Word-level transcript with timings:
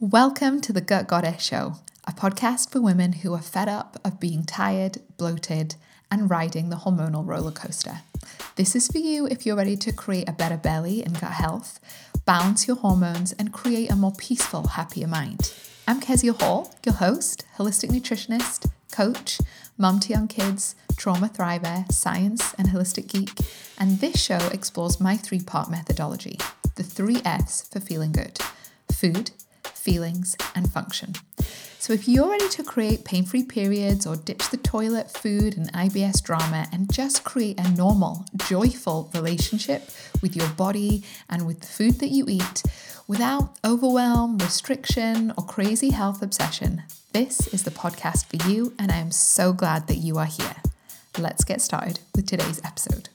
Welcome 0.00 0.60
to 0.60 0.72
the 0.72 0.80
Gut 0.80 1.08
Goddess 1.08 1.42
Show, 1.42 1.74
a 2.06 2.12
podcast 2.12 2.70
for 2.70 2.80
women 2.80 3.14
who 3.14 3.34
are 3.34 3.42
fed 3.42 3.68
up 3.68 3.96
of 4.04 4.20
being 4.20 4.44
tired, 4.44 4.98
bloated, 5.16 5.74
and 6.08 6.30
riding 6.30 6.68
the 6.68 6.76
hormonal 6.76 7.26
roller 7.26 7.50
coaster. 7.50 8.02
This 8.54 8.76
is 8.76 8.86
for 8.86 8.98
you 8.98 9.26
if 9.26 9.44
you're 9.44 9.56
ready 9.56 9.76
to 9.78 9.92
create 9.92 10.28
a 10.28 10.32
better 10.32 10.56
belly 10.56 11.02
and 11.02 11.20
gut 11.20 11.32
health, 11.32 11.80
balance 12.24 12.68
your 12.68 12.76
hormones, 12.76 13.32
and 13.32 13.52
create 13.52 13.90
a 13.90 13.96
more 13.96 14.12
peaceful, 14.12 14.68
happier 14.68 15.08
mind. 15.08 15.52
I'm 15.88 15.98
Kezia 15.98 16.34
Hall, 16.34 16.72
your 16.86 16.94
host, 16.94 17.44
holistic 17.56 17.90
nutritionist, 17.90 18.70
coach, 18.92 19.40
mum 19.76 19.98
to 19.98 20.10
young 20.10 20.28
kids, 20.28 20.76
trauma 20.96 21.28
thriver, 21.28 21.90
science, 21.90 22.54
and 22.56 22.68
holistic 22.68 23.08
geek. 23.08 23.32
And 23.76 23.98
this 23.98 24.22
show 24.22 24.48
explores 24.52 25.00
my 25.00 25.16
three 25.16 25.40
part 25.40 25.72
methodology 25.72 26.38
the 26.76 26.84
three 26.84 27.20
F's 27.24 27.68
for 27.68 27.80
feeling 27.80 28.12
good 28.12 28.38
food, 28.92 29.32
feelings, 29.88 30.36
and 30.54 30.70
function. 30.70 31.14
So, 31.78 31.92
if 31.92 32.06
you're 32.06 32.28
ready 32.28 32.48
to 32.50 32.62
create 32.62 33.04
pain 33.04 33.24
free 33.24 33.44
periods 33.44 34.06
or 34.06 34.16
ditch 34.16 34.50
the 34.50 34.58
toilet, 34.58 35.10
food, 35.10 35.56
and 35.56 35.72
IBS 35.72 36.22
drama 36.22 36.66
and 36.72 36.92
just 36.92 37.24
create 37.24 37.58
a 37.58 37.70
normal, 37.70 38.26
joyful 38.36 39.10
relationship 39.14 39.88
with 40.20 40.36
your 40.36 40.48
body 40.50 41.04
and 41.30 41.46
with 41.46 41.60
the 41.60 41.66
food 41.66 42.00
that 42.00 42.10
you 42.10 42.26
eat 42.28 42.62
without 43.06 43.56
overwhelm, 43.64 44.36
restriction, 44.38 45.32
or 45.38 45.44
crazy 45.44 45.90
health 45.90 46.20
obsession, 46.20 46.82
this 47.12 47.46
is 47.54 47.62
the 47.62 47.70
podcast 47.70 48.26
for 48.26 48.48
you, 48.50 48.74
and 48.78 48.92
I 48.92 48.96
am 48.96 49.10
so 49.10 49.54
glad 49.54 49.86
that 49.86 49.96
you 49.96 50.18
are 50.18 50.26
here. 50.26 50.56
Let's 51.18 51.44
get 51.44 51.62
started 51.62 52.00
with 52.14 52.26
today's 52.26 52.60
episode. 52.62 53.08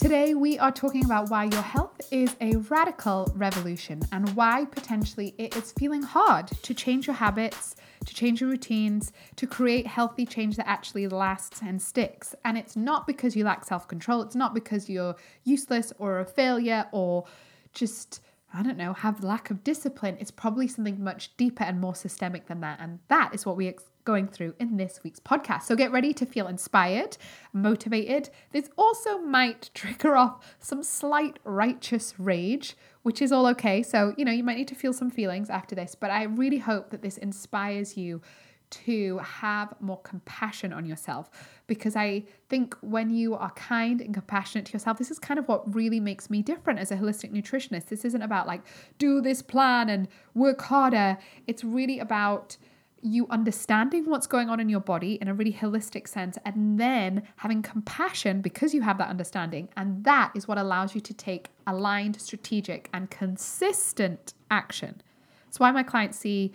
Today, 0.00 0.32
we 0.32 0.58
are 0.58 0.72
talking 0.72 1.04
about 1.04 1.28
why 1.28 1.44
your 1.44 1.60
health 1.60 2.00
is 2.10 2.34
a 2.40 2.56
radical 2.56 3.30
revolution 3.36 4.00
and 4.12 4.26
why 4.30 4.64
potentially 4.64 5.34
it 5.36 5.54
is 5.58 5.72
feeling 5.72 6.00
hard 6.00 6.46
to 6.46 6.72
change 6.72 7.06
your 7.06 7.16
habits, 7.16 7.76
to 8.06 8.14
change 8.14 8.40
your 8.40 8.48
routines, 8.48 9.12
to 9.36 9.46
create 9.46 9.86
healthy 9.86 10.24
change 10.24 10.56
that 10.56 10.66
actually 10.66 11.06
lasts 11.06 11.60
and 11.62 11.82
sticks. 11.82 12.34
And 12.46 12.56
it's 12.56 12.76
not 12.76 13.06
because 13.06 13.36
you 13.36 13.44
lack 13.44 13.66
self 13.66 13.86
control, 13.88 14.22
it's 14.22 14.34
not 14.34 14.54
because 14.54 14.88
you're 14.88 15.16
useless 15.44 15.92
or 15.98 16.20
a 16.20 16.24
failure 16.24 16.86
or 16.92 17.26
just. 17.74 18.22
I 18.52 18.64
don't 18.64 18.76
know, 18.76 18.94
have 18.94 19.22
lack 19.22 19.52
of 19.52 19.62
discipline. 19.62 20.16
It's 20.18 20.32
probably 20.32 20.66
something 20.66 21.04
much 21.04 21.36
deeper 21.36 21.62
and 21.62 21.80
more 21.80 21.94
systemic 21.94 22.48
than 22.48 22.62
that. 22.62 22.80
And 22.80 22.98
that 23.06 23.32
is 23.32 23.46
what 23.46 23.56
we 23.56 23.68
ex- 23.68 23.84
going 24.04 24.28
through 24.28 24.54
in 24.58 24.76
this 24.76 25.00
week's 25.02 25.20
podcast. 25.20 25.62
So 25.62 25.76
get 25.76 25.92
ready 25.92 26.12
to 26.14 26.26
feel 26.26 26.46
inspired, 26.46 27.16
motivated. 27.52 28.30
This 28.52 28.70
also 28.76 29.18
might 29.18 29.70
trigger 29.74 30.16
off 30.16 30.56
some 30.58 30.82
slight 30.82 31.38
righteous 31.44 32.14
rage, 32.18 32.76
which 33.02 33.22
is 33.22 33.32
all 33.32 33.46
okay. 33.48 33.82
So, 33.82 34.14
you 34.16 34.24
know, 34.24 34.32
you 34.32 34.44
might 34.44 34.56
need 34.56 34.68
to 34.68 34.74
feel 34.74 34.92
some 34.92 35.10
feelings 35.10 35.50
after 35.50 35.74
this, 35.74 35.94
but 35.94 36.10
I 36.10 36.24
really 36.24 36.58
hope 36.58 36.90
that 36.90 37.02
this 37.02 37.18
inspires 37.18 37.96
you 37.96 38.20
to 38.70 39.18
have 39.18 39.74
more 39.80 40.00
compassion 40.00 40.72
on 40.72 40.86
yourself 40.86 41.28
because 41.66 41.96
I 41.96 42.24
think 42.48 42.76
when 42.80 43.10
you 43.10 43.34
are 43.34 43.50
kind 43.52 44.00
and 44.00 44.14
compassionate 44.14 44.66
to 44.66 44.72
yourself, 44.72 44.98
this 44.98 45.10
is 45.10 45.18
kind 45.18 45.38
of 45.38 45.48
what 45.48 45.74
really 45.74 46.00
makes 46.00 46.30
me 46.30 46.42
different 46.42 46.78
as 46.78 46.90
a 46.90 46.96
holistic 46.96 47.32
nutritionist. 47.32 47.86
This 47.86 48.04
isn't 48.04 48.22
about 48.22 48.46
like 48.46 48.62
do 48.98 49.20
this 49.20 49.42
plan 49.42 49.88
and 49.88 50.08
work 50.34 50.62
harder. 50.62 51.18
It's 51.46 51.64
really 51.64 51.98
about 51.98 52.56
you 53.02 53.26
understanding 53.30 54.08
what's 54.08 54.26
going 54.26 54.50
on 54.50 54.60
in 54.60 54.68
your 54.68 54.80
body 54.80 55.14
in 55.20 55.28
a 55.28 55.34
really 55.34 55.52
holistic 55.52 56.06
sense 56.06 56.38
and 56.44 56.78
then 56.78 57.22
having 57.36 57.62
compassion 57.62 58.40
because 58.40 58.74
you 58.74 58.82
have 58.82 58.98
that 58.98 59.08
understanding. 59.08 59.68
And 59.76 60.04
that 60.04 60.32
is 60.34 60.46
what 60.46 60.58
allows 60.58 60.94
you 60.94 61.00
to 61.00 61.14
take 61.14 61.48
aligned, 61.66 62.20
strategic, 62.20 62.88
and 62.92 63.10
consistent 63.10 64.34
action. 64.50 65.00
It's 65.48 65.58
why 65.58 65.70
my 65.72 65.82
clients 65.82 66.18
see 66.18 66.52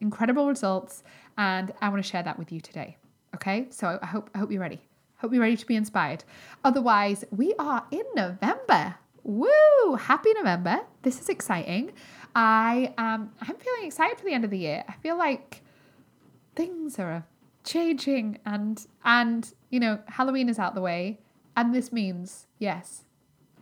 incredible 0.00 0.48
results, 0.48 1.02
and 1.38 1.72
I 1.80 1.88
want 1.88 2.02
to 2.02 2.08
share 2.08 2.22
that 2.22 2.38
with 2.38 2.52
you 2.52 2.60
today. 2.60 2.96
Okay, 3.34 3.66
so 3.70 3.98
I 4.02 4.06
hope 4.06 4.30
I 4.34 4.38
hope 4.38 4.50
you're 4.50 4.60
ready. 4.60 4.80
Hope 5.18 5.32
you're 5.32 5.42
ready 5.42 5.56
to 5.56 5.66
be 5.66 5.76
inspired. 5.76 6.24
Otherwise, 6.64 7.24
we 7.30 7.54
are 7.58 7.86
in 7.90 8.04
November. 8.14 8.96
Woo! 9.22 9.94
Happy 9.98 10.32
November. 10.34 10.80
This 11.02 11.20
is 11.20 11.28
exciting. 11.28 11.92
I 12.34 12.94
am 12.98 13.32
I'm 13.40 13.56
feeling 13.56 13.84
excited 13.84 14.18
for 14.18 14.24
the 14.24 14.32
end 14.32 14.44
of 14.44 14.50
the 14.50 14.58
year. 14.58 14.84
I 14.88 14.92
feel 14.92 15.16
like 15.16 15.62
things 16.56 16.98
are 16.98 17.24
changing 17.62 18.38
and 18.46 18.86
and 19.04 19.52
you 19.70 19.78
know 19.78 19.98
halloween 20.08 20.48
is 20.48 20.58
out 20.58 20.74
the 20.74 20.80
way. 20.80 21.20
And 21.58 21.74
this 21.74 21.92
means 21.92 22.46
yes 22.58 23.04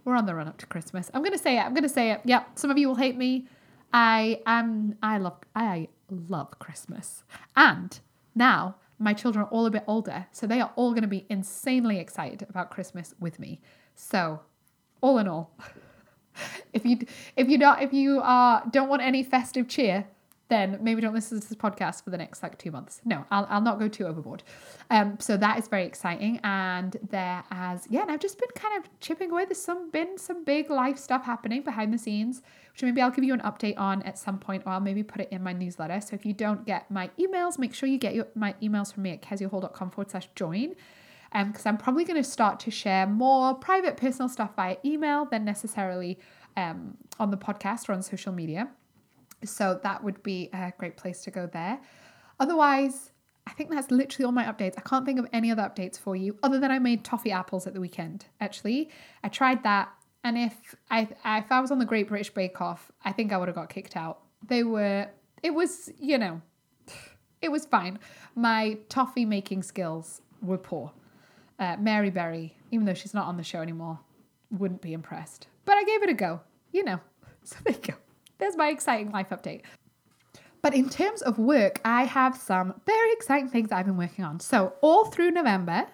we're 0.04 0.16
on 0.16 0.26
the 0.26 0.34
run 0.34 0.48
up 0.48 0.58
to 0.58 0.66
christmas. 0.66 1.10
I'm 1.12 1.22
gonna 1.22 1.36
say 1.38 1.58
it 1.58 1.62
i'm 1.62 1.74
gonna 1.74 1.88
say 1.88 2.10
it. 2.12 2.20
Yep 2.24 2.58
some 2.58 2.70
of 2.70 2.78
you 2.78 2.88
will 2.88 2.94
hate 2.94 3.16
me. 3.16 3.46
I 3.92 4.40
am 4.46 4.96
i 5.02 5.18
love 5.18 5.38
i 5.54 5.88
love 6.10 6.58
christmas. 6.58 7.24
And 7.56 7.98
now 8.34 8.76
my 8.98 9.12
children 9.12 9.44
are 9.44 9.48
all 9.48 9.66
a 9.66 9.70
bit 9.70 9.84
older 9.86 10.26
so 10.30 10.46
they 10.46 10.60
are 10.60 10.72
all 10.76 10.90
going 10.90 11.02
to 11.02 11.08
be 11.08 11.26
insanely 11.28 11.98
excited 11.98 12.46
about 12.48 12.70
christmas 12.70 13.14
with 13.18 13.38
me. 13.38 13.60
So 13.94 14.40
all 15.00 15.18
in 15.18 15.28
all 15.28 15.50
if 16.72 16.84
you 16.84 16.98
if 17.36 17.48
you 17.48 17.58
don't 17.58 17.80
if 17.80 17.92
you 17.92 18.20
are 18.22 18.62
don't 18.70 18.88
want 18.88 19.02
any 19.02 19.22
festive 19.22 19.68
cheer 19.68 20.06
then 20.48 20.78
maybe 20.82 21.00
don't 21.00 21.14
listen 21.14 21.40
to 21.40 21.48
this 21.48 21.56
podcast 21.56 22.04
for 22.04 22.10
the 22.10 22.18
next 22.18 22.42
like 22.42 22.58
two 22.58 22.70
months. 22.70 23.00
No, 23.04 23.24
I'll, 23.30 23.46
I'll 23.48 23.62
not 23.62 23.78
go 23.78 23.88
too 23.88 24.06
overboard. 24.06 24.42
Um, 24.90 25.16
so 25.18 25.36
that 25.38 25.58
is 25.58 25.68
very 25.68 25.84
exciting. 25.84 26.38
And 26.44 26.96
there 27.08 27.42
as, 27.50 27.86
yeah, 27.88 28.02
and 28.02 28.10
I've 28.10 28.20
just 28.20 28.38
been 28.38 28.50
kind 28.54 28.76
of 28.76 28.90
chipping 29.00 29.30
away. 29.30 29.46
There's 29.46 29.60
some 29.60 29.90
been 29.90 30.18
some 30.18 30.44
big 30.44 30.68
life 30.68 30.98
stuff 30.98 31.24
happening 31.24 31.62
behind 31.62 31.94
the 31.94 31.98
scenes, 31.98 32.42
which 32.72 32.82
maybe 32.82 33.00
I'll 33.00 33.10
give 33.10 33.24
you 33.24 33.32
an 33.32 33.40
update 33.40 33.78
on 33.78 34.02
at 34.02 34.18
some 34.18 34.38
point, 34.38 34.64
or 34.66 34.72
I'll 34.72 34.80
maybe 34.80 35.02
put 35.02 35.22
it 35.22 35.28
in 35.30 35.42
my 35.42 35.54
newsletter. 35.54 36.00
So 36.02 36.14
if 36.14 36.26
you 36.26 36.34
don't 36.34 36.66
get 36.66 36.90
my 36.90 37.10
emails, 37.18 37.58
make 37.58 37.74
sure 37.74 37.88
you 37.88 37.98
get 37.98 38.14
your, 38.14 38.28
my 38.34 38.54
emails 38.62 38.92
from 38.92 39.04
me 39.04 39.12
at 39.12 39.22
keziahall.com 39.22 39.90
forward 39.90 40.10
slash 40.10 40.28
join. 40.34 40.74
Because 41.32 41.66
um, 41.66 41.70
I'm 41.70 41.78
probably 41.78 42.04
going 42.04 42.22
to 42.22 42.28
start 42.28 42.60
to 42.60 42.70
share 42.70 43.08
more 43.08 43.54
private 43.54 43.96
personal 43.96 44.28
stuff 44.28 44.54
via 44.54 44.76
email 44.84 45.24
than 45.24 45.44
necessarily 45.44 46.18
um, 46.56 46.96
on 47.18 47.32
the 47.32 47.36
podcast 47.36 47.88
or 47.88 47.92
on 47.92 48.02
social 48.02 48.32
media. 48.32 48.68
So 49.44 49.80
that 49.82 50.02
would 50.02 50.22
be 50.22 50.50
a 50.52 50.72
great 50.78 50.96
place 50.96 51.22
to 51.24 51.30
go 51.30 51.46
there. 51.46 51.80
Otherwise, 52.40 53.12
I 53.46 53.52
think 53.52 53.70
that's 53.70 53.90
literally 53.90 54.24
all 54.24 54.32
my 54.32 54.44
updates. 54.44 54.74
I 54.78 54.80
can't 54.80 55.04
think 55.04 55.18
of 55.18 55.26
any 55.32 55.50
other 55.50 55.62
updates 55.62 55.98
for 55.98 56.16
you 56.16 56.38
other 56.42 56.58
than 56.58 56.70
I 56.70 56.78
made 56.78 57.04
toffee 57.04 57.30
apples 57.30 57.66
at 57.66 57.74
the 57.74 57.80
weekend. 57.80 58.26
Actually, 58.40 58.90
I 59.22 59.28
tried 59.28 59.62
that, 59.64 59.90
and 60.22 60.38
if 60.38 60.74
I 60.90 61.08
if 61.24 61.52
I 61.52 61.60
was 61.60 61.70
on 61.70 61.78
the 61.78 61.84
Great 61.84 62.08
British 62.08 62.30
Bake 62.30 62.60
Off, 62.60 62.90
I 63.04 63.12
think 63.12 63.32
I 63.32 63.36
would 63.36 63.48
have 63.48 63.54
got 63.54 63.68
kicked 63.68 63.96
out. 63.96 64.20
They 64.46 64.62
were. 64.62 65.08
It 65.42 65.50
was 65.50 65.90
you 65.98 66.16
know, 66.18 66.40
it 67.42 67.50
was 67.50 67.66
fine. 67.66 67.98
My 68.34 68.78
toffee 68.88 69.26
making 69.26 69.62
skills 69.62 70.22
were 70.40 70.58
poor. 70.58 70.92
Uh, 71.58 71.76
Mary 71.78 72.10
Berry, 72.10 72.56
even 72.72 72.86
though 72.86 72.94
she's 72.94 73.14
not 73.14 73.26
on 73.26 73.36
the 73.36 73.44
show 73.44 73.60
anymore, 73.60 74.00
wouldn't 74.50 74.80
be 74.80 74.92
impressed. 74.92 75.46
But 75.64 75.76
I 75.76 75.84
gave 75.84 76.02
it 76.02 76.10
a 76.10 76.14
go. 76.14 76.40
You 76.72 76.84
know, 76.84 77.00
so 77.44 77.56
there 77.64 77.74
you 77.74 77.80
go 77.80 77.94
there's 78.44 78.56
my 78.58 78.68
exciting 78.68 79.10
life 79.10 79.30
update. 79.30 79.62
But 80.60 80.74
in 80.74 80.90
terms 80.90 81.22
of 81.22 81.38
work, 81.38 81.80
I 81.82 82.04
have 82.04 82.36
some 82.36 82.74
very 82.84 83.12
exciting 83.12 83.48
things 83.48 83.72
I've 83.72 83.86
been 83.86 83.96
working 83.96 84.24
on. 84.24 84.38
So, 84.40 84.74
all 84.82 85.06
through 85.06 85.30
November, 85.30 85.86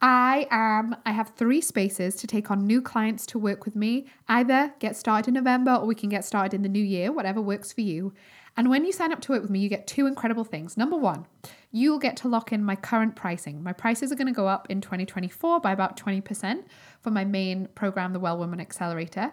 I 0.00 0.46
am 0.50 0.96
I 1.04 1.10
have 1.10 1.32
3 1.36 1.60
spaces 1.60 2.14
to 2.16 2.26
take 2.28 2.50
on 2.52 2.66
new 2.66 2.80
clients 2.80 3.26
to 3.26 3.38
work 3.38 3.64
with 3.64 3.74
me. 3.74 4.06
Either 4.28 4.74
get 4.78 4.96
started 4.96 5.28
in 5.28 5.34
November 5.34 5.74
or 5.74 5.86
we 5.86 5.96
can 5.96 6.08
get 6.08 6.24
started 6.24 6.54
in 6.54 6.62
the 6.62 6.68
new 6.68 6.82
year, 6.82 7.10
whatever 7.10 7.40
works 7.40 7.72
for 7.72 7.80
you. 7.80 8.12
And 8.56 8.70
when 8.70 8.84
you 8.84 8.92
sign 8.92 9.12
up 9.12 9.20
to 9.22 9.32
work 9.32 9.42
with 9.42 9.50
me, 9.50 9.58
you 9.58 9.68
get 9.68 9.86
two 9.86 10.06
incredible 10.06 10.44
things. 10.44 10.76
Number 10.76 10.96
1, 10.96 11.26
you'll 11.72 11.98
get 11.98 12.16
to 12.18 12.28
lock 12.28 12.52
in 12.52 12.62
my 12.62 12.76
current 12.76 13.16
pricing. 13.16 13.62
My 13.62 13.72
prices 13.72 14.12
are 14.12 14.16
going 14.16 14.28
to 14.28 14.32
go 14.32 14.46
up 14.46 14.70
in 14.70 14.80
2024 14.80 15.60
by 15.60 15.72
about 15.72 15.96
20% 15.96 16.64
for 17.00 17.10
my 17.10 17.24
main 17.24 17.68
program, 17.74 18.12
the 18.12 18.20
Well 18.20 18.38
Woman 18.38 18.60
Accelerator. 18.60 19.32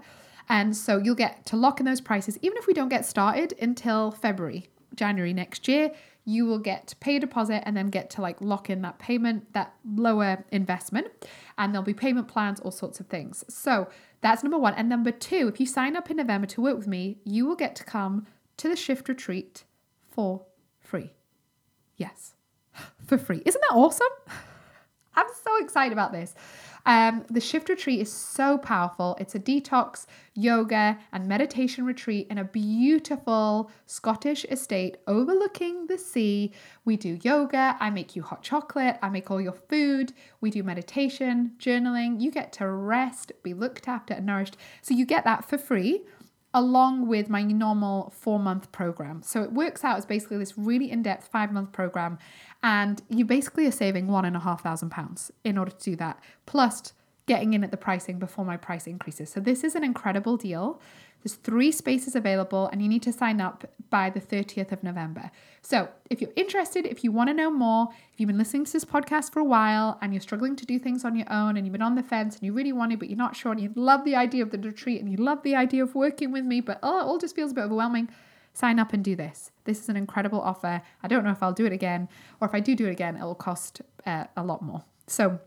And 0.49 0.75
so 0.75 0.97
you'll 0.97 1.15
get 1.15 1.45
to 1.47 1.55
lock 1.55 1.79
in 1.79 1.85
those 1.85 2.01
prices. 2.01 2.37
Even 2.41 2.57
if 2.57 2.67
we 2.67 2.73
don't 2.73 2.89
get 2.89 3.05
started 3.05 3.53
until 3.61 4.11
February, 4.11 4.67
January 4.95 5.33
next 5.33 5.67
year, 5.67 5.91
you 6.25 6.45
will 6.45 6.59
get 6.59 6.87
to 6.87 6.95
pay 6.97 7.17
a 7.17 7.19
deposit 7.19 7.63
and 7.65 7.75
then 7.75 7.89
get 7.89 8.09
to 8.11 8.21
like 8.21 8.39
lock 8.39 8.69
in 8.69 8.81
that 8.81 8.97
payment, 8.97 9.51
that 9.53 9.73
lower 9.85 10.45
investment. 10.51 11.07
And 11.57 11.73
there'll 11.73 11.83
be 11.83 11.93
payment 11.93 12.27
plans, 12.27 12.59
all 12.59 12.71
sorts 12.71 12.99
of 12.99 13.07
things. 13.07 13.43
So 13.49 13.89
that's 14.21 14.43
number 14.43 14.57
one. 14.57 14.73
And 14.73 14.87
number 14.87 15.11
two, 15.11 15.47
if 15.47 15.59
you 15.59 15.65
sign 15.65 15.95
up 15.95 16.09
in 16.09 16.17
November 16.17 16.47
to 16.47 16.61
work 16.61 16.77
with 16.77 16.87
me, 16.87 17.17
you 17.25 17.45
will 17.45 17.55
get 17.55 17.75
to 17.77 17.83
come 17.83 18.25
to 18.57 18.69
the 18.69 18.75
shift 18.75 19.09
retreat 19.09 19.65
for 20.09 20.45
free. 20.79 21.11
Yes, 21.97 22.33
for 23.05 23.17
free. 23.17 23.41
Isn't 23.45 23.61
that 23.69 23.75
awesome? 23.75 24.07
I'm 25.15 25.27
so 25.43 25.63
excited 25.63 25.93
about 25.93 26.11
this. 26.11 26.33
Um, 26.85 27.25
the 27.29 27.39
shift 27.39 27.69
retreat 27.69 28.01
is 28.01 28.11
so 28.11 28.57
powerful. 28.57 29.15
It's 29.19 29.35
a 29.35 29.39
detox, 29.39 30.05
yoga, 30.33 30.97
and 31.11 31.27
meditation 31.27 31.85
retreat 31.85 32.27
in 32.29 32.37
a 32.37 32.43
beautiful 32.43 33.71
Scottish 33.85 34.45
estate 34.45 34.97
overlooking 35.07 35.87
the 35.87 35.97
sea. 35.97 36.51
We 36.83 36.97
do 36.97 37.19
yoga. 37.23 37.77
I 37.79 37.89
make 37.89 38.15
you 38.15 38.23
hot 38.23 38.43
chocolate. 38.43 38.97
I 39.01 39.09
make 39.09 39.31
all 39.31 39.39
your 39.39 39.53
food. 39.53 40.13
We 40.41 40.49
do 40.51 40.63
meditation, 40.63 41.53
journaling. 41.57 42.19
You 42.21 42.31
get 42.31 42.51
to 42.53 42.67
rest, 42.67 43.31
be 43.43 43.53
looked 43.53 43.87
after, 43.87 44.13
and 44.13 44.25
nourished. 44.25 44.57
So 44.81 44.93
you 44.93 45.05
get 45.05 45.23
that 45.23 45.45
for 45.45 45.57
free 45.57 46.03
along 46.53 47.07
with 47.07 47.29
my 47.29 47.43
normal 47.43 48.13
four 48.15 48.39
month 48.39 48.71
program. 48.71 49.21
So 49.23 49.41
it 49.43 49.51
works 49.53 49.83
out 49.83 49.97
as 49.97 50.05
basically 50.05 50.37
this 50.37 50.57
really 50.57 50.91
in 50.91 51.01
depth 51.01 51.27
five 51.27 51.51
month 51.51 51.71
program. 51.71 52.19
And 52.61 53.01
you 53.09 53.25
basically 53.25 53.65
are 53.65 53.71
saving 53.71 54.07
one 54.07 54.25
and 54.25 54.35
a 54.35 54.39
half 54.39 54.61
thousand 54.61 54.89
pounds 54.89 55.31
in 55.43 55.57
order 55.57 55.71
to 55.71 55.83
do 55.83 55.95
that, 55.97 56.21
plus 56.45 56.93
getting 57.25 57.53
in 57.53 57.63
at 57.63 57.71
the 57.71 57.77
pricing 57.77 58.19
before 58.19 58.45
my 58.45 58.57
price 58.57 58.85
increases. 58.85 59.29
So 59.29 59.39
this 59.39 59.63
is 59.63 59.75
an 59.75 59.83
incredible 59.83 60.37
deal. 60.37 60.79
There's 61.23 61.35
three 61.35 61.71
spaces 61.71 62.15
available, 62.15 62.67
and 62.67 62.81
you 62.81 62.89
need 62.89 63.03
to 63.03 63.13
sign 63.13 63.39
up 63.39 63.65
by 63.89 64.09
the 64.09 64.19
30th 64.19 64.73
of 64.73 64.83
November. 64.83 65.31
So, 65.61 65.87
if 66.09 66.19
you're 66.19 66.33
interested, 66.35 66.85
if 66.85 67.03
you 67.03 67.13
want 67.13 67.29
to 67.29 67.33
know 67.33 67.49
more, 67.49 67.87
if 68.11 68.19
you've 68.19 68.27
been 68.27 68.37
listening 68.37 68.65
to 68.65 68.73
this 68.73 68.83
podcast 68.83 69.31
for 69.31 69.39
a 69.39 69.45
while 69.45 69.97
and 70.01 70.13
you're 70.13 70.21
struggling 70.21 70.57
to 70.57 70.65
do 70.65 70.77
things 70.77 71.05
on 71.05 71.15
your 71.15 71.31
own 71.31 71.55
and 71.55 71.65
you've 71.65 71.71
been 71.71 71.81
on 71.81 71.95
the 71.95 72.03
fence 72.03 72.35
and 72.35 72.43
you 72.43 72.51
really 72.51 72.73
want 72.73 72.91
to, 72.91 72.97
but 72.97 73.09
you're 73.09 73.17
not 73.17 73.37
sure, 73.37 73.53
and 73.53 73.61
you 73.61 73.71
love 73.75 74.03
the 74.03 74.15
idea 74.15 74.43
of 74.43 74.51
the 74.51 74.57
retreat 74.57 74.99
and 74.99 75.09
you 75.09 75.15
love 75.15 75.41
the 75.43 75.55
idea 75.55 75.81
of 75.81 75.95
working 75.95 76.31
with 76.31 76.43
me, 76.43 76.59
but 76.59 76.77
oh, 76.83 76.99
it 76.99 77.03
all 77.03 77.17
just 77.17 77.35
feels 77.35 77.51
a 77.51 77.55
bit 77.55 77.61
overwhelming, 77.61 78.09
sign 78.53 78.77
up 78.77 78.91
and 78.91 79.03
do 79.03 79.15
this. 79.15 79.51
This 79.63 79.79
is 79.79 79.87
an 79.87 79.95
incredible 79.95 80.41
offer. 80.41 80.81
I 81.01 81.07
don't 81.07 81.23
know 81.23 81.31
if 81.31 81.41
I'll 81.41 81.53
do 81.53 81.65
it 81.65 81.71
again, 81.71 82.09
or 82.41 82.47
if 82.49 82.53
I 82.53 82.59
do 82.59 82.75
do 82.75 82.87
it 82.87 82.91
again, 82.91 83.15
it 83.15 83.23
will 83.23 83.33
cost 83.33 83.81
uh, 84.05 84.25
a 84.35 84.43
lot 84.43 84.61
more. 84.61 84.83
So, 85.07 85.39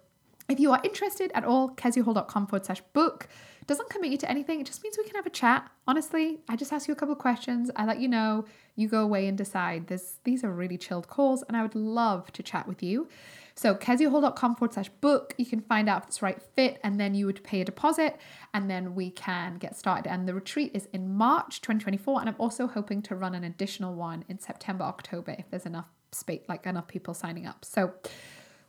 if 0.49 0.61
you 0.61 0.71
are 0.71 0.81
interested 0.85 1.33
at 1.35 1.45
all, 1.45 1.71
keziahall.com 1.71 2.47
forward 2.47 2.65
slash 2.65 2.81
book 2.93 3.29
doesn't 3.67 3.91
commit 3.91 4.13
you 4.13 4.19
to 4.19 4.31
anything. 4.31 4.61
It 4.61 4.67
just 4.67 4.83
means 4.83 4.97
we 4.97 5.05
can 5.05 5.17
have 5.17 5.27
a 5.27 5.31
chat. 5.31 5.69
Honestly, 5.87 6.39
I 6.49 6.57
just 6.57 6.73
ask 6.73 6.87
you 6.87 6.93
a 6.93 6.97
couple 6.97 7.13
of 7.13 7.19
questions. 7.19 7.71
I 7.75 7.85
let 7.85 8.01
you 8.01 8.09
know. 8.09 8.45
You 8.77 8.89
go 8.89 9.03
away 9.03 9.27
and 9.27 9.37
decide. 9.37 9.89
This, 9.89 10.19
these 10.25 10.45
are 10.45 10.53
really 10.53 10.79
chilled 10.79 11.09
calls, 11.09 11.43
and 11.43 11.57
I 11.57 11.63
would 11.63 11.75
love 11.75 12.33
to 12.33 12.43
chat 12.43 12.69
with 12.69 12.83
you. 12.83 13.09
So, 13.55 13.75
keziahall.com 13.75 14.57
forward 14.57 14.75
slash 14.75 14.91
book. 15.01 15.35
You 15.39 15.47
can 15.47 15.63
find 15.63 15.89
out 15.89 16.03
if 16.03 16.09
it's 16.09 16.23
right 16.23 16.41
fit, 16.55 16.79
and 16.85 17.01
then 17.01 17.15
you 17.15 17.27
would 17.27 17.43
pay 17.43 17.63
a 17.63 17.65
deposit, 17.65 18.21
and 18.53 18.71
then 18.71 18.95
we 18.95 19.11
can 19.11 19.57
get 19.57 19.77
started. 19.77 20.11
And 20.11 20.29
the 20.29 20.35
retreat 20.35 20.73
is 20.75 20.89
in 20.93 21.15
March 21.15 21.63
2024, 21.63 22.21
and 22.21 22.29
I'm 22.29 22.37
also 22.39 22.67
hoping 22.67 23.01
to 23.03 23.17
run 23.17 23.35
an 23.35 23.45
additional 23.45 23.95
one 23.95 24.25
in 24.29 24.39
September, 24.39 24.85
October 24.85 25.35
if 25.39 25.49
there's 25.51 25.67
enough 25.67 25.89
space, 26.13 26.43
like 26.49 26.67
enough 26.67 26.87
people 26.87 27.15
signing 27.15 27.47
up. 27.47 27.65
So, 27.65 27.95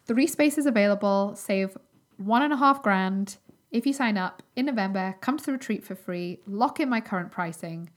three 0.05 0.25
spaces 0.25 0.65
available, 0.65 1.35
save 1.35 1.77
one 2.15 2.41
and 2.41 2.53
a 2.53 2.57
half 2.57 2.81
grand 2.81 3.37
if 3.71 3.85
you 3.85 3.93
sign 3.93 4.17
up 4.17 4.41
in 4.55 4.65
November, 4.65 5.15
come 5.21 5.37
to 5.37 5.45
the 5.45 5.51
retreat 5.51 5.83
for 5.83 5.95
free, 5.95 6.39
lock 6.47 6.79
in 6.79 6.89
my 6.89 7.01
current 7.01 7.31
pricing. 7.31 7.89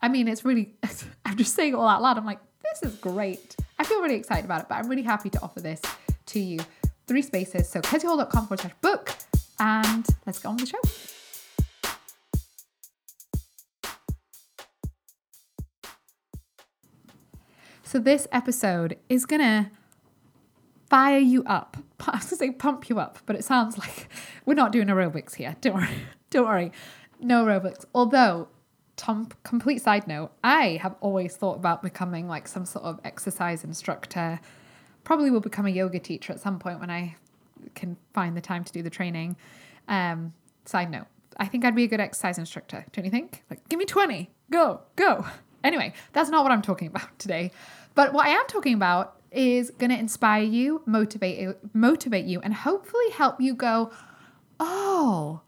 I 0.00 0.08
mean, 0.08 0.28
it's 0.28 0.44
really, 0.44 0.74
I'm 1.24 1.36
just 1.36 1.54
saying 1.54 1.74
all 1.74 1.88
out 1.88 2.02
loud. 2.02 2.18
I'm 2.18 2.24
like, 2.24 2.40
this 2.62 2.92
is 2.92 2.98
great. 2.98 3.56
I 3.78 3.84
feel 3.84 4.00
really 4.00 4.16
excited 4.16 4.44
about 4.44 4.62
it, 4.62 4.66
but 4.68 4.76
I'm 4.76 4.88
really 4.88 5.02
happy 5.02 5.30
to 5.30 5.42
offer 5.42 5.60
this 5.60 5.80
to 6.26 6.40
you. 6.40 6.60
Three 7.06 7.22
spaces. 7.22 7.68
So 7.68 7.80
keziahall.com 7.80 8.46
forward 8.46 8.60
slash 8.60 8.74
book. 8.80 9.14
And 9.58 10.06
let's 10.24 10.38
get 10.38 10.48
on 10.48 10.56
with 10.56 10.70
the 10.70 10.70
show. 10.70 11.12
So 17.82 17.98
this 17.98 18.26
episode 18.32 18.96
is 19.08 19.26
gonna 19.26 19.70
fire 20.92 21.18
you 21.18 21.42
up. 21.44 21.78
I 22.06 22.18
was 22.18 22.26
gonna 22.26 22.36
say 22.36 22.50
pump 22.50 22.90
you 22.90 23.00
up, 23.00 23.18
but 23.24 23.34
it 23.34 23.44
sounds 23.44 23.78
like 23.78 24.10
we're 24.44 24.52
not 24.52 24.72
doing 24.72 24.88
aerobics 24.88 25.34
here. 25.34 25.56
Don't 25.62 25.74
worry. 25.74 25.88
Don't 26.30 26.46
worry. 26.46 26.70
No 27.18 27.46
aerobics. 27.46 27.86
Although, 27.94 28.48
Tom, 28.96 29.30
complete 29.42 29.80
side 29.80 30.06
note, 30.06 30.32
I 30.44 30.78
have 30.82 30.94
always 31.00 31.34
thought 31.34 31.56
about 31.56 31.82
becoming 31.82 32.28
like 32.28 32.46
some 32.46 32.66
sort 32.66 32.84
of 32.84 33.00
exercise 33.04 33.64
instructor. 33.64 34.38
Probably 35.02 35.30
will 35.30 35.40
become 35.40 35.64
a 35.64 35.70
yoga 35.70 35.98
teacher 35.98 36.30
at 36.34 36.40
some 36.40 36.58
point 36.58 36.78
when 36.78 36.90
I 36.90 37.16
can 37.74 37.96
find 38.12 38.36
the 38.36 38.42
time 38.42 38.62
to 38.62 38.72
do 38.72 38.82
the 38.82 38.90
training. 38.90 39.36
Um, 39.88 40.34
side 40.66 40.90
note, 40.90 41.06
I 41.38 41.46
think 41.46 41.64
I'd 41.64 41.74
be 41.74 41.84
a 41.84 41.88
good 41.88 42.00
exercise 42.00 42.36
instructor. 42.36 42.84
Don't 42.92 43.06
you 43.06 43.10
think? 43.10 43.44
Like, 43.48 43.66
give 43.70 43.78
me 43.78 43.86
20. 43.86 44.30
Go, 44.50 44.82
go. 44.96 45.24
Anyway, 45.64 45.94
that's 46.12 46.28
not 46.28 46.42
what 46.42 46.52
I'm 46.52 46.62
talking 46.62 46.88
about 46.88 47.18
today. 47.18 47.50
But 47.94 48.12
what 48.12 48.26
I 48.26 48.30
am 48.30 48.46
talking 48.46 48.74
about 48.74 49.21
is 49.34 49.70
going 49.70 49.90
to 49.90 49.98
inspire 49.98 50.42
you, 50.42 50.82
motivate 50.86 51.56
motivate 51.74 52.26
you, 52.26 52.40
and 52.40 52.54
hopefully 52.54 53.10
help 53.10 53.40
you 53.40 53.54
go, 53.54 53.90
oh, 54.60 55.40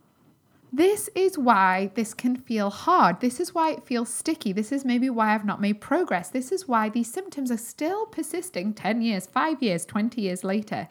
this 0.72 1.08
is 1.14 1.38
why 1.38 1.92
this 1.94 2.14
can 2.14 2.36
feel 2.36 2.68
hard. 2.68 3.20
This 3.20 3.38
is 3.38 3.54
why 3.54 3.70
it 3.70 3.84
feels 3.84 4.12
sticky. 4.12 4.52
This 4.52 4.72
is 4.72 4.84
maybe 4.84 5.08
why 5.08 5.32
I've 5.32 5.44
not 5.44 5.60
made 5.60 5.80
progress. 5.80 6.30
This 6.30 6.50
is 6.50 6.66
why 6.66 6.88
these 6.88 7.12
symptoms 7.12 7.52
are 7.52 7.56
still 7.56 8.06
persisting 8.06 8.74
10 8.74 9.00
years, 9.00 9.26
5 9.26 9.62
years, 9.62 9.84
20 9.84 10.20
years 10.20 10.42
later. 10.42 10.88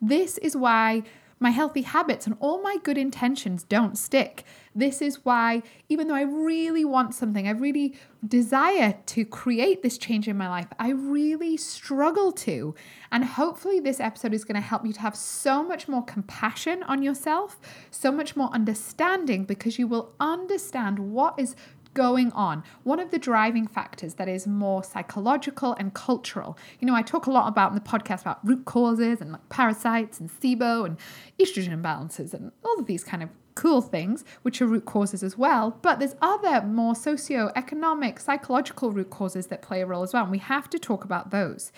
This 0.00 0.38
is 0.38 0.56
why 0.56 1.02
my 1.40 1.50
healthy 1.50 1.82
habits 1.82 2.26
and 2.26 2.36
all 2.40 2.62
my 2.62 2.78
good 2.82 2.96
intentions 2.96 3.64
don't 3.64 3.98
stick. 3.98 4.44
This 4.78 5.02
is 5.02 5.24
why, 5.24 5.64
even 5.88 6.06
though 6.06 6.14
I 6.14 6.22
really 6.22 6.84
want 6.84 7.12
something, 7.12 7.48
I 7.48 7.50
really 7.50 7.96
desire 8.24 8.96
to 9.06 9.24
create 9.24 9.82
this 9.82 9.98
change 9.98 10.28
in 10.28 10.36
my 10.36 10.48
life, 10.48 10.68
I 10.78 10.90
really 10.90 11.56
struggle 11.56 12.30
to. 12.46 12.76
And 13.10 13.24
hopefully, 13.24 13.80
this 13.80 13.98
episode 13.98 14.32
is 14.32 14.44
going 14.44 14.54
to 14.54 14.60
help 14.60 14.86
you 14.86 14.92
to 14.92 15.00
have 15.00 15.16
so 15.16 15.64
much 15.64 15.88
more 15.88 16.04
compassion 16.04 16.84
on 16.84 17.02
yourself, 17.02 17.58
so 17.90 18.12
much 18.12 18.36
more 18.36 18.50
understanding, 18.50 19.42
because 19.44 19.80
you 19.80 19.88
will 19.88 20.12
understand 20.20 21.00
what 21.00 21.36
is 21.40 21.56
going 21.94 22.30
on. 22.30 22.62
One 22.84 23.00
of 23.00 23.10
the 23.10 23.18
driving 23.18 23.66
factors 23.66 24.14
that 24.14 24.28
is 24.28 24.46
more 24.46 24.84
psychological 24.84 25.74
and 25.80 25.92
cultural. 25.92 26.56
You 26.78 26.86
know, 26.86 26.94
I 26.94 27.02
talk 27.02 27.26
a 27.26 27.32
lot 27.32 27.48
about 27.48 27.72
in 27.72 27.74
the 27.74 27.80
podcast 27.80 28.20
about 28.20 28.46
root 28.46 28.64
causes 28.64 29.20
and 29.20 29.32
like 29.32 29.48
parasites 29.48 30.20
and 30.20 30.30
SIBO 30.30 30.86
and 30.86 30.98
estrogen 31.40 31.82
imbalances 31.82 32.32
and 32.32 32.52
all 32.64 32.78
of 32.78 32.86
these 32.86 33.02
kind 33.02 33.24
of 33.24 33.30
cool 33.58 33.82
things, 33.82 34.24
which 34.42 34.62
are 34.62 34.66
root 34.66 34.84
causes 34.84 35.22
as 35.24 35.36
well. 35.36 35.76
But 35.82 35.98
there's 35.98 36.14
other 36.22 36.62
more 36.62 36.94
socio-economic, 36.94 38.20
psychological 38.20 38.92
root 38.92 39.10
causes 39.10 39.48
that 39.48 39.62
play 39.62 39.82
a 39.82 39.86
role 39.86 40.04
as 40.04 40.12
well. 40.12 40.22
And 40.22 40.30
we 40.30 40.38
have 40.38 40.70
to 40.70 40.78
talk 40.78 41.04
about 41.04 41.30
those. 41.30 41.72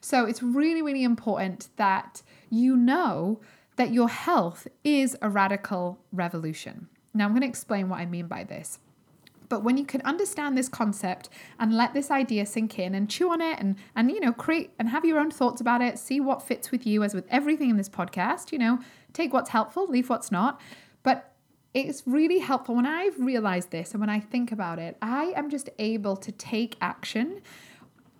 So 0.00 0.26
it's 0.26 0.42
really, 0.42 0.80
really 0.80 1.02
important 1.02 1.70
that 1.76 2.22
you 2.50 2.76
know 2.76 3.40
that 3.76 3.92
your 3.92 4.08
health 4.08 4.68
is 4.84 5.16
a 5.20 5.28
radical 5.28 5.98
revolution. 6.12 6.88
Now, 7.12 7.24
I'm 7.24 7.32
going 7.32 7.42
to 7.42 7.48
explain 7.48 7.88
what 7.88 7.98
I 7.98 8.06
mean 8.06 8.28
by 8.28 8.44
this. 8.44 8.78
But 9.48 9.62
when 9.62 9.76
you 9.76 9.84
can 9.84 10.00
understand 10.02 10.56
this 10.56 10.68
concept 10.68 11.28
and 11.58 11.76
let 11.76 11.94
this 11.94 12.10
idea 12.10 12.46
sink 12.46 12.78
in 12.78 12.94
and 12.94 13.10
chew 13.10 13.30
on 13.30 13.40
it 13.40 13.58
and 13.60 13.76
and 13.94 14.10
you 14.10 14.18
know 14.18 14.32
create 14.32 14.72
and 14.78 14.88
have 14.88 15.04
your 15.04 15.18
own 15.18 15.30
thoughts 15.30 15.60
about 15.60 15.82
it, 15.82 15.98
see 15.98 16.18
what 16.18 16.42
fits 16.42 16.70
with 16.70 16.86
you 16.86 17.02
as 17.02 17.14
with 17.14 17.26
everything 17.30 17.70
in 17.70 17.76
this 17.76 17.88
podcast, 17.88 18.52
you 18.52 18.58
know, 18.58 18.78
take 19.12 19.32
what's 19.32 19.50
helpful, 19.50 19.86
leave 19.86 20.08
what's 20.08 20.32
not. 20.32 20.60
But 21.04 21.32
it's 21.72 22.02
really 22.06 22.40
helpful. 22.40 22.74
When 22.74 22.86
I've 22.86 23.18
realized 23.20 23.70
this 23.70 23.92
and 23.92 24.00
when 24.00 24.10
I 24.10 24.18
think 24.18 24.50
about 24.50 24.80
it, 24.80 24.96
I 25.00 25.32
am 25.36 25.48
just 25.48 25.70
able 25.78 26.16
to 26.16 26.32
take 26.32 26.76
action 26.80 27.40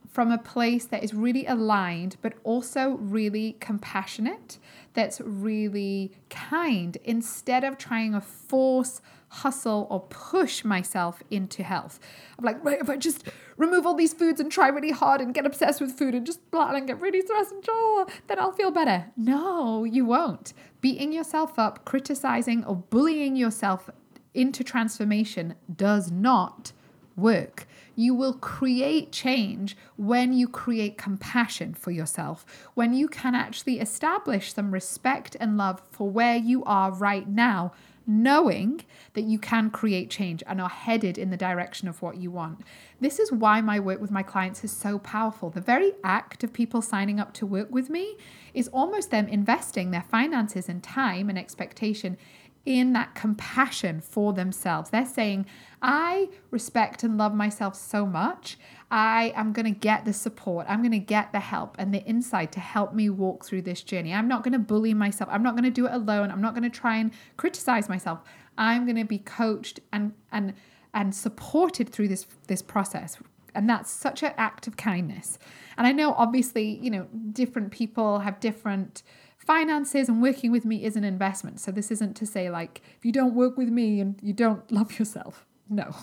from 0.09 0.31
a 0.31 0.39
place 0.39 0.85
that 0.87 1.03
is 1.03 1.13
really 1.13 1.45
aligned, 1.47 2.17
but 2.23 2.35
also 2.45 2.91
really 2.91 3.57
compassionate, 3.59 4.59
that's 4.93 5.21
really 5.21 6.13
kind, 6.31 6.97
instead 7.03 7.65
of 7.65 7.77
trying 7.77 8.13
to 8.13 8.21
force 8.21 9.01
hustle 9.35 9.87
or 9.91 10.01
push 10.01 10.65
myself 10.65 11.23
into 11.31 11.63
health. 11.63 11.99
I'm 12.39 12.45
like, 12.45 12.65
right, 12.65 12.81
if 12.81 12.89
I 12.89 12.97
just 12.97 13.25
remove 13.57 13.85
all 13.85 13.95
these 13.95 14.13
foods 14.13 14.41
and 14.41 14.51
try 14.51 14.69
really 14.69 14.93
hard 14.93 15.21
and 15.21 15.35
get 15.35 15.45
obsessed 15.45 15.81
with 15.81 15.99
food 15.99 16.15
and 16.15 16.25
just 16.25 16.51
blah 16.51 16.71
and 16.71 16.87
get 16.87 17.01
really 17.01 17.21
stressed 17.21 17.53
and 17.53 17.65
oh, 17.69 18.07
then 18.29 18.39
I'll 18.39 18.53
feel 18.53 18.71
better. 18.71 19.07
No, 19.17 19.85
you 19.85 20.05
won't. 20.05 20.53
Beating 20.81 21.13
yourself 21.13 21.59
up, 21.59 21.85
criticizing, 21.85 22.65
or 22.65 22.77
bullying 22.77 23.35
yourself 23.35 23.91
into 24.35 24.63
transformation 24.63 25.55
does 25.75 26.11
not 26.11 26.73
work. 27.17 27.67
You 27.97 28.15
will 28.15 28.35
create 28.35 29.13
change 29.13 29.77
when 29.97 30.33
you 30.33 30.49
create 30.49 30.99
compassion 30.99 31.75
for 31.75 31.91
yourself, 31.91 32.45
when 32.75 32.93
you 32.93 33.09
can 33.09 33.35
actually 33.35 33.81
establish 33.81 34.53
some 34.53 34.73
respect 34.73 35.37
and 35.39 35.57
love 35.57 35.83
for 35.91 36.09
where 36.09 36.37
you 36.37 36.65
are 36.65 36.93
right 36.93 37.29
now 37.29 37.73
knowing 38.07 38.83
that 39.15 39.23
you 39.23 39.39
can 39.39 39.71
create 39.71 40.11
change 40.11 40.43
and 40.47 40.61
are 40.61 40.69
headed 40.69 41.17
in 41.17 41.31
the 41.31 41.37
direction 41.37 41.89
of 41.89 42.03
what 42.03 42.17
you 42.17 42.31
want. 42.31 42.61
This 43.01 43.19
is 43.19 43.33
why 43.33 43.61
my 43.61 43.81
work 43.81 44.01
with 44.01 44.11
my 44.11 44.23
clients 44.23 44.63
is 44.65 44.73
so 44.73 44.99
powerful. 44.99 45.51
The 45.51 45.61
very 45.61 45.93
act 46.03 46.45
of 46.45 46.53
people 46.53 46.83
signing 46.83 47.19
up 47.19 47.33
to 47.35 47.47
work 47.47 47.71
with 47.71 47.89
me 47.89 48.17
is 48.53 48.69
almost 48.69 49.11
them 49.11 49.29
investing 49.29 49.91
their 49.91 50.03
finances 50.03 50.69
and 50.69 50.83
time 50.83 51.29
and 51.29 51.39
expectation 51.39 52.19
in 52.67 52.95
that 52.95 53.15
compassion 53.15 54.01
for 54.01 54.33
themselves. 54.33 54.91
They're 54.91 55.05
saying, 55.05 55.47
I 55.83 56.31
respect 56.51 57.03
and 57.03 57.19
love 57.19 57.35
myself 57.35 57.75
so 57.77 58.07
much. 58.07 58.57
I 58.91 59.33
am 59.37 59.53
going 59.53 59.67
to 59.67 59.79
get 59.79 60.05
the 60.05 60.13
support. 60.13 60.67
I'm 60.69 60.81
going 60.81 60.93
to 60.93 60.99
get 60.99 61.33
the 61.33 61.41
help 61.41 61.77
and 61.79 61.93
the 61.93 62.03
insight 62.05 62.53
to 62.53 62.61
help 62.61 62.95
me 62.95 63.11
walk 63.11 63.45
through 63.45 63.63
this 63.63 63.83
journey. 63.83 64.15
I'm 64.15 64.29
not 64.29 64.45
going 64.45 64.53
to 64.53 64.59
bully 64.59 64.95
myself. 64.95 65.29
I'm 65.33 65.43
not 65.43 65.55
going 65.55 65.65
to 65.65 65.71
do 65.71 65.87
it 65.87 65.93
alone. 65.93 66.31
I'm 66.31 66.41
not 66.41 66.55
going 66.55 66.63
to 66.63 66.71
try 66.71 66.97
and 66.97 67.11
criticize 67.37 67.89
myself. 67.89 68.21
I'm 68.57 68.85
going 68.85 68.97
to 68.97 69.05
be 69.05 69.19
coached 69.19 69.81
and 69.93 70.13
and 70.33 70.55
and 70.93 71.15
supported 71.15 71.91
through 71.91 72.09
this 72.09 72.27
this 72.47 72.63
process. 72.63 73.19
And 73.57 73.71
that's 73.71 73.91
such 73.91 74.25
an 74.25 74.33
act 74.37 74.67
of 74.67 74.77
kindness. 74.77 75.39
And 75.79 75.87
I 75.87 75.93
know 75.93 76.13
obviously, 76.15 76.79
you 76.83 76.91
know, 76.91 77.07
different 77.33 77.71
people 77.71 78.21
have 78.21 78.41
different 78.41 79.05
finances 79.39 80.09
and 80.09 80.21
working 80.21 80.51
with 80.51 80.65
me 80.65 80.85
is 80.85 80.97
an 80.97 81.05
investment. 81.05 81.61
So 81.61 81.71
this 81.71 81.91
isn't 81.91 82.15
to 82.17 82.27
say 82.27 82.51
like 82.51 82.83
if 82.97 83.05
you 83.05 83.13
don't 83.13 83.35
work 83.35 83.57
with 83.57 83.69
me 83.69 84.01
and 84.01 84.19
you 84.23 84.33
don't 84.33 84.71
love 84.73 84.99
yourself. 84.99 85.47
No. 85.69 85.95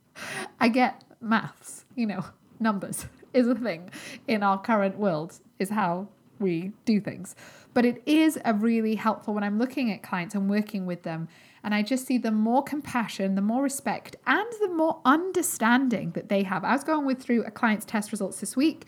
I 0.60 0.68
get 0.68 1.04
maths, 1.20 1.84
you 1.94 2.06
know, 2.06 2.24
numbers 2.58 3.06
is 3.32 3.46
a 3.46 3.54
thing 3.54 3.90
in 4.26 4.42
our 4.42 4.60
current 4.60 4.98
world 4.98 5.38
is 5.58 5.70
how 5.70 6.08
we 6.38 6.72
do 6.84 7.00
things. 7.00 7.36
But 7.74 7.84
it 7.84 8.02
is 8.06 8.38
a 8.44 8.54
really 8.54 8.94
helpful 8.94 9.34
when 9.34 9.44
I'm 9.44 9.58
looking 9.58 9.92
at 9.92 10.02
clients 10.02 10.34
and 10.34 10.48
working 10.48 10.86
with 10.86 11.02
them 11.02 11.28
and 11.62 11.74
I 11.74 11.82
just 11.82 12.06
see 12.06 12.18
the 12.18 12.30
more 12.30 12.62
compassion, 12.62 13.34
the 13.34 13.42
more 13.42 13.62
respect, 13.62 14.16
and 14.26 14.46
the 14.60 14.68
more 14.68 15.00
understanding 15.04 16.12
that 16.12 16.28
they 16.28 16.42
have. 16.44 16.64
I 16.64 16.72
was 16.72 16.84
going 16.84 17.06
with 17.06 17.20
through 17.20 17.44
a 17.44 17.50
client's 17.50 17.84
test 17.84 18.12
results 18.12 18.40
this 18.40 18.56
week 18.56 18.86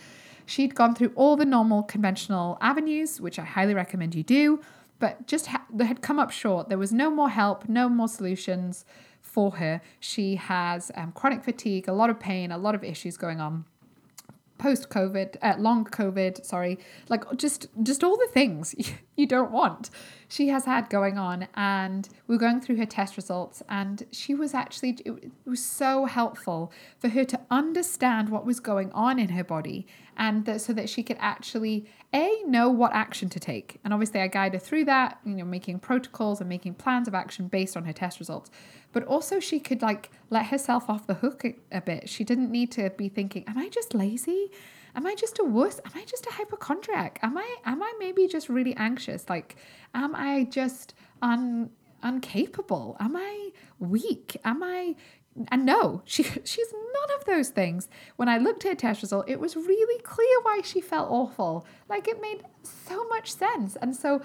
She'd 0.50 0.75
gone 0.75 0.97
through 0.97 1.12
all 1.15 1.37
the 1.37 1.45
normal 1.45 1.85
conventional 1.85 2.59
avenues, 2.61 3.21
which 3.21 3.39
I 3.39 3.45
highly 3.45 3.73
recommend 3.73 4.17
you 4.17 4.25
do, 4.25 4.61
but 4.99 5.29
just 5.29 5.47
ha- 5.47 5.65
had 5.79 6.03
come 6.03 6.19
up 6.19 6.33
short. 6.33 6.69
There 6.69 6.77
was 6.77 6.93
no 6.93 7.09
more 7.09 7.31
help, 7.31 7.69
no 7.69 7.89
more 7.89 8.09
solutions 8.09 8.85
for 9.21 9.53
her. 9.53 9.81
She 10.00 10.35
has 10.35 10.91
um, 10.97 11.12
chronic 11.12 11.45
fatigue, 11.45 11.87
a 11.87 11.93
lot 11.93 12.11
of 12.11 12.19
pain, 12.19 12.50
a 12.50 12.59
lot 12.59 12.75
of 12.75 12.83
issues 12.83 13.17
going 13.17 13.41
on 13.41 13.65
post 14.59 14.91
COVID, 14.91 15.37
uh, 15.41 15.55
long 15.57 15.85
COVID, 15.85 16.45
sorry, 16.45 16.81
like 17.09 17.23
just 17.37 17.69
just 17.85 18.03
all 18.03 18.17
the 18.17 18.29
things 18.33 18.75
you 19.21 19.27
don't 19.27 19.50
want. 19.50 19.91
She 20.29 20.49
has 20.49 20.65
had 20.65 20.89
going 20.89 21.19
on, 21.19 21.49
and 21.55 22.09
we 22.27 22.37
are 22.37 22.39
going 22.39 22.61
through 22.61 22.77
her 22.77 22.87
test 22.87 23.17
results, 23.17 23.62
and 23.69 24.07
she 24.11 24.35
was 24.35 24.55
actually 24.55 24.99
it 25.05 25.31
was 25.45 25.65
so 25.65 26.07
helpful 26.07 26.73
for 26.99 27.09
her 27.09 27.25
to 27.25 27.41
understand 27.50 28.29
what 28.29 28.47
was 28.47 28.61
going 28.61 28.91
on 28.93 29.19
in 29.19 29.31
her 29.31 29.45
body, 29.45 29.87
and 30.17 30.45
that, 30.47 30.61
so 30.61 30.73
that 30.73 30.89
she 30.89 31.03
could 31.03 31.19
actually 31.21 31.87
a 32.15 32.43
know 32.47 32.69
what 32.69 32.93
action 32.93 33.29
to 33.29 33.41
take. 33.41 33.79
And 33.85 33.93
obviously, 33.93 34.21
I 34.21 34.29
guide 34.29 34.55
her 34.55 34.59
through 34.59 34.85
that, 34.87 35.19
you 35.25 35.35
know, 35.35 35.45
making 35.45 35.81
protocols 35.81 36.41
and 36.41 36.49
making 36.49 36.75
plans 36.75 37.07
of 37.09 37.15
action 37.15 37.49
based 37.49 37.77
on 37.77 37.85
her 37.85 37.93
test 37.93 38.19
results 38.19 38.50
but 38.93 39.05
also 39.05 39.41
she 39.41 39.61
could 39.61 39.83
like 39.83 40.11
let 40.31 40.47
herself 40.47 40.91
off 40.91 41.07
the 41.07 41.15
hook 41.15 41.45
a, 41.71 41.81
bit. 41.81 42.09
She 42.09 42.25
didn't 42.25 42.50
need 42.50 42.73
to 42.73 42.91
be 42.91 43.09
thinking, 43.09 43.45
am 43.47 43.59
I 43.59 43.69
just 43.69 43.95
lazy? 43.95 44.50
Am 44.94 45.06
I 45.06 45.14
just 45.14 45.38
a 45.38 45.44
wuss? 45.44 45.80
Am 45.85 45.92
I 45.94 46.04
just 46.04 46.26
a 46.26 46.30
hypochondriac? 46.30 47.18
Am 47.23 47.37
I 47.37 47.56
am 47.64 47.82
I 47.82 47.92
maybe 47.99 48.26
just 48.26 48.49
really 48.49 48.75
anxious? 48.76 49.28
Like 49.28 49.56
am 49.94 50.14
I 50.14 50.44
just 50.44 50.94
un 51.23 51.70
uncapable? 52.02 52.97
Am 53.00 53.16
I 53.16 53.50
weak? 53.78 54.37
Am 54.44 54.62
I 54.62 54.97
and 55.49 55.64
no, 55.64 56.02
she 56.04 56.23
she's 56.44 56.73
none 56.73 57.18
of 57.18 57.25
those 57.25 57.49
things. 57.50 57.88
When 58.16 58.28
I 58.28 58.38
looked 58.38 58.64
at 58.64 58.70
her 58.70 58.75
test 58.75 59.02
result, 59.02 59.28
it 59.28 59.40
was 59.40 59.56
really 59.56 60.00
clear 60.02 60.40
why 60.42 60.61
she 60.64 60.80
felt 60.80 61.11
awful. 61.11 61.66
Like 61.88 62.09
it 62.09 62.20
made 62.20 62.42
so 62.62 63.06
much 63.09 63.32
sense. 63.32 63.76
And 63.80 63.94
so 63.94 64.23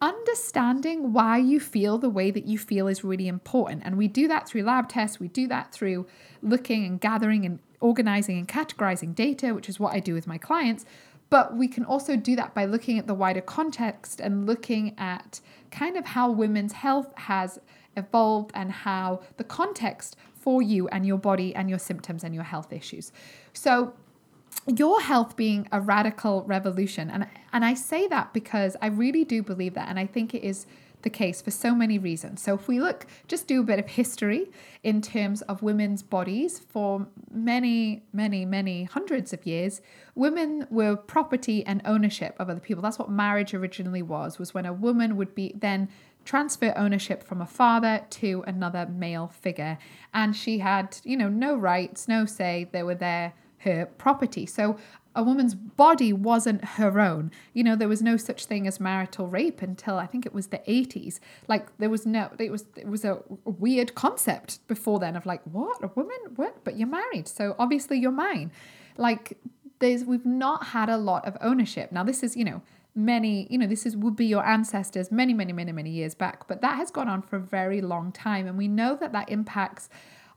understanding 0.00 1.12
why 1.12 1.38
you 1.38 1.60
feel 1.60 1.96
the 1.96 2.10
way 2.10 2.30
that 2.32 2.44
you 2.44 2.58
feel 2.58 2.88
is 2.88 3.04
really 3.04 3.28
important. 3.28 3.82
And 3.84 3.96
we 3.96 4.08
do 4.08 4.26
that 4.28 4.48
through 4.48 4.64
lab 4.64 4.88
tests, 4.88 5.20
we 5.20 5.28
do 5.28 5.46
that 5.48 5.72
through 5.72 6.06
looking 6.42 6.84
and 6.84 7.00
gathering 7.00 7.46
and 7.46 7.60
organizing 7.82 8.38
and 8.38 8.48
categorizing 8.48 9.14
data, 9.14 9.54
which 9.54 9.68
is 9.68 9.78
what 9.78 9.92
I 9.92 10.00
do 10.00 10.14
with 10.14 10.26
my 10.26 10.38
clients. 10.38 10.84
But 11.28 11.56
we 11.56 11.66
can 11.66 11.84
also 11.84 12.16
do 12.16 12.36
that 12.36 12.54
by 12.54 12.66
looking 12.66 12.98
at 12.98 13.06
the 13.06 13.14
wider 13.14 13.40
context 13.40 14.20
and 14.20 14.46
looking 14.46 14.94
at 14.98 15.40
kind 15.70 15.96
of 15.96 16.04
how 16.06 16.30
women's 16.30 16.72
health 16.72 17.12
has 17.16 17.58
evolved 17.96 18.50
and 18.54 18.70
how 18.70 19.20
the 19.36 19.44
context 19.44 20.16
for 20.34 20.60
you 20.60 20.88
and 20.88 21.06
your 21.06 21.18
body 21.18 21.54
and 21.54 21.70
your 21.70 21.78
symptoms 21.78 22.24
and 22.24 22.34
your 22.34 22.44
health 22.44 22.72
issues. 22.72 23.12
So, 23.52 23.94
your 24.66 25.00
health 25.00 25.34
being 25.34 25.66
a 25.72 25.80
radical 25.80 26.42
revolution. 26.42 27.10
And, 27.10 27.26
and 27.52 27.64
I 27.64 27.74
say 27.74 28.06
that 28.08 28.32
because 28.32 28.76
I 28.82 28.86
really 28.88 29.24
do 29.24 29.42
believe 29.42 29.74
that. 29.74 29.88
And 29.88 29.98
I 29.98 30.06
think 30.06 30.34
it 30.34 30.44
is 30.44 30.66
the 31.02 31.10
case 31.10 31.42
for 31.42 31.50
so 31.50 31.74
many 31.74 31.98
reasons. 31.98 32.42
So, 32.42 32.54
if 32.54 32.68
we 32.68 32.80
look, 32.80 33.06
just 33.28 33.46
do 33.46 33.60
a 33.60 33.64
bit 33.64 33.78
of 33.78 33.86
history 33.86 34.50
in 34.82 35.00
terms 35.00 35.42
of 35.42 35.62
women's 35.62 36.02
bodies 36.02 36.58
for 36.58 37.06
many, 37.30 38.02
many, 38.12 38.44
many 38.44 38.84
hundreds 38.84 39.32
of 39.32 39.46
years, 39.46 39.80
women 40.14 40.66
were 40.70 40.96
property 40.96 41.64
and 41.66 41.82
ownership 41.84 42.34
of 42.38 42.48
other 42.48 42.60
people. 42.60 42.82
That's 42.82 42.98
what 42.98 43.10
marriage 43.10 43.54
originally 43.54 44.02
was, 44.02 44.38
was 44.38 44.54
when 44.54 44.66
a 44.66 44.72
woman 44.72 45.16
would 45.16 45.34
be 45.34 45.54
then 45.56 45.88
transfer 46.24 46.72
ownership 46.76 47.24
from 47.24 47.40
a 47.40 47.46
father 47.46 48.04
to 48.08 48.44
another 48.46 48.86
male 48.86 49.28
figure. 49.28 49.78
And 50.14 50.36
she 50.36 50.58
had, 50.58 50.98
you 51.02 51.16
know, 51.16 51.28
no 51.28 51.56
rights, 51.56 52.06
no 52.06 52.26
say. 52.26 52.68
They 52.70 52.82
were 52.82 52.94
there 52.94 53.34
her 53.62 53.86
property. 53.98 54.46
So 54.46 54.76
a 55.14 55.22
woman's 55.22 55.54
body 55.54 56.12
wasn't 56.12 56.64
her 56.64 56.98
own. 56.98 57.30
You 57.52 57.64
know, 57.64 57.76
there 57.76 57.88
was 57.88 58.02
no 58.02 58.16
such 58.16 58.46
thing 58.46 58.66
as 58.66 58.80
marital 58.80 59.26
rape 59.26 59.60
until 59.60 59.98
I 59.98 60.06
think 60.06 60.24
it 60.24 60.32
was 60.32 60.48
the 60.48 60.58
80s. 60.58 61.20
Like 61.48 61.76
there 61.78 61.90
was 61.90 62.06
no 62.06 62.30
it 62.38 62.50
was 62.50 62.64
it 62.76 62.88
was 62.88 63.04
a 63.04 63.18
weird 63.44 63.94
concept 63.94 64.66
before 64.68 64.98
then 64.98 65.16
of 65.16 65.26
like, 65.26 65.42
what? 65.44 65.82
A 65.82 65.88
woman? 65.88 66.18
What? 66.36 66.64
But 66.64 66.78
you're 66.78 66.88
married. 66.88 67.28
So 67.28 67.54
obviously 67.58 67.98
you're 67.98 68.10
mine. 68.10 68.52
Like 68.96 69.38
there's 69.80 70.04
we've 70.04 70.26
not 70.26 70.68
had 70.68 70.88
a 70.88 70.96
lot 70.96 71.26
of 71.26 71.36
ownership. 71.40 71.92
Now 71.92 72.04
this 72.04 72.22
is, 72.22 72.36
you 72.36 72.44
know, 72.44 72.62
many, 72.94 73.46
you 73.50 73.58
know, 73.58 73.66
this 73.66 73.84
is 73.84 73.96
would 73.96 74.16
be 74.16 74.26
your 74.26 74.46
ancestors 74.46 75.10
many, 75.10 75.34
many, 75.34 75.52
many, 75.52 75.72
many 75.72 75.90
years 75.90 76.14
back, 76.14 76.46
but 76.48 76.62
that 76.62 76.76
has 76.76 76.90
gone 76.90 77.08
on 77.08 77.20
for 77.20 77.36
a 77.36 77.40
very 77.40 77.82
long 77.82 78.12
time 78.12 78.46
and 78.46 78.56
we 78.56 78.68
know 78.68 78.96
that 78.96 79.12
that 79.12 79.28
impacts 79.28 79.90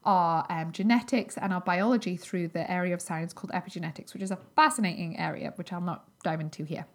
our 0.06 0.46
um, 0.50 0.72
genetics 0.72 1.38
and 1.38 1.52
our 1.52 1.62
biology 1.62 2.16
through 2.16 2.50
the 2.50 2.70
area 2.70 2.94
of 2.94 3.02
science 3.02 3.34
called 3.34 3.52
epigenetics, 3.52 4.14
which 4.14 4.24
is 4.24 4.32
a 4.32 4.38
fascinating 4.56 5.18
area, 5.18 5.54
which 5.56 5.74
I'll 5.74 5.82
not 5.82 6.06
dive 6.24 6.40
into 6.40 6.64
here. 6.64 6.86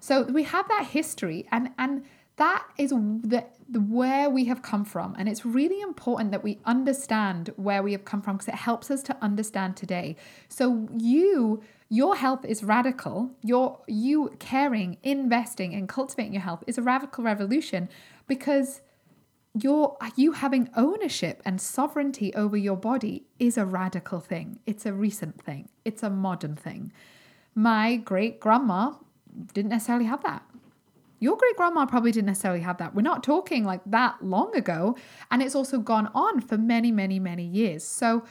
So 0.00 0.22
we 0.24 0.42
have 0.44 0.68
that 0.68 0.86
history, 0.86 1.46
and 1.52 1.70
and 1.78 2.04
that 2.36 2.66
is 2.76 2.90
the, 2.90 3.44
the 3.68 3.80
where 3.80 4.28
we 4.28 4.46
have 4.46 4.62
come 4.62 4.84
from, 4.84 5.14
and 5.18 5.28
it's 5.28 5.44
really 5.44 5.80
important 5.80 6.32
that 6.32 6.42
we 6.42 6.58
understand 6.64 7.50
where 7.56 7.82
we 7.82 7.92
have 7.92 8.04
come 8.04 8.20
from 8.20 8.36
because 8.36 8.48
it 8.48 8.56
helps 8.56 8.90
us 8.90 9.02
to 9.04 9.16
understand 9.22 9.76
today. 9.76 10.16
So 10.48 10.88
you 10.96 11.62
your 11.88 12.16
health 12.16 12.44
is 12.46 12.64
radical. 12.64 13.30
Your 13.42 13.78
you 13.86 14.34
caring, 14.38 14.96
investing, 15.02 15.74
and 15.74 15.88
cultivating 15.88 16.32
your 16.32 16.42
health 16.42 16.64
is 16.66 16.78
a 16.78 16.82
radical 16.82 17.22
revolution 17.22 17.88
because 18.26 18.80
your 19.54 19.96
you 20.16 20.32
having 20.32 20.70
ownership 20.76 21.42
and 21.44 21.60
sovereignty 21.60 22.34
over 22.34 22.56
your 22.56 22.76
body 22.76 23.24
is 23.38 23.58
a 23.58 23.66
radical 23.66 24.20
thing. 24.20 24.58
It's 24.66 24.86
a 24.86 24.92
recent 24.92 25.42
thing. 25.42 25.68
It's 25.84 26.02
a 26.02 26.10
modern 26.10 26.56
thing. 26.56 26.92
My 27.54 27.96
great 27.96 28.40
grandma 28.40 28.94
didn't 29.52 29.70
necessarily 29.70 30.06
have 30.06 30.22
that. 30.22 30.42
Your 31.20 31.36
great 31.36 31.56
grandma 31.56 31.86
probably 31.86 32.10
didn't 32.10 32.26
necessarily 32.26 32.62
have 32.62 32.78
that. 32.78 32.94
We're 32.94 33.02
not 33.02 33.22
talking 33.22 33.64
like 33.64 33.82
that 33.86 34.24
long 34.24 34.56
ago. 34.56 34.96
And 35.30 35.42
it's 35.42 35.54
also 35.54 35.78
gone 35.78 36.10
on 36.14 36.40
for 36.40 36.58
many, 36.58 36.90
many, 36.90 37.18
many 37.18 37.44
years. 37.44 37.84
So, 37.84 38.24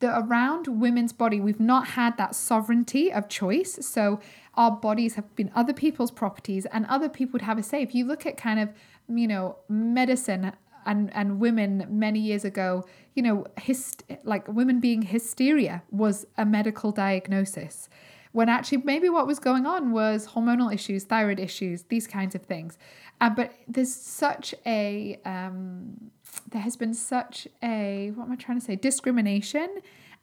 the 0.00 0.16
around 0.16 0.68
women's 0.68 1.12
body, 1.12 1.40
we've 1.40 1.58
not 1.58 1.88
had 1.88 2.16
that 2.18 2.36
sovereignty 2.36 3.12
of 3.12 3.28
choice. 3.28 3.84
So, 3.84 4.20
our 4.54 4.70
bodies 4.70 5.16
have 5.16 5.34
been 5.34 5.50
other 5.54 5.74
people's 5.74 6.12
properties, 6.12 6.66
and 6.66 6.86
other 6.86 7.08
people 7.08 7.32
would 7.32 7.42
have 7.42 7.58
a 7.58 7.62
say. 7.62 7.82
If 7.82 7.94
you 7.94 8.04
look 8.06 8.24
at 8.24 8.36
kind 8.36 8.60
of, 8.60 8.70
you 9.08 9.26
know, 9.26 9.56
medicine 9.68 10.52
and 10.88 11.14
and 11.14 11.38
women 11.38 11.86
many 11.88 12.18
years 12.18 12.44
ago, 12.44 12.84
you 13.14 13.22
know, 13.22 13.46
hist- 13.60 14.02
like 14.24 14.48
women 14.48 14.80
being 14.80 15.02
hysteria 15.02 15.82
was 15.90 16.26
a 16.36 16.44
medical 16.44 16.90
diagnosis. 16.90 17.88
When 18.32 18.48
actually 18.48 18.78
maybe 18.78 19.08
what 19.08 19.26
was 19.26 19.38
going 19.38 19.66
on 19.66 19.92
was 19.92 20.28
hormonal 20.28 20.72
issues, 20.72 21.04
thyroid 21.04 21.38
issues, 21.38 21.84
these 21.84 22.06
kinds 22.06 22.34
of 22.34 22.42
things. 22.42 22.78
Uh, 23.20 23.30
but 23.30 23.52
there's 23.66 23.94
such 23.94 24.54
a 24.66 25.20
um, 25.24 26.10
there 26.50 26.62
has 26.62 26.76
been 26.76 26.94
such 26.94 27.46
a 27.62 28.10
what 28.14 28.24
am 28.24 28.32
I 28.32 28.36
trying 28.36 28.58
to 28.58 28.64
say 28.64 28.76
discrimination 28.76 29.68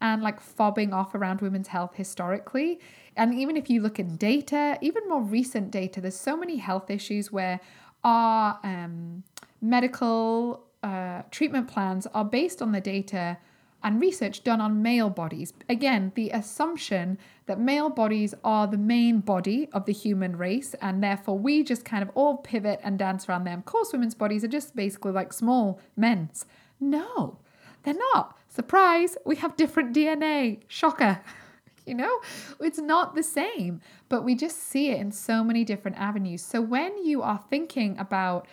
and 0.02 0.22
like 0.22 0.40
fobbing 0.42 0.94
off 0.94 1.16
around 1.16 1.42
women's 1.42 1.70
health 1.70 1.94
historically. 1.96 2.80
And 3.16 3.34
even 3.34 3.56
if 3.56 3.70
you 3.70 3.82
look 3.82 3.98
in 4.00 4.18
data, 4.18 4.78
even 4.82 5.08
more 5.08 5.22
recent 5.22 5.72
data, 5.72 6.02
there's 6.02 6.20
so 6.20 6.36
many 6.36 6.58
health 6.58 6.90
issues 6.90 7.32
where 7.32 7.60
our 8.04 8.60
um, 8.64 9.24
medical 9.70 10.66
uh, 10.84 11.24
treatment 11.32 11.68
plans 11.68 12.08
are 12.14 12.26
based 12.26 12.62
on 12.62 12.72
the 12.72 12.82
data 12.82 13.38
and 13.84 14.02
research 14.02 14.44
done 14.44 14.60
on 14.60 14.82
male 14.82 15.12
bodies. 15.12 15.54
Again, 15.70 16.12
the 16.16 16.32
assumption 16.32 17.20
that 17.46 17.60
male 17.60 17.90
bodies 17.90 18.34
are 18.44 18.66
the 18.66 18.80
main 18.80 19.20
body 19.20 19.70
of 19.74 19.86
the 19.86 19.94
human 19.94 20.36
race, 20.38 20.74
and 20.82 21.04
therefore 21.04 21.38
we 21.38 21.64
just 21.64 21.86
kind 21.86 22.02
of 22.02 22.10
all 22.16 22.38
pivot 22.38 22.80
and 22.84 22.98
dance 22.98 23.30
around 23.30 23.44
them. 23.44 23.60
Of 23.60 23.66
course, 23.66 23.94
women's 23.94 24.16
bodies 24.16 24.44
are 24.44 24.50
just 24.50 24.76
basically 24.76 25.12
like 25.12 25.32
small 25.32 25.80
men's. 25.96 26.46
No, 26.80 27.38
they're 27.84 28.02
not. 28.14 28.38
Surprise, 28.50 29.18
we 29.24 29.36
have 29.36 29.56
different 29.56 29.96
DNA. 29.96 30.62
Shocker. 30.68 31.22
you 31.86 31.94
know, 31.94 32.22
it's 32.60 32.80
not 32.80 33.14
the 33.14 33.24
same, 33.24 33.82
but 34.10 34.24
we 34.24 34.34
just 34.34 34.58
see 34.58 34.90
it 34.90 35.00
in 35.00 35.12
so 35.12 35.44
many 35.44 35.64
different 35.64 35.98
avenues. 35.98 36.44
So 36.44 36.60
when 36.60 37.06
you 37.06 37.22
are 37.22 37.44
thinking 37.50 37.98
about 38.00 38.48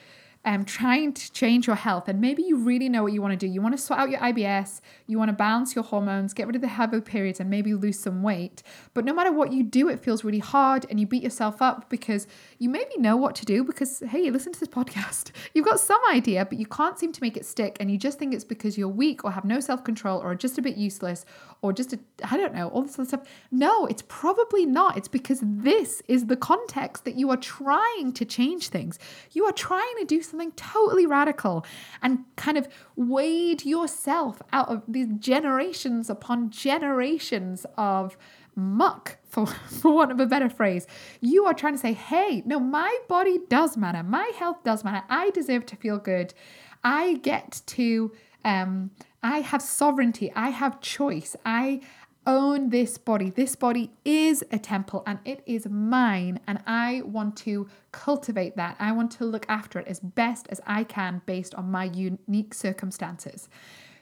um, 0.45 0.65
trying 0.65 1.13
to 1.13 1.33
change 1.33 1.67
your 1.67 1.77
health, 1.77 2.09
and 2.09 2.21
maybe 2.21 2.43
you 2.43 2.57
really 2.57 2.89
know 2.89 3.05
what 3.05 3.13
you 3.13 3.23
want 3.23 3.39
to 3.39 3.47
do. 3.47 3.51
You 3.51 3.63
want 3.63 3.77
to 3.77 3.83
sort 3.83 4.01
out 4.01 4.11
your 4.11 4.21
IBS, 4.21 4.81
you 5.07 5.19
want 5.19 5.29
to 5.29 5.33
balance 5.33 5.75
your 5.75 5.85
hormones, 5.85 6.35
get 6.35 6.47
rid 6.47 6.57
of 6.57 6.63
the 6.63 6.69
heavy 6.69 7.01
periods, 7.01 7.39
and 7.39 7.49
maybe 7.49 7.75
lose 7.75 7.99
some 7.99 8.23
weight. 8.23 8.63
But 8.93 9.05
no 9.05 9.15
matter 9.15 9.31
what 9.31 9.53
you 9.53 9.63
do, 9.63 9.89
it 9.89 10.01
feels 10.01 10.25
really 10.25 10.41
hard, 10.41 10.85
and 10.91 10.99
you 10.99 11.07
beat 11.07 11.23
yourself 11.23 11.63
up 11.63 11.89
because 11.89 12.27
you 12.59 12.69
maybe 12.69 12.97
know 12.99 13.17
what 13.17 13.37
to 13.37 13.45
do 13.45 13.63
because, 13.63 14.01
hey, 14.09 14.21
you 14.21 14.33
listen 14.33 14.53
to 14.53 14.61
this 14.61 14.69
podcast. 14.73 15.31
You've 15.55 15.67
got 15.67 15.79
some 15.79 16.01
idea, 16.11 16.45
but 16.45 16.59
you 16.59 16.67
can't 16.67 16.99
seem 16.99 17.13
to 17.13 17.23
make 17.23 17.37
it 17.37 17.47
stick, 17.47 17.77
and 17.79 17.91
you 17.91 17.97
just 17.97 18.19
think 18.19 18.35
it's 18.35 18.45
because 18.45 18.77
you're 18.77 18.89
weak 18.89 19.25
or 19.25 19.31
have 19.31 19.45
no 19.45 19.61
self 19.61 19.85
control 19.85 20.21
or 20.21 20.35
just 20.35 20.59
a 20.59 20.63
bit 20.63 20.77
useless 20.77 21.25
or 21.63 21.73
just, 21.73 21.95
I 22.25 22.37
don't 22.37 22.53
know, 22.53 22.69
all 22.69 22.83
this 22.83 22.99
other 22.99 23.07
stuff. 23.07 23.23
No, 23.53 23.87
it's 23.87 24.03
probably 24.09 24.67
not. 24.67 24.97
It's 24.97 25.07
because 25.07 25.39
this 25.43 26.03
is 26.09 26.27
the 26.27 26.37
context 26.37 27.05
that 27.05 27.15
you 27.15 27.31
are 27.31 27.37
trying 27.37 28.13
to 28.15 28.25
change 28.25 28.69
things. 28.69 28.99
You 29.31 29.45
are 29.45 29.53
trying 29.53 29.95
to 29.99 30.05
do 30.05 30.21
something 30.33 30.53
totally 30.53 31.07
radical 31.07 31.65
and 32.03 32.25
kind 32.37 32.59
of 32.59 32.67
wade 32.97 33.65
yourself 33.65 34.43
out 34.53 34.69
of 34.69 34.83
these 34.89 35.09
generations 35.19 36.11
upon 36.11 36.51
generations 36.51 37.67
of 37.77 38.17
muck, 38.57 39.19
for, 39.29 39.47
for 39.69 39.95
want 39.95 40.11
of 40.11 40.19
a 40.19 40.27
better 40.27 40.49
phrase. 40.49 40.87
You 41.21 41.45
are 41.45 41.55
trying 41.55 41.75
to 41.75 41.79
say, 41.79 41.93
hey, 41.93 42.43
no, 42.47 42.59
my 42.59 42.99
body 43.09 43.39
does 43.49 43.77
matter. 43.77 44.03
My 44.03 44.33
health 44.37 44.65
does 44.65 44.83
matter. 44.83 45.05
I 45.09 45.31
deserve 45.31 45.67
to 45.67 45.77
feel 45.77 45.99
good. 45.99 46.35
I 46.83 47.15
get 47.23 47.61
to 47.67 48.11
um, 48.45 48.91
I 49.23 49.39
have 49.39 49.63
sovereignty, 49.63 50.33
I 50.35 50.49
have 50.49 50.81
choice, 50.81 51.37
I 51.47 51.81
own 52.27 52.71
this 52.71 52.99
body. 52.99 53.31
This 53.31 53.57
body 53.57 53.91
is 54.05 54.45
a 54.51 54.59
temple 54.59 55.03
and 55.07 55.19
it 55.25 55.43
is 55.47 55.67
mine, 55.69 56.41
and 56.47 56.61
I 56.67 57.03
want 57.05 57.37
to 57.39 57.69
cultivate 57.91 58.57
that. 58.57 58.77
I 58.79 58.93
want 58.93 59.11
to 59.13 59.25
look 59.25 59.47
after 59.49 59.79
it 59.79 59.89
as 59.89 60.01
best 60.01 60.47
as 60.51 60.61
I 60.67 60.85
can 60.85 61.23
based 61.27 61.55
on 61.55 61.71
my 61.71 61.85
unique 61.85 62.55
circumstances. 62.55 63.49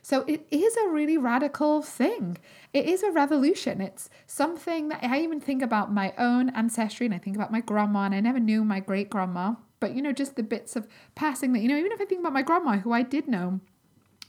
So 0.03 0.23
it 0.23 0.47
is 0.51 0.77
a 0.77 0.89
really 0.89 1.19
radical 1.19 1.83
thing. 1.83 2.39
It 2.73 2.87
is 2.87 3.03
a 3.03 3.11
revolution. 3.11 3.81
It's 3.81 4.09
something 4.27 4.89
that 4.89 5.05
I 5.05 5.21
even 5.21 5.41
think 5.41 5.63
about 5.63 5.93
my 5.93 6.15
own 6.17 6.49
ancestry 6.51 7.05
and 7.05 7.15
I 7.15 7.19
think 7.19 7.37
about 7.37 7.53
my 7.53 7.61
grandma, 7.61 8.05
and 8.05 8.15
I 8.15 8.21
never 8.21 8.41
knew 8.41 8.65
my 8.65 8.81
great 8.81 9.11
grandma, 9.11 9.55
but 9.79 9.95
you 9.95 10.03
know, 10.03 10.13
just 10.13 10.37
the 10.37 10.43
bits 10.43 10.77
of 10.77 10.87
passing 11.15 11.53
that, 11.53 11.61
you 11.61 11.69
know, 11.69 11.77
even 11.77 11.93
if 11.93 12.01
I 12.01 12.05
think 12.05 12.21
about 12.21 12.33
my 12.33 12.43
grandma 12.43 12.79
who 12.79 12.93
I 12.93 13.03
did 13.03 13.29
know 13.29 13.61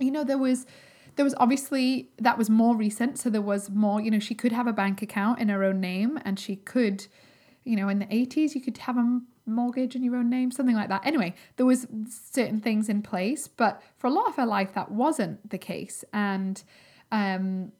you 0.01 0.11
know, 0.11 0.23
there 0.23 0.37
was 0.37 0.65
there 1.15 1.25
was 1.25 1.35
obviously 1.37 2.09
that 2.17 2.37
was 2.37 2.49
more 2.49 2.75
recent 2.75 3.19
so 3.19 3.29
there 3.29 3.41
was 3.41 3.69
more 3.69 4.01
you 4.01 4.09
know 4.11 4.19
she 4.19 4.35
could 4.35 4.51
have 4.51 4.67
a 4.67 4.73
bank 4.73 5.01
account 5.01 5.39
in 5.39 5.49
her 5.49 5.63
own 5.63 5.79
name 5.79 6.19
and 6.23 6.39
she 6.39 6.55
could 6.55 7.07
you 7.63 7.75
know 7.75 7.89
in 7.89 7.99
the 7.99 8.05
80s 8.05 8.55
you 8.55 8.61
could 8.61 8.77
have 8.79 8.97
a 8.97 9.21
mortgage 9.45 9.95
in 9.95 10.03
your 10.03 10.15
own 10.15 10.29
name 10.29 10.51
something 10.51 10.75
like 10.75 10.89
that. 10.89 11.05
Anyway 11.05 11.33
there 11.57 11.65
was 11.65 11.87
certain 12.07 12.59
things 12.59 12.89
in 12.89 13.01
place 13.01 13.47
but 13.47 13.81
for 13.97 14.07
a 14.07 14.11
lot 14.11 14.27
of 14.27 14.35
her 14.35 14.45
life 14.45 14.73
that 14.73 14.91
wasn't 14.91 15.49
the 15.49 15.57
case. 15.57 16.03
And 16.13 16.63
um 17.11 17.71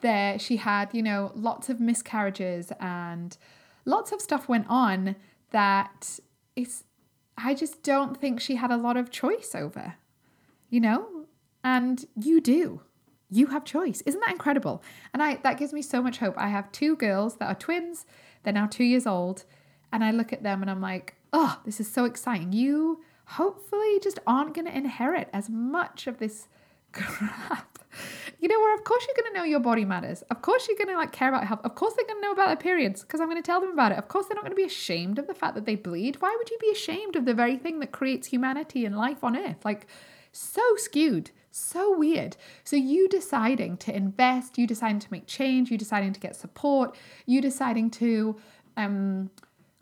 there 0.00 0.38
she 0.38 0.56
had 0.56 0.92
you 0.92 1.02
know 1.02 1.32
lots 1.34 1.68
of 1.68 1.80
miscarriages 1.80 2.72
and 2.80 3.36
lots 3.84 4.12
of 4.12 4.20
stuff 4.20 4.48
went 4.48 4.66
on 4.68 5.16
that 5.50 6.18
it's 6.54 6.84
i 7.38 7.54
just 7.54 7.82
don't 7.82 8.16
think 8.20 8.40
she 8.40 8.56
had 8.56 8.70
a 8.70 8.76
lot 8.76 8.96
of 8.96 9.10
choice 9.10 9.54
over 9.54 9.94
you 10.68 10.80
know 10.80 11.15
and 11.66 12.06
you 12.14 12.40
do. 12.40 12.80
You 13.28 13.48
have 13.48 13.64
choice. 13.64 14.00
Isn't 14.06 14.20
that 14.20 14.30
incredible? 14.30 14.84
And 15.12 15.20
I 15.20 15.40
that 15.42 15.58
gives 15.58 15.72
me 15.72 15.82
so 15.82 16.00
much 16.00 16.18
hope. 16.18 16.34
I 16.38 16.46
have 16.48 16.70
two 16.70 16.94
girls 16.94 17.36
that 17.38 17.48
are 17.48 17.56
twins. 17.56 18.06
They're 18.44 18.52
now 18.52 18.68
2 18.68 18.84
years 18.84 19.04
old, 19.04 19.44
and 19.92 20.04
I 20.04 20.12
look 20.12 20.32
at 20.32 20.44
them 20.44 20.62
and 20.62 20.70
I'm 20.70 20.80
like, 20.80 21.16
"Oh, 21.32 21.60
this 21.64 21.80
is 21.80 21.92
so 21.92 22.04
exciting. 22.04 22.52
You 22.52 23.02
hopefully 23.24 23.98
just 24.00 24.20
aren't 24.28 24.54
going 24.54 24.66
to 24.66 24.76
inherit 24.76 25.28
as 25.32 25.50
much 25.50 26.06
of 26.06 26.18
this 26.18 26.46
crap. 26.92 27.80
You 28.38 28.46
know, 28.46 28.60
where 28.60 28.74
of 28.76 28.84
course 28.84 29.04
you're 29.06 29.20
going 29.20 29.32
to 29.32 29.38
know 29.40 29.44
your 29.44 29.58
body 29.60 29.84
matters. 29.84 30.22
Of 30.30 30.42
course 30.42 30.68
you're 30.68 30.76
going 30.76 30.94
to 30.94 30.96
like 30.96 31.10
care 31.10 31.30
about 31.30 31.48
health. 31.48 31.62
Of 31.64 31.74
course 31.74 31.94
they're 31.94 32.06
going 32.06 32.22
to 32.22 32.26
know 32.28 32.32
about 32.32 32.46
their 32.46 32.64
periods 32.68 33.02
because 33.02 33.20
I'm 33.20 33.28
going 33.28 33.42
to 33.42 33.46
tell 33.46 33.60
them 33.60 33.72
about 33.72 33.90
it. 33.90 33.98
Of 33.98 34.06
course 34.06 34.26
they're 34.26 34.36
not 34.36 34.44
going 34.44 34.56
to 34.58 34.62
be 34.66 34.72
ashamed 34.74 35.18
of 35.18 35.26
the 35.26 35.34
fact 35.34 35.56
that 35.56 35.66
they 35.66 35.74
bleed. 35.74 36.20
Why 36.20 36.32
would 36.38 36.50
you 36.50 36.58
be 36.60 36.70
ashamed 36.70 37.16
of 37.16 37.24
the 37.24 37.34
very 37.34 37.56
thing 37.56 37.80
that 37.80 37.90
creates 37.90 38.28
humanity 38.28 38.84
and 38.84 38.96
life 38.96 39.24
on 39.24 39.36
earth? 39.36 39.64
Like 39.64 39.88
so 40.36 40.62
skewed 40.76 41.30
so 41.56 41.96
weird. 41.96 42.36
So, 42.64 42.76
you 42.76 43.08
deciding 43.08 43.76
to 43.78 43.96
invest, 43.96 44.58
you 44.58 44.66
deciding 44.66 45.00
to 45.00 45.08
make 45.10 45.26
change, 45.26 45.70
you 45.70 45.78
deciding 45.78 46.12
to 46.12 46.20
get 46.20 46.36
support, 46.36 46.94
you 47.24 47.40
deciding 47.40 47.90
to 47.92 48.36
um, 48.76 49.30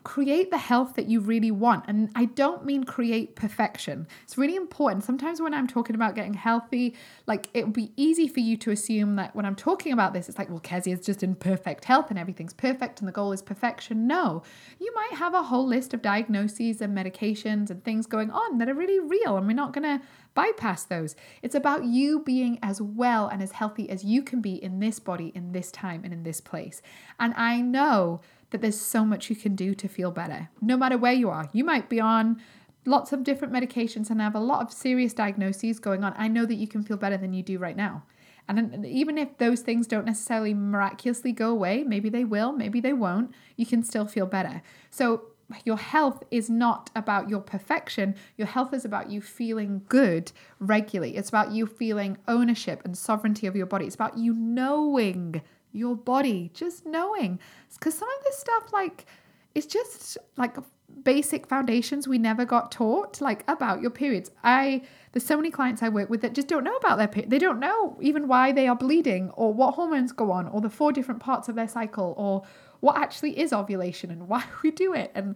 create 0.05 0.51
the 0.51 0.57
health 0.57 0.93
that 0.93 1.07
you 1.07 1.19
really 1.19 1.51
want. 1.51 1.83
And 1.87 2.09
I 2.15 2.25
don't 2.25 2.63
mean 2.63 2.85
create 2.85 3.35
perfection. 3.35 4.07
It's 4.23 4.37
really 4.37 4.55
important. 4.55 5.03
Sometimes 5.03 5.41
when 5.41 5.53
I'm 5.53 5.67
talking 5.67 5.95
about 5.95 6.15
getting 6.15 6.35
healthy, 6.35 6.95
like 7.27 7.49
it 7.53 7.65
would 7.65 7.73
be 7.73 7.91
easy 7.97 8.27
for 8.27 8.39
you 8.39 8.55
to 8.57 8.71
assume 8.71 9.17
that 9.17 9.35
when 9.35 9.45
I'm 9.45 9.55
talking 9.55 9.91
about 9.91 10.13
this, 10.13 10.29
it's 10.29 10.37
like, 10.37 10.49
well, 10.49 10.59
Kezia 10.59 10.93
is 10.93 11.05
just 11.05 11.23
in 11.23 11.35
perfect 11.35 11.85
health 11.85 12.09
and 12.09 12.17
everything's 12.17 12.53
perfect 12.53 12.99
and 12.99 13.07
the 13.07 13.11
goal 13.11 13.33
is 13.33 13.41
perfection. 13.41 14.07
No, 14.07 14.43
you 14.79 14.93
might 14.93 15.17
have 15.17 15.33
a 15.33 15.43
whole 15.43 15.65
list 15.65 15.93
of 15.93 16.01
diagnoses 16.01 16.81
and 16.81 16.95
medications 16.95 17.69
and 17.69 17.83
things 17.83 18.05
going 18.05 18.29
on 18.31 18.59
that 18.59 18.69
are 18.69 18.73
really 18.73 18.99
real, 18.99 19.37
and 19.37 19.47
we're 19.47 19.53
not 19.53 19.73
going 19.73 19.99
to 19.99 20.05
bypass 20.35 20.83
those. 20.83 21.15
It's 21.41 21.55
about 21.55 21.85
you 21.85 22.19
being 22.19 22.59
as 22.61 22.81
well 22.81 23.27
and 23.27 23.41
as 23.41 23.53
healthy 23.53 23.89
as 23.89 24.03
you 24.03 24.21
can 24.21 24.41
be 24.41 24.61
in 24.61 24.79
this 24.79 24.99
body, 24.99 25.31
in 25.33 25.53
this 25.53 25.71
time, 25.71 26.03
and 26.03 26.13
in 26.13 26.23
this 26.23 26.41
place. 26.41 26.81
And 27.19 27.33
I 27.35 27.61
know 27.61 28.21
that 28.51 28.61
there's 28.61 28.79
so 28.79 29.03
much 29.03 29.29
you 29.29 29.35
can 29.35 29.55
do 29.55 29.73
to 29.75 29.87
feel 29.87 30.11
better, 30.11 30.49
no 30.61 30.77
matter 30.77 30.97
where 30.97 31.13
you 31.13 31.29
are. 31.29 31.49
You 31.51 31.63
might 31.63 31.89
be 31.89 31.99
on 31.99 32.41
lots 32.85 33.11
of 33.11 33.23
different 33.23 33.53
medications 33.53 34.09
and 34.09 34.21
have 34.21 34.35
a 34.35 34.39
lot 34.39 34.61
of 34.61 34.71
serious 34.71 35.13
diagnoses 35.13 35.79
going 35.79 36.03
on. 36.03 36.13
I 36.17 36.27
know 36.27 36.45
that 36.45 36.55
you 36.55 36.67
can 36.67 36.83
feel 36.83 36.97
better 36.97 37.17
than 37.17 37.33
you 37.33 37.43
do 37.43 37.57
right 37.57 37.75
now. 37.75 38.03
And 38.47 38.85
even 38.85 39.17
if 39.17 39.37
those 39.39 39.61
things 39.61 39.87
don't 39.87 40.05
necessarily 40.05 40.53
miraculously 40.53 41.31
go 41.31 41.49
away, 41.49 41.83
maybe 41.83 42.09
they 42.09 42.23
will, 42.23 42.51
maybe 42.51 42.79
they 42.79 42.93
won't, 42.93 43.31
you 43.55 43.65
can 43.65 43.83
still 43.83 44.05
feel 44.05 44.27
better. 44.27 44.61
So, 44.91 45.29
your 45.63 45.77
health 45.77 46.23
is 46.31 46.49
not 46.49 46.89
about 46.95 47.29
your 47.29 47.39
perfection. 47.39 48.15
Your 48.35 48.47
health 48.47 48.73
is 48.73 48.83
about 48.83 49.11
you 49.11 49.21
feeling 49.21 49.83
good 49.89 50.31
regularly. 50.59 51.17
It's 51.17 51.29
about 51.29 51.51
you 51.51 51.67
feeling 51.67 52.17
ownership 52.27 52.81
and 52.83 52.97
sovereignty 52.97 53.45
of 53.45 53.55
your 53.55 53.67
body. 53.67 53.85
It's 53.85 53.93
about 53.93 54.17
you 54.17 54.33
knowing 54.33 55.43
your 55.75 55.95
body, 55.95 56.51
just 56.53 56.85
knowing. 56.85 57.39
Because 57.73 57.95
some 57.95 58.09
of 58.09 58.23
this 58.23 58.37
stuff, 58.39 58.71
like, 58.73 59.05
it's 59.53 59.65
just 59.65 60.17
like 60.37 60.57
basic 61.03 61.47
foundations 61.47 62.07
we 62.07 62.17
never 62.17 62.45
got 62.45 62.71
taught, 62.71 63.21
like 63.21 63.43
about 63.47 63.81
your 63.81 63.91
periods. 63.91 64.31
I 64.43 64.81
there's 65.11 65.25
so 65.25 65.37
many 65.37 65.49
clients 65.49 65.81
I 65.81 65.89
work 65.89 66.09
with 66.09 66.21
that 66.21 66.33
just 66.33 66.47
don't 66.47 66.63
know 66.63 66.75
about 66.75 66.97
their 66.97 67.07
period. 67.07 67.29
They 67.29 67.39
don't 67.39 67.59
know 67.59 67.97
even 68.01 68.27
why 68.27 68.51
they 68.51 68.67
are 68.67 68.75
bleeding 68.75 69.29
or 69.31 69.53
what 69.53 69.75
hormones 69.75 70.11
go 70.11 70.31
on 70.31 70.47
or 70.47 70.61
the 70.61 70.69
four 70.69 70.91
different 70.91 71.21
parts 71.21 71.47
of 71.47 71.55
their 71.55 71.67
cycle 71.67 72.13
or 72.17 72.43
what 72.81 72.97
actually 72.97 73.39
is 73.39 73.53
ovulation 73.53 74.11
and 74.11 74.27
why 74.27 74.43
we 74.63 74.71
do 74.71 74.93
it. 74.93 75.11
And 75.15 75.35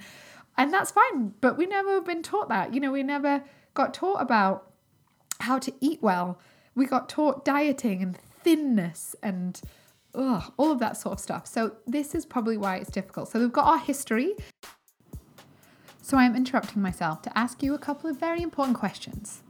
and 0.58 0.74
that's 0.74 0.92
fine, 0.92 1.34
but 1.40 1.58
we 1.58 1.66
never 1.66 2.02
been 2.02 2.22
taught 2.22 2.50
that. 2.50 2.74
You 2.74 2.82
know, 2.82 2.92
we 2.92 3.04
never 3.04 3.44
got 3.74 3.94
taught 3.94 4.22
about 4.22 4.70
how 5.40 5.58
to 5.60 5.74
eat 5.80 6.02
well. 6.02 6.40
We 6.76 6.86
got 6.86 7.08
taught 7.08 7.46
dieting 7.46 8.02
and 8.02 8.18
thinness 8.18 9.16
and 9.24 9.62
ugh, 10.16 10.52
all 10.58 10.72
of 10.72 10.80
that 10.80 10.98
sort 10.98 11.14
of 11.14 11.20
stuff. 11.20 11.48
So, 11.48 11.76
this 11.88 12.16
is 12.16 12.26
probably 12.26 12.58
why 12.58 12.78
it's 12.78 12.90
difficult. 12.90 13.30
So, 13.30 13.40
we've 13.40 13.52
got 13.52 13.66
our 13.66 13.80
history. 13.80 14.36
So, 16.02 16.18
I'm 16.18 16.36
interrupting 16.36 16.82
myself 16.82 17.22
to 17.24 17.38
ask 17.38 17.62
you 17.64 17.74
a 17.74 17.80
couple 17.80 18.10
of 18.10 18.20
very 18.20 18.42
important 18.42 18.78
questions. 18.78 19.44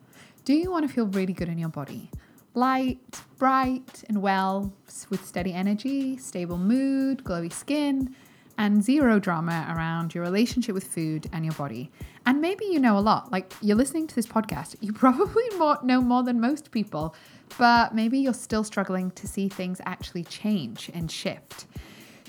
Do 0.45 0.53
you 0.53 0.71
want 0.71 0.87
to 0.87 0.93
feel 0.93 1.05
really 1.05 1.33
good 1.33 1.49
in 1.49 1.57
your 1.57 1.69
body? 1.69 2.09
Light, 2.53 3.21
bright, 3.37 4.03
and 4.09 4.21
well, 4.21 4.73
with 5.09 5.25
steady 5.25 5.53
energy, 5.53 6.17
stable 6.17 6.57
mood, 6.57 7.23
glowy 7.23 7.53
skin, 7.53 8.15
and 8.59 8.83
zero 8.83 9.19
drama 9.19 9.73
around 9.73 10.13
your 10.13 10.21
relationship 10.23 10.75
with 10.75 10.83
food 10.83 11.27
and 11.31 11.45
your 11.45 11.53
body. 11.53 11.89
And 12.25 12.41
maybe 12.41 12.65
you 12.65 12.77
know 12.77 12.97
a 12.97 12.99
lot, 12.99 13.31
like 13.31 13.53
you're 13.61 13.77
listening 13.77 14.05
to 14.07 14.15
this 14.15 14.27
podcast, 14.27 14.75
you 14.81 14.91
probably 15.05 15.45
more, 15.57 15.79
know 15.81 16.01
more 16.01 16.23
than 16.23 16.41
most 16.41 16.69
people, 16.69 17.15
but 17.57 17.95
maybe 17.95 18.19
you're 18.19 18.33
still 18.33 18.65
struggling 18.65 19.11
to 19.11 19.27
see 19.27 19.47
things 19.47 19.79
actually 19.85 20.25
change 20.25 20.91
and 20.93 21.09
shift. 21.09 21.67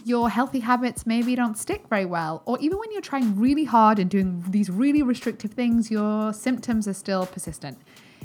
Your 0.05 0.31
healthy 0.31 0.61
habits 0.61 1.05
maybe 1.05 1.35
don't 1.35 1.59
stick 1.59 1.87
very 1.91 2.07
well, 2.07 2.43
or 2.47 2.59
even 2.61 2.79
when 2.79 2.93
you're 2.93 3.03
trying 3.03 3.39
really 3.39 3.65
hard 3.65 3.99
and 3.99 4.09
doing 4.09 4.43
these 4.49 4.71
really 4.71 5.03
restrictive 5.03 5.51
things, 5.51 5.91
your 5.91 6.33
symptoms 6.33 6.87
are 6.87 6.95
still 6.95 7.27
persistent. 7.27 7.77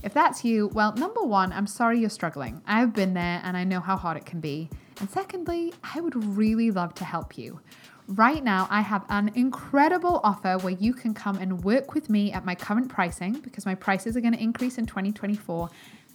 If 0.03 0.13
that's 0.13 0.45
you, 0.45 0.67
well, 0.67 0.93
number 0.93 1.21
one, 1.21 1.51
I'm 1.51 1.65
sorry 1.65 1.99
you're 1.99 2.11
struggling. 2.11 2.61
I've 2.67 2.93
been 2.93 3.15
there 3.15 3.41
and 3.43 3.57
I 3.57 3.63
know 3.63 3.79
how 3.79 3.97
hard 3.97 4.15
it 4.15 4.25
can 4.25 4.39
be. 4.39 4.69
And 4.99 5.09
secondly, 5.09 5.73
I 5.95 5.99
would 5.99 6.15
really 6.37 6.71
love 6.71 6.93
to 6.95 7.03
help 7.03 7.37
you. 7.37 7.59
Right 8.07 8.43
now, 8.43 8.67
I 8.69 8.81
have 8.81 9.03
an 9.09 9.31
incredible 9.33 10.21
offer 10.23 10.59
where 10.59 10.73
you 10.73 10.93
can 10.93 11.15
come 11.15 11.37
and 11.37 11.63
work 11.63 11.95
with 11.95 12.07
me 12.07 12.31
at 12.31 12.45
my 12.45 12.53
current 12.53 12.87
pricing 12.87 13.33
because 13.39 13.65
my 13.65 13.73
prices 13.73 14.15
are 14.15 14.21
going 14.21 14.33
to 14.33 14.41
increase 14.41 14.77
in 14.77 14.85
2024 14.85 15.69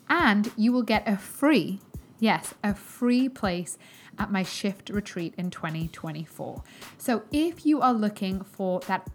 and 0.08 0.52
you 0.56 0.72
will 0.72 0.84
get 0.84 1.08
a 1.08 1.16
free, 1.16 1.80
yes, 2.20 2.54
a 2.62 2.74
free 2.74 3.28
place 3.28 3.76
at 4.20 4.30
my 4.30 4.44
shift 4.44 4.88
retreat 4.90 5.34
in 5.36 5.50
2024. 5.50 6.62
So 6.96 7.22
if 7.32 7.66
you 7.66 7.80
are 7.80 7.92
looking 7.92 8.42
for 8.42 8.80
that 8.80 9.10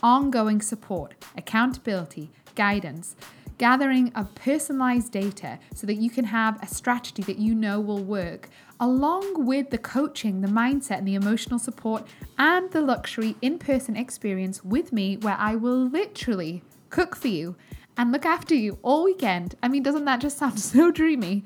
ongoing 0.00 0.62
support, 0.62 1.14
accountability, 1.36 2.30
guidance, 2.54 3.16
gathering 3.58 4.12
of 4.14 4.34
personalized 4.36 5.10
data 5.12 5.58
so 5.74 5.86
that 5.86 5.96
you 5.96 6.10
can 6.10 6.26
have 6.26 6.62
a 6.62 6.66
strategy 6.66 7.22
that 7.24 7.38
you 7.38 7.54
know 7.54 7.80
will 7.80 8.02
work, 8.02 8.48
along 8.80 9.46
with 9.46 9.70
the 9.70 9.78
coaching, 9.78 10.40
the 10.40 10.48
mindset, 10.48 10.98
and 10.98 11.06
the 11.06 11.14
emotional 11.14 11.58
support, 11.58 12.06
and 12.38 12.70
the 12.70 12.80
luxury 12.80 13.36
in 13.42 13.58
person 13.58 13.94
experience 13.94 14.64
with 14.64 14.92
me, 14.92 15.18
where 15.18 15.36
I 15.38 15.54
will 15.54 15.84
literally 15.86 16.62
cook 16.88 17.14
for 17.14 17.28
you 17.28 17.56
and 17.96 18.10
look 18.10 18.24
after 18.24 18.54
you 18.54 18.78
all 18.82 19.04
weekend. 19.04 19.54
I 19.62 19.68
mean, 19.68 19.82
doesn't 19.82 20.06
that 20.06 20.20
just 20.20 20.38
sound 20.38 20.58
so 20.72 20.90
dreamy? 20.90 21.44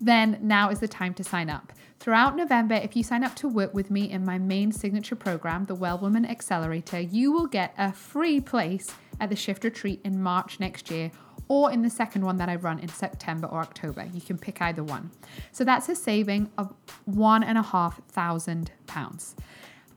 Then 0.00 0.38
now 0.42 0.68
is 0.68 0.80
the 0.80 0.88
time 0.88 1.14
to 1.14 1.24
sign 1.24 1.48
up. 1.48 1.72
Throughout 1.98 2.36
November, 2.36 2.74
if 2.74 2.94
you 2.94 3.02
sign 3.02 3.24
up 3.24 3.34
to 3.36 3.48
work 3.48 3.72
with 3.72 3.90
me 3.90 4.10
in 4.10 4.26
my 4.26 4.36
main 4.36 4.70
signature 4.70 5.16
program, 5.16 5.64
the 5.64 5.74
Well 5.74 5.96
Woman 5.96 6.26
Accelerator, 6.26 7.00
you 7.00 7.32
will 7.32 7.46
get 7.46 7.72
a 7.78 7.92
free 7.92 8.40
place 8.40 8.88
at 9.18 9.30
the 9.30 9.36
Shift 9.36 9.64
Retreat 9.64 10.00
in 10.04 10.22
March 10.22 10.60
next 10.60 10.90
year 10.90 11.10
or 11.48 11.70
in 11.70 11.82
the 11.82 11.90
second 11.90 12.24
one 12.24 12.36
that 12.38 12.48
I 12.48 12.56
run 12.56 12.78
in 12.78 12.88
September 12.88 13.46
or 13.46 13.60
October. 13.60 14.08
You 14.12 14.20
can 14.20 14.38
pick 14.38 14.60
either 14.62 14.82
one. 14.82 15.10
So 15.52 15.64
that's 15.64 15.88
a 15.88 15.94
saving 15.94 16.50
of 16.56 16.72
one 17.04 17.42
and 17.42 17.58
a 17.58 17.62
half 17.62 18.00
thousand 18.08 18.72
pounds. 18.86 19.36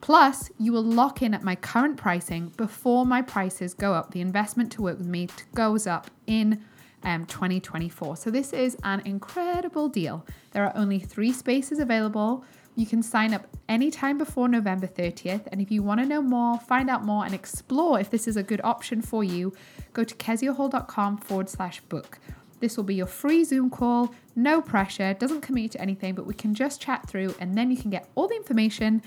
Plus, 0.02 0.52
you 0.60 0.72
will 0.72 0.84
lock 0.84 1.22
in 1.22 1.34
at 1.34 1.44
my 1.44 1.56
current 1.56 1.98
pricing 1.98 2.54
before 2.56 3.06
my 3.06 3.22
prices 3.22 3.74
go 3.74 3.94
up. 3.94 4.12
The 4.12 4.22
investment 4.22 4.72
to 4.74 4.82
work 4.82 4.98
with 5.00 5.08
me 5.08 5.28
goes 5.56 5.88
up 5.88 6.12
in 6.28 6.64
um, 7.04 7.26
2024. 7.26 8.18
So, 8.18 8.30
this 8.30 8.54
is 8.54 8.78
an 8.84 9.02
incredible 9.06 9.90
deal. 9.90 10.26
There 10.52 10.64
are 10.64 10.76
only 10.76 11.00
three 11.00 11.32
spaces 11.34 11.80
available. 11.80 12.46
You 12.78 12.86
can 12.86 13.02
sign 13.02 13.34
up 13.34 13.48
anytime 13.68 14.20
before 14.20 14.48
November 14.48 14.86
30th. 14.86 15.48
And 15.52 15.60
if 15.60 15.72
you 15.72 15.82
want 15.82 16.00
to 16.00 16.06
know 16.06 16.22
more, 16.22 16.60
find 16.60 16.92
out 16.92 17.04
more, 17.04 17.26
and 17.26 17.34
explore 17.34 18.00
if 18.00 18.12
this 18.12 18.28
is 18.28 18.38
a 18.38 18.44
good 18.44 18.62
option 18.64 19.02
for 19.02 19.24
you, 19.24 19.52
go 19.94 20.04
to 20.04 20.14
keziahall.com 20.14 21.18
forward 21.18 21.50
slash 21.50 21.82
book. 21.82 22.20
This 22.60 22.78
will 22.78 22.84
be 22.84 22.94
your 22.94 23.08
free 23.08 23.44
Zoom 23.44 23.72
call, 23.72 24.14
no 24.36 24.62
pressure, 24.62 25.16
doesn't 25.16 25.42
commit 25.42 25.72
to 25.72 25.82
anything, 25.82 26.14
but 26.14 26.28
we 26.28 26.36
can 26.36 26.54
just 26.54 26.80
chat 26.80 27.10
through 27.10 27.34
and 27.40 27.58
then 27.58 27.72
you 27.72 27.78
can 27.78 27.90
get 27.90 28.10
all 28.14 28.28
the 28.28 28.36
information 28.36 29.02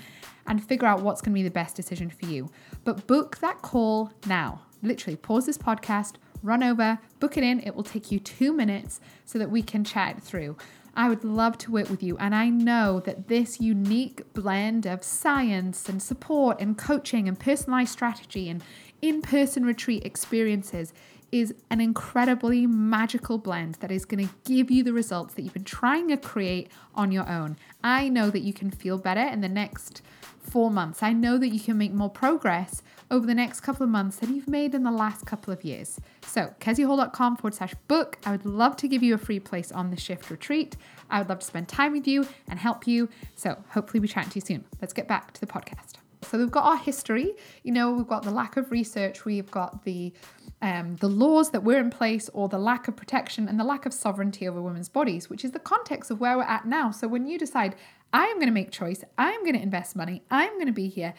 and 0.47 0.61
figure 0.61 0.87
out 0.87 1.01
what's 1.01 1.21
going 1.21 1.33
to 1.33 1.39
be 1.39 1.43
the 1.43 1.49
best 1.49 1.77
decision 1.77 2.09
for 2.09 2.25
you. 2.25 2.49
But 2.83 3.07
book 3.07 3.37
that 3.37 3.61
call 3.61 4.11
now. 4.27 4.63
Literally, 4.83 5.15
pause 5.15 5.45
this 5.45 5.57
podcast, 5.57 6.15
run 6.43 6.61
over, 6.61 6.99
book 7.21 7.37
it 7.37 7.43
in. 7.45 7.61
It 7.61 7.73
will 7.73 7.83
take 7.83 8.11
you 8.11 8.19
two 8.19 8.51
minutes 8.51 8.99
so 9.23 9.39
that 9.39 9.49
we 9.49 9.61
can 9.61 9.85
chat 9.85 10.21
through. 10.21 10.57
I 10.95 11.09
would 11.09 11.23
love 11.23 11.57
to 11.59 11.71
work 11.71 11.89
with 11.89 12.03
you. 12.03 12.17
And 12.17 12.35
I 12.35 12.49
know 12.49 12.99
that 13.01 13.27
this 13.27 13.61
unique 13.61 14.33
blend 14.33 14.85
of 14.85 15.03
science 15.03 15.87
and 15.87 16.01
support 16.01 16.59
and 16.59 16.77
coaching 16.77 17.27
and 17.27 17.39
personalized 17.39 17.91
strategy 17.91 18.49
and 18.49 18.63
in 19.01 19.21
person 19.21 19.65
retreat 19.65 20.05
experiences 20.05 20.93
is 21.31 21.53
an 21.69 21.79
incredibly 21.79 22.67
magical 22.67 23.37
blend 23.37 23.75
that 23.75 23.89
is 23.91 24.03
going 24.03 24.27
to 24.27 24.33
give 24.43 24.69
you 24.69 24.83
the 24.83 24.91
results 24.91 25.33
that 25.33 25.43
you've 25.43 25.53
been 25.53 25.63
trying 25.63 26.09
to 26.09 26.17
create 26.17 26.69
on 26.93 27.11
your 27.11 27.27
own. 27.29 27.55
I 27.83 28.09
know 28.09 28.29
that 28.29 28.41
you 28.41 28.53
can 28.53 28.69
feel 28.69 28.97
better 28.97 29.21
in 29.21 29.39
the 29.39 29.47
next 29.47 30.01
four 30.41 30.71
months. 30.71 31.03
I 31.03 31.13
know 31.13 31.37
that 31.37 31.49
you 31.49 31.59
can 31.59 31.77
make 31.77 31.93
more 31.93 32.09
progress 32.09 32.81
over 33.09 33.27
the 33.27 33.35
next 33.35 33.59
couple 33.59 33.83
of 33.83 33.89
months 33.89 34.17
than 34.17 34.35
you've 34.35 34.47
made 34.47 34.73
in 34.73 34.83
the 34.83 34.91
last 34.91 35.25
couple 35.25 35.53
of 35.53 35.63
years. 35.63 35.99
So, 36.25 36.53
keziahall.com 36.59 37.37
forward 37.37 37.53
slash 37.53 37.73
book. 37.87 38.17
I 38.25 38.31
would 38.31 38.45
love 38.45 38.75
to 38.77 38.87
give 38.87 39.03
you 39.03 39.13
a 39.13 39.17
free 39.17 39.39
place 39.39 39.71
on 39.71 39.91
the 39.91 39.97
shift 39.97 40.29
retreat. 40.29 40.77
I 41.09 41.19
would 41.19 41.29
love 41.29 41.39
to 41.39 41.45
spend 41.45 41.67
time 41.67 41.91
with 41.91 42.07
you 42.07 42.27
and 42.47 42.57
help 42.57 42.87
you. 42.87 43.09
So, 43.35 43.61
hopefully, 43.69 43.99
we 43.99 44.07
chat 44.07 44.31
to 44.31 44.35
you 44.35 44.41
soon. 44.41 44.65
Let's 44.81 44.93
get 44.93 45.07
back 45.07 45.33
to 45.33 45.41
the 45.41 45.47
podcast. 45.47 45.95
So, 46.23 46.37
we've 46.37 46.51
got 46.51 46.63
our 46.63 46.77
history. 46.77 47.33
You 47.63 47.73
know, 47.73 47.91
we've 47.91 48.07
got 48.07 48.23
the 48.23 48.31
lack 48.31 48.55
of 48.55 48.71
research, 48.71 49.25
we've 49.25 49.51
got 49.51 49.83
the 49.83 50.13
um, 50.61 50.95
the 50.97 51.09
laws 51.09 51.49
that 51.51 51.63
were 51.63 51.79
in 51.79 51.89
place 51.89 52.29
or 52.33 52.47
the 52.47 52.59
lack 52.59 52.87
of 52.87 52.95
protection 52.95 53.47
and 53.47 53.59
the 53.59 53.63
lack 53.63 53.85
of 53.85 53.93
sovereignty 53.93 54.47
over 54.47 54.61
women's 54.61 54.89
bodies, 54.89 55.29
which 55.29 55.43
is 55.43 55.51
the 55.51 55.59
context 55.59 56.11
of 56.11 56.19
where 56.19 56.37
we're 56.37 56.43
at 56.43 56.65
now. 56.65 56.91
So 56.91 57.07
when 57.07 57.25
you 57.25 57.39
decide, 57.39 57.75
I 58.13 58.25
am 58.25 58.35
going 58.35 58.47
to 58.47 58.53
make 58.53 58.71
choice, 58.71 59.03
I'm 59.17 59.41
going 59.41 59.55
to 59.55 59.61
invest 59.61 59.95
money, 59.95 60.23
I'm 60.29 60.53
going 60.53 60.67
to 60.67 60.73
be 60.73 60.89
here, 60.89 61.13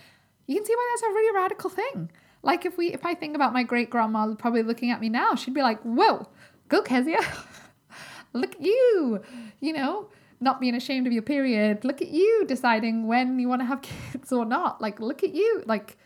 you 0.46 0.56
can 0.56 0.64
see 0.64 0.74
why 0.74 0.88
that's 0.92 1.02
a 1.02 1.14
really 1.14 1.34
radical 1.34 1.70
thing. 1.70 2.10
Like 2.42 2.66
if 2.66 2.76
we, 2.76 2.92
if 2.92 3.06
I 3.06 3.14
think 3.14 3.36
about 3.36 3.52
my 3.52 3.62
great 3.62 3.90
grandma 3.90 4.34
probably 4.34 4.62
looking 4.62 4.90
at 4.90 5.00
me 5.00 5.08
now, 5.08 5.34
she'd 5.34 5.54
be 5.54 5.62
like, 5.62 5.80
"Whoa, 5.82 6.28
go 6.68 6.82
Kezia, 6.82 7.20
look 8.32 8.56
at 8.56 8.60
you," 8.60 9.22
you 9.60 9.72
know, 9.72 10.08
not 10.40 10.60
being 10.60 10.74
ashamed 10.74 11.06
of 11.06 11.12
your 11.12 11.22
period. 11.22 11.84
Look 11.84 12.02
at 12.02 12.08
you 12.08 12.44
deciding 12.46 13.06
when 13.06 13.38
you 13.38 13.48
want 13.48 13.62
to 13.62 13.66
have 13.66 13.82
kids 14.12 14.32
or 14.32 14.44
not. 14.44 14.80
Like, 14.80 14.98
look 15.00 15.22
at 15.22 15.34
you. 15.34 15.62
Like, 15.66 15.96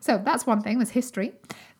so 0.00 0.20
that's 0.22 0.46
one 0.46 0.60
thing. 0.60 0.78
There's 0.78 0.90
history. 0.90 1.32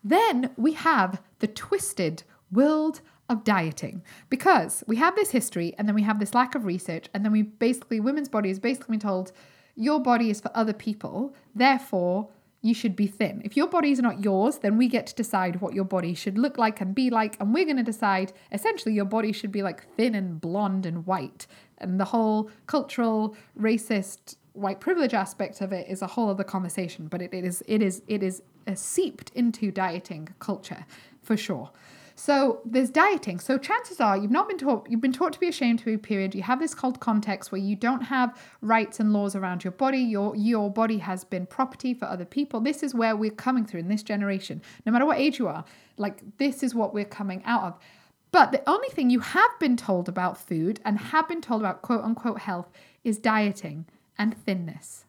Then 0.02 0.52
we 0.56 0.74
have 0.74 1.20
the 1.40 1.48
twisted 1.48 2.22
world 2.52 3.00
of 3.28 3.42
dieting 3.44 4.02
because 4.28 4.84
we 4.86 4.96
have 4.96 5.16
this 5.16 5.30
history 5.30 5.74
and 5.78 5.88
then 5.88 5.94
we 5.94 6.02
have 6.02 6.20
this 6.20 6.34
lack 6.34 6.54
of 6.54 6.64
research 6.64 7.08
and 7.14 7.24
then 7.24 7.32
we 7.32 7.42
basically 7.42 8.00
women's 8.00 8.28
body 8.28 8.50
is 8.50 8.58
basically 8.58 8.94
been 8.94 9.00
told 9.00 9.32
your 9.76 10.00
body 10.00 10.30
is 10.30 10.40
for 10.40 10.50
other 10.54 10.72
people, 10.72 11.34
therefore, 11.54 12.28
you 12.62 12.72
should 12.72 12.96
be 12.96 13.06
thin. 13.06 13.42
If 13.44 13.56
your 13.56 13.66
body 13.66 13.90
is 13.90 14.00
not 14.00 14.20
yours, 14.24 14.58
then 14.58 14.78
we 14.78 14.88
get 14.88 15.06
to 15.08 15.14
decide 15.14 15.60
what 15.60 15.74
your 15.74 15.84
body 15.84 16.14
should 16.14 16.38
look 16.38 16.56
like 16.56 16.80
and 16.80 16.94
be 16.94 17.10
like. 17.10 17.36
And 17.38 17.52
we're 17.52 17.64
going 17.64 17.76
to 17.76 17.82
decide 17.82 18.32
essentially 18.52 18.94
your 18.94 19.04
body 19.04 19.32
should 19.32 19.52
be 19.52 19.62
like 19.62 19.86
thin 19.96 20.14
and 20.14 20.40
blonde 20.40 20.86
and 20.86 21.04
white. 21.04 21.46
And 21.78 22.00
the 22.00 22.06
whole 22.06 22.50
cultural, 22.66 23.36
racist, 23.60 24.36
white 24.54 24.80
privilege 24.80 25.12
aspect 25.12 25.60
of 25.60 25.72
it 25.72 25.86
is 25.90 26.00
a 26.00 26.06
whole 26.06 26.30
other 26.30 26.44
conversation. 26.44 27.06
But 27.06 27.20
it, 27.20 27.34
it 27.34 27.44
is, 27.44 27.62
it 27.66 27.82
is, 27.82 28.02
it 28.06 28.22
is 28.22 28.40
seeped 28.74 29.30
into 29.34 29.70
dieting 29.70 30.28
culture 30.38 30.86
for 31.22 31.36
sure. 31.36 31.70
So 32.16 32.60
there's 32.64 32.90
dieting. 32.90 33.40
So 33.40 33.58
chances 33.58 34.00
are 34.00 34.16
you've 34.16 34.30
not 34.30 34.48
been 34.48 34.58
taught, 34.58 34.86
you've 34.88 35.00
been 35.00 35.12
taught 35.12 35.32
to 35.32 35.40
be 35.40 35.48
ashamed 35.48 35.80
to 35.80 35.84
be 35.84 35.96
period. 35.96 36.34
You 36.34 36.42
have 36.42 36.60
this 36.60 36.74
cult 36.74 37.00
context 37.00 37.50
where 37.50 37.60
you 37.60 37.74
don't 37.74 38.02
have 38.02 38.38
rights 38.60 39.00
and 39.00 39.12
laws 39.12 39.34
around 39.34 39.64
your 39.64 39.72
body. 39.72 39.98
Your 39.98 40.36
your 40.36 40.70
body 40.70 40.98
has 40.98 41.24
been 41.24 41.46
property 41.46 41.92
for 41.92 42.06
other 42.06 42.24
people. 42.24 42.60
This 42.60 42.82
is 42.82 42.94
where 42.94 43.16
we're 43.16 43.30
coming 43.30 43.66
through 43.66 43.80
in 43.80 43.88
this 43.88 44.02
generation. 44.02 44.62
No 44.86 44.92
matter 44.92 45.06
what 45.06 45.18
age 45.18 45.38
you 45.38 45.48
are, 45.48 45.64
like 45.96 46.20
this 46.38 46.62
is 46.62 46.74
what 46.74 46.94
we're 46.94 47.04
coming 47.04 47.42
out 47.44 47.64
of. 47.64 47.78
But 48.30 48.52
the 48.52 48.68
only 48.68 48.88
thing 48.88 49.10
you 49.10 49.20
have 49.20 49.58
been 49.60 49.76
told 49.76 50.08
about 50.08 50.38
food 50.38 50.80
and 50.84 50.98
have 50.98 51.28
been 51.28 51.40
told 51.40 51.62
about 51.62 51.82
quote 51.82 52.04
unquote 52.04 52.40
health 52.40 52.70
is 53.02 53.18
dieting 53.18 53.86
and 54.16 54.36
thinness. 54.36 55.04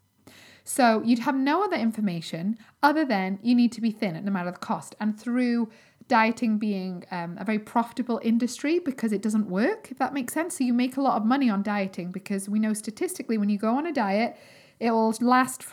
So 0.68 1.04
you'd 1.06 1.20
have 1.20 1.36
no 1.36 1.64
other 1.64 1.78
information 1.78 2.58
other 2.82 3.06
than 3.06 3.40
you 3.44 3.54
need 3.54 3.72
to 3.74 3.82
be 3.82 3.92
thin 3.92 4.16
at 4.16 4.26
no 4.26 4.32
matter 4.32 4.52
the 4.52 4.58
cost. 4.58 4.96
And 5.00 5.18
through 5.18 5.70
dieting 6.08 6.58
being 6.58 7.06
um, 7.12 7.38
a 7.40 7.46
very 7.46 7.60
profitable 7.60 8.20
industry 8.24 8.80
because 8.80 9.12
it 9.12 9.22
doesn't 9.22 9.48
work, 9.48 9.90
if 9.92 10.00
that 10.00 10.14
makes 10.14 10.34
sense. 10.34 10.58
So 10.58 10.64
you 10.64 10.74
make 10.74 10.98
a 10.98 11.02
lot 11.02 11.18
of 11.18 11.26
money 11.26 11.52
on 11.52 11.62
dieting 11.62 12.12
because 12.12 12.50
we 12.50 12.60
know 12.60 12.74
statistically 12.74 13.38
when 13.38 13.50
you 13.50 13.60
go 13.60 13.78
on 13.78 13.86
a 13.86 13.94
diet, 13.94 14.38
it 14.80 14.90
will 14.90 15.14
last, 15.22 15.64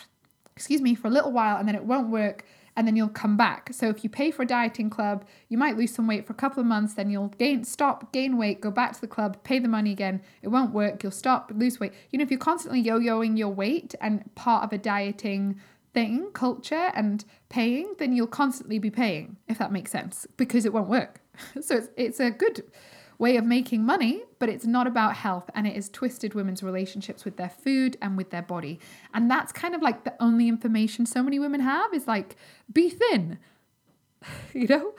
excuse 0.55 0.83
me, 0.83 0.95
for 0.95 1.09
a 1.09 1.11
little 1.11 1.33
while 1.33 1.57
and 1.57 1.67
then 1.67 1.75
it 1.75 1.85
won't 1.85 2.11
work 2.11 2.45
and 2.77 2.87
then 2.87 2.97
you'll 2.97 3.09
come 3.09 3.37
back. 3.37 3.71
So 3.73 3.89
if 3.89 4.03
you 4.03 4.11
pay 4.11 4.31
for 4.31 4.43
a 4.43 4.47
dieting 4.47 4.91
club, 4.91 5.25
you 5.49 5.59
might 5.59 5.77
lose 5.77 5.95
some 5.95 6.07
weight 6.07 6.27
for 6.27 6.33
a 6.33 6.37
couple 6.37 6.61
of 6.61 6.67
months, 6.67 6.95
then 6.95 7.11
you'll 7.11 7.29
gain 7.29 7.65
stop, 7.65 8.13
gain 8.13 8.39
weight, 8.39 8.61
go 8.61 8.71
back 8.71 8.95
to 8.95 9.01
the 9.01 9.07
club, 9.07 9.43
pay 9.45 9.59
the 9.59 9.69
money 9.69 9.93
again. 9.93 10.23
It 10.43 10.49
won't 10.49 10.73
work. 10.73 11.03
You'll 11.03 11.13
stop, 11.13 11.53
lose 11.55 11.79
weight. 11.79 11.93
You 12.11 12.19
know, 12.19 12.23
if 12.23 12.31
you're 12.31 12.41
constantly 12.41 12.81
yo-yoing 12.81 13.37
your 13.37 13.51
weight 13.51 13.95
and 14.01 14.35
part 14.35 14.65
of 14.65 14.73
a 14.73 14.79
dieting 14.79 15.61
thing, 15.93 16.31
culture, 16.33 16.91
and 16.95 17.25
paying, 17.49 17.95
then 17.99 18.15
you'll 18.15 18.27
constantly 18.27 18.79
be 18.79 18.91
paying, 18.91 19.37
if 19.49 19.59
that 19.59 19.73
makes 19.73 19.91
sense, 19.91 20.27
because 20.37 20.65
it 20.65 20.73
won't 20.73 20.89
work. 20.89 21.21
so 21.61 21.77
it's, 21.77 21.89
it's 21.97 22.21
a 22.21 22.31
good 22.31 22.63
way 23.23 23.37
of 23.37 23.45
making 23.45 23.87
money, 23.87 24.25
but 24.41 24.49
it's 24.49 24.67
not 24.67 24.89
about 24.89 25.15
health 25.15 25.49
and 25.55 25.65
it 25.65 25.77
has 25.77 25.89
twisted 25.89 26.35
women's 26.35 26.61
relationships 26.61 27.25
with 27.25 27.37
their 27.37 27.49
food 27.49 27.97
and 28.03 28.17
with 28.17 28.31
their 28.31 28.43
body. 28.43 28.81
And 29.15 29.31
that's 29.31 29.53
kind 29.53 29.77
of 29.77 29.81
like 29.81 30.03
the 30.03 30.15
only 30.19 30.49
information 30.49 31.07
so 31.07 31.23
many 31.23 31.39
women 31.39 31.61
have 31.61 31.95
is 31.95 32.09
like, 32.09 32.35
be 32.73 32.91
thin, 32.91 33.39
you 34.53 34.67
know? 34.67 34.95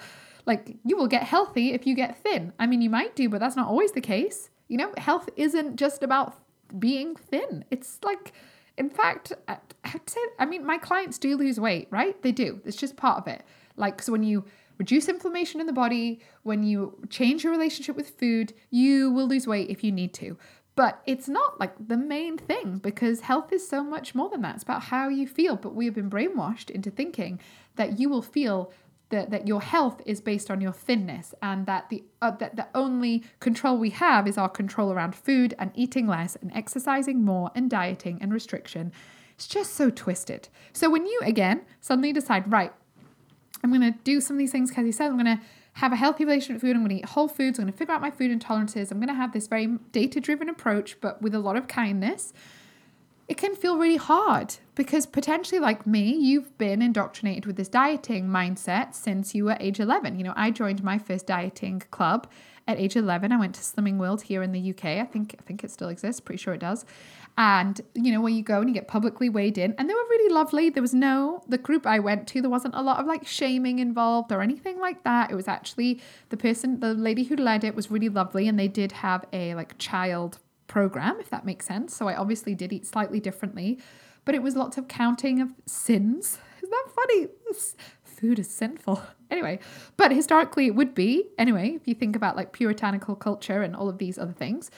Like, 0.45 0.77
you 0.85 0.95
will 0.95 1.07
get 1.07 1.23
healthy 1.23 1.73
if 1.73 1.85
you 1.85 1.95
get 1.95 2.17
thin. 2.23 2.53
I 2.57 2.65
mean, 2.65 2.81
you 2.81 2.89
might 2.89 3.13
do, 3.13 3.27
but 3.27 3.41
that's 3.41 3.57
not 3.57 3.67
always 3.67 3.91
the 3.91 4.01
case. 4.01 4.49
You 4.69 4.77
know, 4.77 4.93
health 4.97 5.27
isn't 5.35 5.75
just 5.75 6.01
about 6.01 6.37
being 6.79 7.17
thin. 7.17 7.65
It's 7.71 7.99
like, 8.03 8.31
in 8.77 8.89
fact, 8.89 9.33
I'd 9.49 10.09
say, 10.09 10.21
I 10.39 10.45
mean, 10.45 10.65
my 10.65 10.77
clients 10.77 11.17
do 11.17 11.35
lose 11.35 11.59
weight, 11.59 11.89
right? 11.91 12.21
They 12.21 12.31
do. 12.31 12.61
It's 12.63 12.77
just 12.77 12.95
part 12.95 13.17
of 13.17 13.27
it. 13.27 13.43
Like, 13.75 14.01
so 14.01 14.13
when 14.13 14.23
you 14.23 14.45
reduce 14.77 15.07
inflammation 15.07 15.61
in 15.61 15.67
the 15.67 15.73
body, 15.73 16.19
when 16.43 16.63
you 16.63 16.97
change 17.09 17.43
your 17.43 17.53
relationship 17.53 17.95
with 17.95 18.11
food, 18.11 18.53
you 18.69 19.11
will 19.11 19.27
lose 19.27 19.47
weight 19.47 19.69
if 19.69 19.83
you 19.83 19.91
need 19.91 20.13
to. 20.15 20.37
But 20.75 21.01
it's 21.05 21.27
not 21.27 21.59
like 21.59 21.73
the 21.87 21.97
main 21.97 22.37
thing 22.37 22.79
because 22.79 23.21
health 23.21 23.51
is 23.53 23.67
so 23.67 23.83
much 23.83 24.15
more 24.15 24.29
than 24.29 24.41
that. 24.41 24.55
It's 24.55 24.63
about 24.63 24.83
how 24.83 25.07
you 25.07 25.27
feel. 25.27 25.55
But 25.55 25.75
we 25.75 25.85
have 25.85 25.93
been 25.93 26.09
brainwashed 26.09 26.71
into 26.71 26.89
thinking 26.89 27.39
that 27.75 27.99
you 27.99 28.09
will 28.09 28.23
feel 28.23 28.71
that, 29.09 29.29
that 29.29 29.47
your 29.47 29.61
health 29.61 30.01
is 30.07 30.19
based 30.19 30.49
on 30.49 30.59
your 30.59 30.73
thinness 30.73 31.35
and 31.43 31.67
that 31.67 31.89
the 31.89 32.03
uh, 32.23 32.31
that 32.31 32.55
the 32.55 32.67
only 32.73 33.23
control 33.39 33.77
we 33.77 33.91
have 33.91 34.27
is 34.27 34.39
our 34.39 34.49
control 34.49 34.91
around 34.91 35.13
food 35.13 35.53
and 35.59 35.71
eating 35.75 36.07
less 36.07 36.35
and 36.37 36.51
exercising 36.55 37.23
more 37.23 37.51
and 37.53 37.69
dieting 37.69 38.17
and 38.21 38.33
restriction. 38.33 38.91
It's 39.35 39.47
just 39.47 39.75
so 39.75 39.91
twisted. 39.91 40.49
So 40.73 40.89
when 40.89 41.05
you 41.05 41.19
again 41.23 41.61
suddenly 41.79 42.13
decide, 42.13 42.51
right, 42.51 42.73
I'm 43.63 43.69
going 43.69 43.93
to 43.93 43.97
do 44.03 44.19
some 44.19 44.35
of 44.35 44.39
these 44.39 44.51
things 44.51 44.71
Kezzy 44.71 44.93
said, 44.93 45.07
I'm 45.07 45.17
going 45.17 45.37
to 45.37 45.41
have 45.73 45.91
a 45.91 45.95
healthy 45.95 46.25
relationship 46.25 46.55
with 46.55 46.61
food. 46.61 46.75
I'm 46.75 46.83
going 46.83 46.89
to 46.89 46.95
eat 46.97 47.05
whole 47.05 47.27
foods. 47.27 47.57
I'm 47.57 47.65
going 47.65 47.73
to 47.73 47.77
figure 47.77 47.93
out 47.93 48.01
my 48.01 48.11
food 48.11 48.37
intolerances. 48.37 48.91
I'm 48.91 48.99
going 48.99 49.07
to 49.07 49.13
have 49.13 49.33
this 49.33 49.47
very 49.47 49.67
data 49.91 50.19
driven 50.19 50.49
approach, 50.49 50.99
but 51.01 51.21
with 51.21 51.33
a 51.33 51.39
lot 51.39 51.55
of 51.55 51.67
kindness. 51.67 52.33
It 53.29 53.37
can 53.37 53.55
feel 53.55 53.77
really 53.77 53.95
hard 53.95 54.55
because 54.75 55.05
potentially, 55.05 55.59
like 55.59 55.87
me, 55.87 56.13
you've 56.13 56.55
been 56.57 56.81
indoctrinated 56.81 57.45
with 57.45 57.55
this 57.55 57.69
dieting 57.69 58.27
mindset 58.27 58.93
since 58.93 59.33
you 59.33 59.45
were 59.45 59.55
age 59.61 59.79
11. 59.79 60.17
You 60.17 60.25
know, 60.25 60.33
I 60.35 60.51
joined 60.51 60.83
my 60.83 60.97
first 60.97 61.25
dieting 61.25 61.83
club 61.89 62.27
at 62.67 62.77
age 62.77 62.97
11. 62.97 63.31
I 63.31 63.39
went 63.39 63.55
to 63.55 63.61
Slimming 63.61 63.97
World 63.97 64.23
here 64.23 64.43
in 64.43 64.51
the 64.51 64.71
UK. 64.71 64.85
I 64.85 65.05
think 65.05 65.35
I 65.39 65.43
think 65.43 65.63
it 65.63 65.71
still 65.71 65.87
exists. 65.87 66.19
Pretty 66.19 66.41
sure 66.41 66.53
it 66.53 66.59
does. 66.59 66.85
And 67.35 67.81
you 67.95 68.11
know, 68.11 68.21
where 68.21 68.31
you 68.31 68.43
go 68.43 68.59
and 68.59 68.69
you 68.69 68.75
get 68.75 68.87
publicly 68.87 69.27
weighed 69.27 69.57
in, 69.57 69.73
and 69.77 69.89
they 69.89 69.93
were 69.93 70.07
really 70.09 70.33
lovely. 70.33 70.69
There 70.69 70.83
was 70.83 70.93
no 70.93 71.41
the 71.47 71.57
group 71.57 71.87
I 71.87 71.99
went 71.99 72.27
to. 72.29 72.41
There 72.41 72.49
wasn't 72.49 72.75
a 72.75 72.81
lot 72.81 72.99
of 72.99 73.07
like 73.07 73.25
shaming 73.25 73.79
involved 73.79 74.31
or 74.31 74.41
anything 74.41 74.79
like 74.79 75.03
that. 75.03 75.31
It 75.31 75.35
was 75.35 75.47
actually 75.47 75.99
the 76.29 76.37
person, 76.37 76.79
the 76.79 76.93
lady 76.93 77.23
who 77.23 77.35
led 77.35 77.63
it, 77.63 77.75
was 77.75 77.89
really 77.89 78.09
lovely, 78.09 78.47
and 78.47 78.59
they 78.59 78.67
did 78.67 78.91
have 78.91 79.25
a 79.33 79.55
like 79.55 79.77
child 79.79 80.37
program, 80.67 81.19
if 81.19 81.29
that 81.29 81.45
makes 81.45 81.65
sense. 81.65 81.95
So 81.95 82.07
I 82.07 82.15
obviously 82.15 82.55
did 82.55 82.73
eat 82.73 82.85
slightly 82.85 83.19
differently, 83.19 83.79
but 84.25 84.35
it 84.35 84.41
was 84.41 84.55
lots 84.55 84.77
of 84.77 84.87
counting 84.87 85.41
of 85.41 85.49
sins. 85.65 86.39
Isn't 86.57 86.71
that 86.71 86.87
funny? 86.95 87.27
Food 88.03 88.39
is 88.39 88.49
sinful. 88.49 89.01
Anyway, 89.33 89.57
but 89.97 90.11
historically 90.11 90.67
it 90.67 90.75
would 90.75 90.93
be, 90.93 91.31
anyway, 91.39 91.69
if 91.69 91.87
you 91.87 91.95
think 91.95 92.15
about 92.15 92.35
like 92.35 92.53
puritanical 92.53 93.15
culture 93.15 93.63
and 93.63 93.75
all 93.75 93.89
of 93.89 93.97
these 93.97 94.19
other 94.19 94.31
things. 94.31 94.69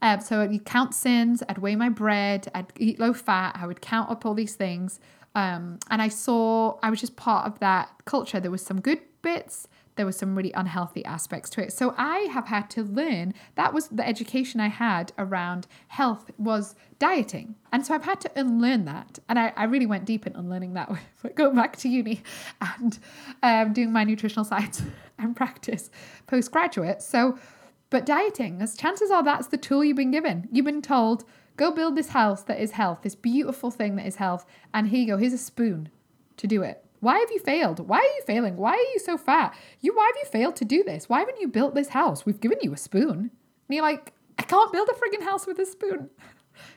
Um, 0.00 0.20
so 0.20 0.40
I'd 0.42 0.64
count 0.64 0.94
sins, 0.94 1.42
I'd 1.48 1.58
weigh 1.58 1.76
my 1.76 1.88
bread, 1.88 2.48
I'd 2.54 2.72
eat 2.76 3.00
low 3.00 3.12
fat, 3.12 3.56
I 3.60 3.66
would 3.66 3.80
count 3.80 4.10
up 4.10 4.24
all 4.24 4.34
these 4.34 4.54
things. 4.54 5.00
Um, 5.34 5.78
and 5.90 6.00
I 6.00 6.08
saw, 6.08 6.78
I 6.82 6.90
was 6.90 7.00
just 7.00 7.16
part 7.16 7.46
of 7.46 7.58
that 7.60 7.90
culture. 8.04 8.40
There 8.40 8.50
was 8.50 8.64
some 8.64 8.80
good 8.80 9.00
bits, 9.22 9.68
there 9.98 10.06
were 10.06 10.12
some 10.12 10.36
really 10.36 10.52
unhealthy 10.52 11.04
aspects 11.04 11.50
to 11.50 11.62
it. 11.62 11.72
So 11.72 11.92
I 11.98 12.28
have 12.32 12.46
had 12.46 12.70
to 12.70 12.84
learn 12.84 13.34
that 13.56 13.74
was 13.74 13.88
the 13.88 14.06
education 14.06 14.60
I 14.60 14.68
had 14.68 15.12
around 15.18 15.66
health 15.88 16.30
was 16.38 16.76
dieting. 17.00 17.56
And 17.72 17.84
so 17.84 17.94
I've 17.94 18.04
had 18.04 18.20
to 18.22 18.30
unlearn 18.36 18.84
that. 18.84 19.18
And 19.28 19.38
I, 19.38 19.52
I 19.56 19.64
really 19.64 19.86
went 19.86 20.04
deep 20.04 20.26
in 20.26 20.36
unlearning 20.36 20.74
that 20.74 20.90
going 21.34 21.56
back 21.56 21.76
to 21.78 21.88
uni 21.88 22.22
and 22.60 22.98
um, 23.42 23.72
doing 23.72 23.92
my 23.92 24.04
nutritional 24.04 24.44
science 24.44 24.82
and 25.18 25.34
practice 25.34 25.90
postgraduate. 26.28 27.02
So, 27.02 27.36
but 27.90 28.06
dieting, 28.06 28.60
as 28.60 28.76
chances 28.76 29.10
are 29.10 29.22
that's 29.22 29.48
the 29.48 29.56
tool 29.56 29.84
you've 29.84 29.96
been 29.96 30.10
given. 30.10 30.48
You've 30.52 30.66
been 30.66 30.82
told, 30.82 31.24
go 31.56 31.70
build 31.70 31.96
this 31.96 32.08
house 32.08 32.42
that 32.44 32.60
is 32.60 32.72
health, 32.72 33.00
this 33.02 33.14
beautiful 33.14 33.70
thing 33.70 33.96
that 33.96 34.06
is 34.06 34.16
health. 34.16 34.44
And 34.74 34.88
here 34.88 35.00
you 35.00 35.06
go, 35.06 35.16
here's 35.16 35.32
a 35.32 35.38
spoon 35.38 35.88
to 36.36 36.46
do 36.46 36.62
it. 36.62 36.84
Why 37.00 37.18
have 37.18 37.30
you 37.30 37.38
failed? 37.38 37.88
Why 37.88 37.98
are 37.98 38.02
you 38.02 38.22
failing? 38.26 38.56
Why 38.56 38.72
are 38.72 38.92
you 38.92 38.98
so 38.98 39.16
fat? 39.16 39.56
You 39.80 39.94
why 39.94 40.10
have 40.12 40.22
you 40.22 40.30
failed 40.30 40.56
to 40.56 40.64
do 40.64 40.82
this? 40.82 41.08
Why 41.08 41.20
haven't 41.20 41.40
you 41.40 41.48
built 41.48 41.74
this 41.74 41.90
house? 41.90 42.26
We've 42.26 42.40
given 42.40 42.58
you 42.60 42.72
a 42.72 42.76
spoon. 42.76 43.18
And 43.18 43.30
you're 43.70 43.82
like, 43.82 44.12
I 44.38 44.42
can't 44.42 44.72
build 44.72 44.88
a 44.88 44.92
frigging 44.92 45.24
house 45.24 45.46
with 45.46 45.58
a 45.58 45.66
spoon. 45.66 46.10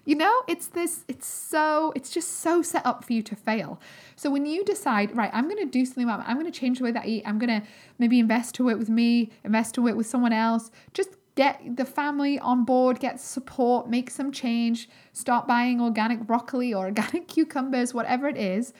You 0.05 0.15
know, 0.15 0.43
it's 0.47 0.67
this, 0.67 1.03
it's 1.07 1.27
so, 1.27 1.93
it's 1.95 2.09
just 2.09 2.39
so 2.39 2.61
set 2.61 2.85
up 2.85 3.03
for 3.03 3.13
you 3.13 3.21
to 3.23 3.35
fail. 3.35 3.79
So 4.15 4.29
when 4.29 4.45
you 4.45 4.63
decide, 4.63 5.15
right, 5.15 5.31
I'm 5.33 5.45
going 5.45 5.63
to 5.63 5.65
do 5.65 5.85
something 5.85 6.03
about 6.03 6.21
it, 6.21 6.25
I'm 6.27 6.39
going 6.39 6.51
to 6.51 6.59
change 6.59 6.79
the 6.79 6.85
way 6.85 6.91
that 6.91 7.03
I 7.03 7.07
eat, 7.07 7.23
I'm 7.25 7.39
going 7.39 7.61
to 7.61 7.67
maybe 7.99 8.19
invest 8.19 8.55
to 8.55 8.65
work 8.65 8.79
with 8.79 8.89
me, 8.89 9.31
invest 9.43 9.75
to 9.75 9.81
work 9.81 9.95
with 9.95 10.07
someone 10.07 10.33
else, 10.33 10.71
just 10.93 11.09
get 11.35 11.77
the 11.77 11.85
family 11.85 12.39
on 12.39 12.65
board, 12.65 12.99
get 12.99 13.19
support, 13.19 13.89
make 13.89 14.09
some 14.09 14.31
change, 14.31 14.89
start 15.13 15.47
buying 15.47 15.79
organic 15.79 16.21
broccoli 16.21 16.73
or 16.73 16.85
organic 16.91 17.27
cucumbers, 17.27 17.93
whatever 17.93 18.27
it 18.27 18.37
is 18.37 18.73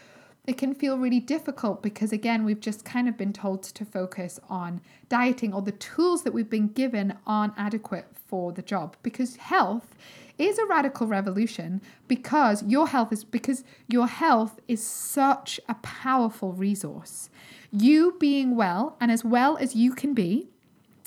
it 0.47 0.57
can 0.57 0.73
feel 0.73 0.97
really 0.97 1.19
difficult 1.19 1.83
because, 1.83 2.11
again, 2.11 2.43
we've 2.43 2.59
just 2.59 2.83
kind 2.83 3.07
of 3.07 3.15
been 3.15 3.31
told 3.31 3.61
to 3.63 3.85
focus 3.85 4.39
on 4.49 4.81
dieting 5.07 5.53
or 5.53 5.61
the 5.61 5.71
tools 5.73 6.23
that 6.23 6.33
we've 6.33 6.49
been 6.49 6.67
given 6.67 7.15
aren't 7.27 7.53
adequate 7.57 8.07
for 8.27 8.51
the 8.51 8.61
job. 8.61 8.95
Because 9.03 9.35
health 9.35 9.95
is 10.37 10.57
a 10.57 10.65
radical 10.65 11.07
revolution 11.07 11.81
because 12.07 12.63
your 12.63 12.87
health 12.87 13.11
is 13.11 13.23
because 13.23 13.63
your 13.87 14.07
health 14.07 14.59
is 14.67 14.83
such 14.83 15.59
a 15.67 15.75
powerful 15.75 16.53
resource. 16.53 17.29
You 17.71 18.15
being 18.19 18.55
well 18.55 18.97
and 18.99 19.11
as 19.11 19.23
well 19.23 19.57
as 19.57 19.75
you 19.75 19.93
can 19.93 20.13
be, 20.13 20.49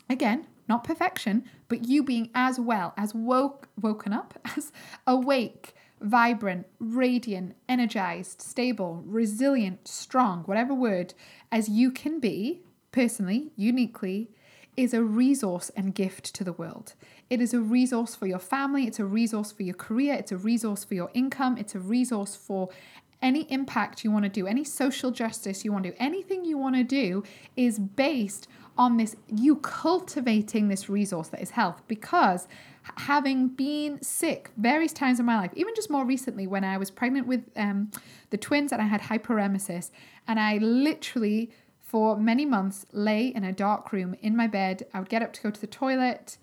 again, 0.09 0.47
not 0.69 0.85
perfection, 0.85 1.45
but 1.69 1.87
you 1.87 2.03
being 2.03 2.31
as 2.35 2.59
well 2.59 2.95
as 2.97 3.15
woke 3.15 3.69
woken 3.81 4.13
up, 4.13 4.39
as 4.57 4.73
awake 5.07 5.75
vibrant, 6.01 6.67
radiant, 6.79 7.57
energized, 7.69 8.43
stable, 8.43 9.03
resilient, 9.07 9.89
strong, 9.89 10.43
whatever 10.43 10.75
word, 10.75 11.15
as 11.51 11.69
you 11.69 11.91
can 11.91 12.21
be, 12.21 12.61
personally, 12.93 13.51
uniquely, 13.57 14.31
is 14.77 14.93
a 14.93 15.03
resource 15.03 15.71
and 15.77 15.95
gift 15.95 16.35
to 16.35 16.45
the 16.45 16.53
world. 16.53 16.95
It 17.31 17.41
is 17.41 17.55
a 17.55 17.61
resource 17.61 18.15
for 18.15 18.27
your 18.27 18.39
family, 18.39 18.87
it's 18.87 19.01
a 19.01 19.05
resource 19.05 19.53
for 19.53 19.63
your 19.63 19.75
career, 19.75 20.15
it's 20.15 20.33
a 20.33 20.37
resource 20.37 20.85
for 20.85 20.95
your 20.95 21.11
income, 21.15 21.57
it's 21.57 21.75
a 21.75 21.81
resource 21.81 22.37
for 22.37 22.69
any 23.23 23.51
impact 23.51 24.05
you 24.05 24.11
want 24.11 24.25
to 24.25 24.29
do, 24.29 24.47
any 24.47 24.65
social 24.65 25.11
justice 25.11 25.65
you 25.65 25.73
want 25.73 25.85
to 25.85 25.91
do, 25.91 25.97
anything 25.99 26.45
you 26.45 26.59
want 26.59 26.77
to 26.77 26.85
do 26.85 27.25
is 27.57 27.79
based 27.79 28.47
on 28.77 28.97
this, 28.97 29.17
you 29.35 29.57
cultivating 29.57 30.69
this 30.69 30.89
resource 30.89 31.29
that 31.29 31.41
is 31.41 31.51
health 31.51 31.81
because 31.89 32.47
having 32.97 33.49
been 33.49 34.03
sick 34.03 34.51
various 34.57 34.93
times 34.93 35.19
in 35.19 35.27
my 35.27 35.37
life, 35.37 35.51
even 35.55 35.75
just 35.75 35.91
more 35.91 36.05
recently 36.05 36.47
when 36.47 36.65
I 36.65 36.77
was 36.77 36.91
pregnant 36.91 37.27
with 37.27 37.45
um, 37.57 37.91
the 38.31 38.37
twins 38.37 38.73
and 38.73 38.83
I 38.83 38.87
had 38.87 39.03
hyperemesis, 39.03 39.91
and 40.27 40.39
I 40.39 40.59
literally 40.59 41.51
for 41.81 42.17
many 42.17 42.45
months 42.45 42.85
lay 42.93 43.29
in 43.29 43.45
a 43.45 43.53
dark 43.53 43.93
room 43.93 44.17
in 44.21 44.37
my 44.37 44.49
bed. 44.49 44.85
I 44.93 44.99
would 44.99 45.09
get 45.09 45.23
up 45.23 45.33
to 45.35 45.43
go 45.43 45.51
to 45.51 45.61
the 45.61 45.67
toilet. 45.67 46.39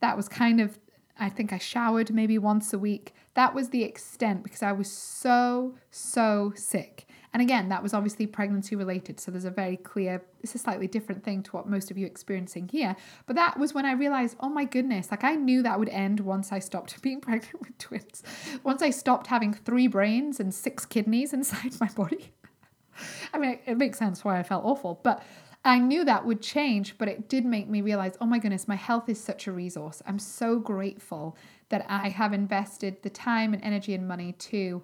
That 0.00 0.16
was 0.16 0.28
kind 0.28 0.60
of, 0.60 0.78
I 1.18 1.28
think 1.28 1.52
I 1.52 1.58
showered 1.58 2.12
maybe 2.12 2.38
once 2.38 2.72
a 2.72 2.78
week. 2.78 3.14
That 3.34 3.54
was 3.54 3.70
the 3.70 3.82
extent 3.84 4.42
because 4.42 4.62
I 4.62 4.72
was 4.72 4.90
so, 4.90 5.74
so 5.90 6.52
sick. 6.56 7.06
And 7.34 7.42
again, 7.42 7.68
that 7.70 7.82
was 7.82 7.92
obviously 7.92 8.28
pregnancy 8.28 8.76
related. 8.76 9.18
So 9.18 9.32
there's 9.32 9.44
a 9.44 9.50
very 9.50 9.76
clear, 9.76 10.22
it's 10.40 10.54
a 10.54 10.58
slightly 10.58 10.86
different 10.86 11.24
thing 11.24 11.42
to 11.42 11.50
what 11.50 11.68
most 11.68 11.90
of 11.90 11.98
you 11.98 12.04
are 12.04 12.08
experiencing 12.08 12.68
here. 12.68 12.94
But 13.26 13.34
that 13.34 13.58
was 13.58 13.74
when 13.74 13.84
I 13.84 13.92
realized, 13.92 14.36
oh 14.38 14.48
my 14.48 14.64
goodness, 14.64 15.10
like 15.10 15.24
I 15.24 15.34
knew 15.34 15.60
that 15.64 15.76
would 15.76 15.88
end 15.88 16.20
once 16.20 16.52
I 16.52 16.60
stopped 16.60 17.02
being 17.02 17.20
pregnant 17.20 17.60
with 17.60 17.76
twins. 17.78 18.22
Once 18.62 18.82
I 18.82 18.90
stopped 18.90 19.26
having 19.26 19.52
three 19.52 19.88
brains 19.88 20.38
and 20.38 20.54
six 20.54 20.86
kidneys 20.86 21.32
inside 21.34 21.72
my 21.80 21.88
body. 21.88 22.32
I 23.32 23.38
mean, 23.38 23.58
it 23.66 23.76
makes 23.76 23.98
sense 23.98 24.24
why 24.24 24.38
I 24.38 24.44
felt 24.44 24.64
awful, 24.64 25.00
but 25.02 25.20
I 25.64 25.78
knew 25.78 26.04
that 26.04 26.26
would 26.26 26.42
change, 26.42 26.98
but 26.98 27.08
it 27.08 27.28
did 27.28 27.46
make 27.46 27.68
me 27.68 27.80
realize, 27.80 28.16
oh 28.20 28.26
my 28.26 28.38
goodness, 28.38 28.68
my 28.68 28.74
health 28.74 29.08
is 29.08 29.18
such 29.18 29.46
a 29.46 29.52
resource. 29.52 30.02
I'm 30.06 30.18
so 30.18 30.58
grateful 30.58 31.36
that 31.70 31.86
I 31.88 32.10
have 32.10 32.34
invested 32.34 33.02
the 33.02 33.10
time 33.10 33.54
and 33.54 33.64
energy 33.64 33.94
and 33.94 34.06
money 34.06 34.32
to 34.32 34.82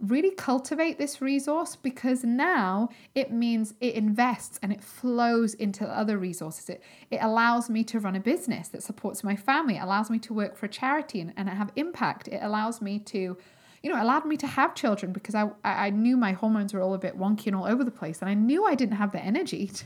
really 0.00 0.30
cultivate 0.30 0.98
this 0.98 1.20
resource 1.20 1.74
because 1.74 2.22
now 2.22 2.88
it 3.14 3.32
means 3.32 3.74
it 3.80 3.94
invests 3.94 4.58
and 4.62 4.72
it 4.72 4.82
flows 4.82 5.54
into 5.54 5.84
other 5.86 6.18
resources. 6.18 6.68
It, 6.68 6.82
it 7.10 7.18
allows 7.20 7.68
me 7.68 7.82
to 7.84 7.98
run 7.98 8.14
a 8.14 8.20
business 8.20 8.68
that 8.68 8.82
supports 8.82 9.24
my 9.24 9.34
family, 9.34 9.76
it 9.76 9.82
allows 9.82 10.10
me 10.10 10.18
to 10.20 10.34
work 10.34 10.56
for 10.56 10.66
a 10.66 10.68
charity 10.68 11.20
and, 11.20 11.32
and 11.36 11.48
have 11.48 11.72
impact. 11.76 12.28
It 12.28 12.40
allows 12.42 12.80
me 12.80 12.98
to, 13.00 13.36
you 13.82 13.92
know, 13.92 14.02
allowed 14.02 14.24
me 14.24 14.36
to 14.38 14.46
have 14.46 14.74
children 14.74 15.12
because 15.12 15.34
I, 15.34 15.50
I 15.64 15.90
knew 15.90 16.16
my 16.16 16.32
hormones 16.32 16.74
were 16.74 16.80
all 16.80 16.94
a 16.94 16.98
bit 16.98 17.18
wonky 17.18 17.46
and 17.46 17.56
all 17.56 17.66
over 17.66 17.84
the 17.84 17.90
place. 17.90 18.20
And 18.20 18.28
I 18.28 18.34
knew 18.34 18.64
I 18.64 18.74
didn't 18.74 18.96
have 18.96 19.12
the 19.12 19.20
energy 19.20 19.66
to, 19.74 19.84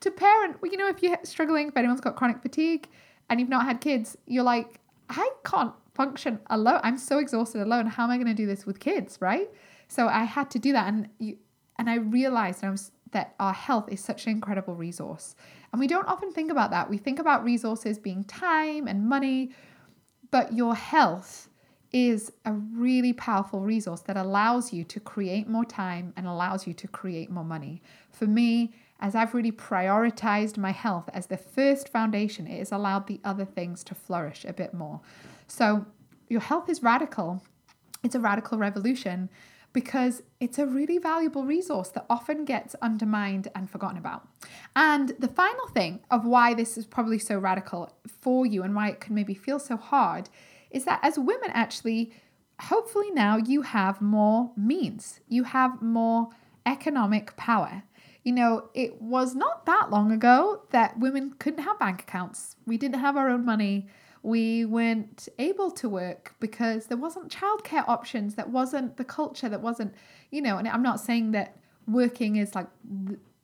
to 0.00 0.10
parent. 0.10 0.60
Well, 0.60 0.70
you 0.70 0.78
know, 0.78 0.88
if 0.88 1.02
you're 1.02 1.18
struggling, 1.24 1.68
if 1.68 1.76
anyone's 1.76 2.00
got 2.00 2.16
chronic 2.16 2.42
fatigue 2.42 2.88
and 3.30 3.40
you've 3.40 3.48
not 3.48 3.64
had 3.64 3.80
kids, 3.80 4.16
you're 4.26 4.44
like, 4.44 4.80
I 5.08 5.30
can't 5.44 5.72
function 5.94 6.40
alone. 6.48 6.80
I'm 6.82 6.98
so 6.98 7.18
exhausted 7.18 7.62
alone. 7.62 7.86
How 7.86 8.04
am 8.04 8.10
I 8.10 8.16
going 8.16 8.28
to 8.28 8.34
do 8.34 8.46
this 8.46 8.66
with 8.66 8.80
kids, 8.80 9.18
right? 9.20 9.50
So 9.88 10.08
I 10.08 10.24
had 10.24 10.50
to 10.52 10.58
do 10.58 10.72
that, 10.72 10.88
and 10.88 11.08
you, 11.18 11.36
and 11.78 11.90
I 11.90 11.96
realized 11.96 12.64
I 12.64 12.70
was, 12.70 12.92
that 13.10 13.34
our 13.38 13.52
health 13.52 13.90
is 13.90 14.02
such 14.02 14.24
an 14.26 14.32
incredible 14.32 14.74
resource, 14.74 15.34
and 15.70 15.78
we 15.78 15.86
don't 15.86 16.08
often 16.08 16.32
think 16.32 16.50
about 16.50 16.70
that. 16.70 16.88
We 16.88 16.96
think 16.96 17.18
about 17.18 17.44
resources 17.44 17.98
being 17.98 18.24
time 18.24 18.88
and 18.88 19.06
money, 19.06 19.50
but 20.30 20.54
your 20.54 20.74
health 20.74 21.50
is 21.92 22.32
a 22.44 22.52
really 22.52 23.12
powerful 23.12 23.60
resource 23.60 24.00
that 24.02 24.16
allows 24.16 24.72
you 24.72 24.82
to 24.84 24.98
create 24.98 25.48
more 25.48 25.64
time 25.64 26.12
and 26.16 26.26
allows 26.26 26.66
you 26.66 26.72
to 26.72 26.88
create 26.88 27.30
more 27.30 27.44
money. 27.44 27.82
For 28.10 28.26
me, 28.26 28.72
as 29.00 29.14
I've 29.14 29.34
really 29.34 29.52
prioritized 29.52 30.56
my 30.56 30.70
health 30.70 31.10
as 31.12 31.26
the 31.26 31.36
first 31.36 31.88
foundation, 31.88 32.46
it 32.46 32.58
has 32.58 32.72
allowed 32.72 33.08
the 33.08 33.20
other 33.24 33.44
things 33.44 33.84
to 33.84 33.94
flourish 33.94 34.44
a 34.44 34.52
bit 34.52 34.72
more. 34.72 35.00
So, 35.46 35.86
your 36.28 36.40
health 36.40 36.70
is 36.70 36.82
radical. 36.82 37.42
It's 38.02 38.14
a 38.14 38.20
radical 38.20 38.56
revolution 38.56 39.28
because 39.72 40.22
it's 40.40 40.58
a 40.58 40.66
really 40.66 40.98
valuable 40.98 41.44
resource 41.44 41.88
that 41.90 42.06
often 42.08 42.44
gets 42.44 42.74
undermined 42.80 43.48
and 43.54 43.70
forgotten 43.70 43.98
about. 43.98 44.28
And 44.76 45.10
the 45.18 45.28
final 45.28 45.66
thing 45.68 46.00
of 46.10 46.24
why 46.24 46.54
this 46.54 46.76
is 46.76 46.86
probably 46.86 47.18
so 47.18 47.38
radical 47.38 47.92
for 48.06 48.46
you 48.46 48.62
and 48.62 48.74
why 48.74 48.90
it 48.90 49.00
can 49.00 49.14
maybe 49.14 49.34
feel 49.34 49.58
so 49.58 49.76
hard 49.76 50.28
is 50.72 50.84
that 50.84 51.00
as 51.02 51.18
women, 51.18 51.50
actually, 51.52 52.12
hopefully 52.60 53.10
now 53.12 53.36
you 53.36 53.62
have 53.62 54.00
more 54.00 54.52
means, 54.56 55.20
you 55.28 55.44
have 55.44 55.80
more 55.80 56.28
economic 56.66 57.36
power. 57.36 57.82
You 58.24 58.32
know, 58.32 58.68
it 58.74 59.02
was 59.02 59.34
not 59.34 59.66
that 59.66 59.90
long 59.90 60.12
ago 60.12 60.62
that 60.70 60.98
women 60.98 61.34
couldn't 61.38 61.64
have 61.64 61.78
bank 61.78 62.02
accounts. 62.02 62.56
We 62.66 62.78
didn't 62.78 63.00
have 63.00 63.16
our 63.16 63.28
own 63.28 63.44
money 63.44 63.88
we 64.22 64.64
weren't 64.64 65.28
able 65.38 65.70
to 65.70 65.88
work 65.88 66.34
because 66.38 66.86
there 66.86 66.96
wasn't 66.96 67.32
childcare 67.32 67.86
options 67.88 68.36
that 68.36 68.48
wasn't 68.48 68.96
the 68.96 69.04
culture 69.04 69.48
that 69.48 69.60
wasn't 69.60 69.92
you 70.30 70.40
know 70.40 70.58
and 70.58 70.68
i'm 70.68 70.82
not 70.82 71.00
saying 71.00 71.32
that 71.32 71.56
working 71.88 72.36
is 72.36 72.54
like 72.54 72.68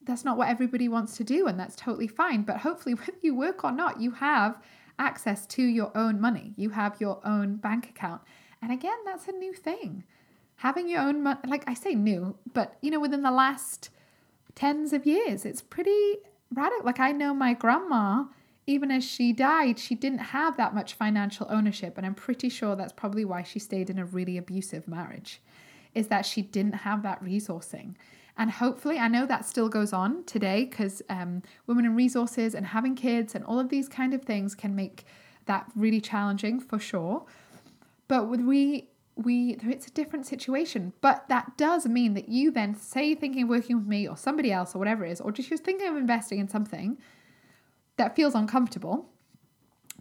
that's 0.05 0.25
not 0.25 0.39
what 0.39 0.49
everybody 0.49 0.89
wants 0.89 1.17
to 1.17 1.25
do 1.25 1.47
and 1.47 1.59
that's 1.59 1.75
totally 1.75 2.07
fine 2.07 2.43
but 2.43 2.59
hopefully 2.59 2.95
whether 2.95 3.19
you 3.23 3.35
work 3.35 3.65
or 3.65 3.73
not 3.73 4.01
you 4.01 4.13
have 4.13 4.61
access 4.99 5.47
to 5.47 5.63
your 5.63 5.91
own 5.97 6.21
money 6.21 6.53
you 6.57 6.71
have 6.71 7.01
your 7.01 7.21
own 7.25 7.57
bank 7.57 7.89
account 7.89 8.21
and 8.61 8.73
again 8.73 8.99
that's 9.05 9.29
a 9.29 9.33
new 9.33 9.53
thing 9.53 10.05
having 10.57 10.89
your 10.89 11.01
own 11.01 11.23
money 11.23 11.41
like 11.47 11.65
i 11.69 11.75
say 11.75 11.95
new 11.95 12.37
but 12.53 12.77
you 12.81 12.91
know 12.91 13.01
within 13.01 13.23
the 13.23 13.31
last 13.31 13.91
tens 14.55 14.93
of 14.93 15.07
years 15.07 15.45
it's 15.45 15.63
pretty 15.63 16.17
radical 16.53 16.85
like 16.85 17.01
i 17.01 17.13
know 17.13 17.33
my 17.33 17.55
grandma 17.55 18.25
even 18.69 18.91
as 18.91 19.03
she 19.03 19.33
died, 19.33 19.79
she 19.79 19.95
didn't 19.95 20.19
have 20.19 20.59
that 20.59 20.75
much 20.75 20.93
financial 20.93 21.47
ownership. 21.49 21.97
And 21.97 22.05
I'm 22.05 22.15
pretty 22.15 22.51
sure 22.51 22.77
that's 22.77 22.93
probably 22.93 23.25
why 23.25 23.43
she 23.43 23.59
stayed 23.59 23.89
in 23.89 23.99
a 23.99 24.05
really 24.05 24.37
abusive 24.37 24.87
marriage, 24.87 25.41
is 25.95 26.09
that 26.09 26.27
she 26.27 26.43
didn't 26.43 26.75
have 26.75 27.03
that 27.03 27.25
resourcing. 27.25 27.95
And 28.39 28.53
hopefully, 28.53 28.99
I 28.99 29.09
know 29.09 29.27
that 29.27 29.45
still 29.45 29.69
goes 29.69 29.93
on 29.93 30.25
today 30.25 30.65
because 30.65 31.03
um, 31.11 31.43
women 31.67 31.85
and 31.85 31.97
resources 31.97 32.55
and 32.55 32.67
having 32.67 32.95
kids 32.95 33.35
and 33.35 33.45
all 33.45 33.59
of 33.59 33.69
these 33.69 33.89
kind 33.89 34.15
of 34.15 34.23
things 34.23 34.55
can 34.55 34.75
make 34.75 35.05
that 35.47 35.71
really 35.75 36.01
challenging 36.01 36.61
for 36.61 36.79
sure. 36.79 37.27
But 38.07 38.29
with 38.29 38.41
we 38.41 38.89
we 39.17 39.59
it's 39.65 39.89
a 39.89 39.91
different 39.91 40.25
situation 40.27 40.93
but 41.01 41.29
that 41.29 41.57
does 41.57 41.87
mean 41.87 42.15
that 42.15 42.29
you 42.29 42.53
then 42.53 42.73
say 42.73 43.17
thinking 43.17 43.43
of 43.43 43.49
working 43.49 43.77
with 43.77 43.87
me 43.89 44.07
or 44.07 44.17
somebody 44.17 44.53
else 44.53 44.77
or 44.77 44.79
whatever 44.79 45.05
it 45.05 45.11
is 45.11 45.21
or 45.21 45.33
just 45.33 45.51
you're 45.51 45.59
thinking 45.59 45.89
of 45.89 45.97
investing 45.97 46.39
in 46.39 46.47
something 46.47 46.97
that 47.99 48.17
feels 48.17 48.35
uncomfortable. 48.35 49.11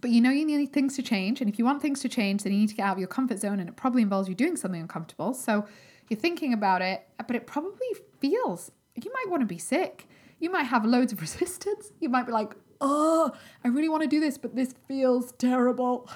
But 0.00 0.10
you 0.10 0.20
know 0.20 0.30
you 0.30 0.46
need 0.46 0.72
things 0.72 0.96
to 0.96 1.02
change. 1.02 1.40
And 1.40 1.50
if 1.50 1.58
you 1.58 1.64
want 1.64 1.82
things 1.82 2.00
to 2.00 2.08
change, 2.08 2.44
then 2.44 2.52
you 2.52 2.60
need 2.60 2.68
to 2.68 2.74
get 2.74 2.84
out 2.84 2.92
of 2.92 2.98
your 3.00 3.08
comfort 3.08 3.40
zone. 3.40 3.60
And 3.60 3.68
it 3.68 3.76
probably 3.76 4.02
involves 4.02 4.28
you 4.28 4.34
doing 4.34 4.56
something 4.56 4.80
uncomfortable. 4.80 5.34
So 5.34 5.66
you're 6.08 6.18
thinking 6.18 6.52
about 6.52 6.80
it, 6.80 7.06
but 7.26 7.36
it 7.36 7.46
probably 7.46 7.88
feels 8.20 8.70
you 9.04 9.12
might 9.12 9.30
want 9.30 9.42
to 9.42 9.46
be 9.46 9.58
sick. 9.58 10.08
You 10.40 10.50
might 10.50 10.64
have 10.64 10.84
loads 10.84 11.12
of 11.12 11.20
resistance. 11.26 11.92
You 12.00 12.08
might 12.08 12.26
be 12.26 12.32
like, 12.32 12.54
oh, 12.80 13.32
I 13.64 13.68
really 13.68 13.88
want 13.88 14.02
to 14.02 14.08
do 14.08 14.20
this, 14.20 14.38
but 14.38 14.54
this 14.54 14.74
feels 14.86 15.32
terrible. 15.32 16.08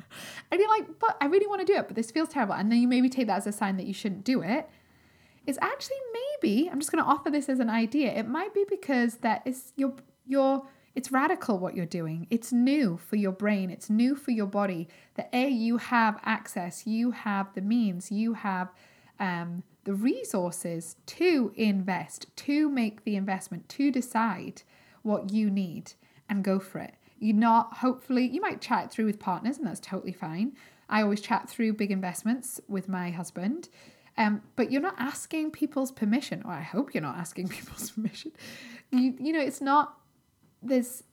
and 0.50 0.60
you're 0.60 0.68
like, 0.68 0.98
but 0.98 1.16
I 1.20 1.26
really 1.26 1.46
want 1.46 1.66
to 1.66 1.70
do 1.70 1.78
it, 1.78 1.86
but 1.86 1.96
this 1.96 2.10
feels 2.10 2.28
terrible. 2.28 2.54
And 2.54 2.70
then 2.70 2.80
you 2.80 2.88
maybe 2.88 3.08
take 3.08 3.26
that 3.26 3.38
as 3.38 3.46
a 3.46 3.52
sign 3.52 3.76
that 3.76 3.86
you 3.86 3.94
shouldn't 3.94 4.24
do 4.24 4.42
it. 4.42 4.68
It's 5.46 5.58
actually 5.62 5.96
maybe, 6.12 6.68
I'm 6.70 6.78
just 6.78 6.92
going 6.92 7.02
to 7.02 7.10
offer 7.10 7.30
this 7.30 7.48
as 7.48 7.60
an 7.60 7.70
idea. 7.70 8.12
It 8.12 8.28
might 8.28 8.52
be 8.54 8.64
because 8.68 9.16
that 9.16 9.42
is 9.46 9.72
your 9.76 9.94
your 10.26 10.64
it's 10.94 11.10
radical 11.10 11.58
what 11.58 11.74
you're 11.74 11.86
doing. 11.86 12.26
It's 12.30 12.52
new 12.52 12.98
for 12.98 13.16
your 13.16 13.32
brain, 13.32 13.70
it's 13.70 13.88
new 13.88 14.14
for 14.14 14.32
your 14.32 14.46
body. 14.46 14.88
That 15.14 15.30
A, 15.32 15.48
you 15.48 15.78
have 15.78 16.20
access, 16.24 16.86
you 16.86 17.12
have 17.12 17.54
the 17.54 17.62
means, 17.62 18.12
you 18.12 18.34
have 18.34 18.72
um, 19.18 19.62
the 19.84 19.94
resources 19.94 20.96
to 21.06 21.52
invest, 21.56 22.26
to 22.36 22.68
make 22.68 23.04
the 23.04 23.16
investment, 23.16 23.68
to 23.70 23.90
decide 23.90 24.62
what 25.02 25.32
you 25.32 25.50
need 25.50 25.92
and 26.28 26.44
go 26.44 26.58
for 26.58 26.78
it. 26.78 26.94
You're 27.18 27.36
not, 27.36 27.78
hopefully, 27.78 28.26
you 28.26 28.40
might 28.40 28.60
chat 28.60 28.90
through 28.90 29.06
with 29.06 29.18
partners, 29.18 29.58
and 29.58 29.66
that's 29.66 29.80
totally 29.80 30.12
fine. 30.12 30.52
I 30.88 31.02
always 31.02 31.20
chat 31.20 31.48
through 31.48 31.74
big 31.74 31.90
investments 31.90 32.60
with 32.68 32.88
my 32.88 33.10
husband. 33.10 33.68
Um, 34.16 34.42
but 34.56 34.70
you're 34.70 34.82
not 34.82 34.96
asking 34.98 35.52
people's 35.52 35.92
permission, 35.92 36.42
or 36.44 36.52
I 36.52 36.62
hope 36.62 36.94
you're 36.94 37.02
not 37.02 37.16
asking 37.16 37.48
people's 37.56 37.90
permission. 37.90 38.32
You, 38.90 39.14
you 39.18 39.32
know, 39.32 39.40
it's 39.40 39.60
not 39.60 40.00
there's 40.62 41.04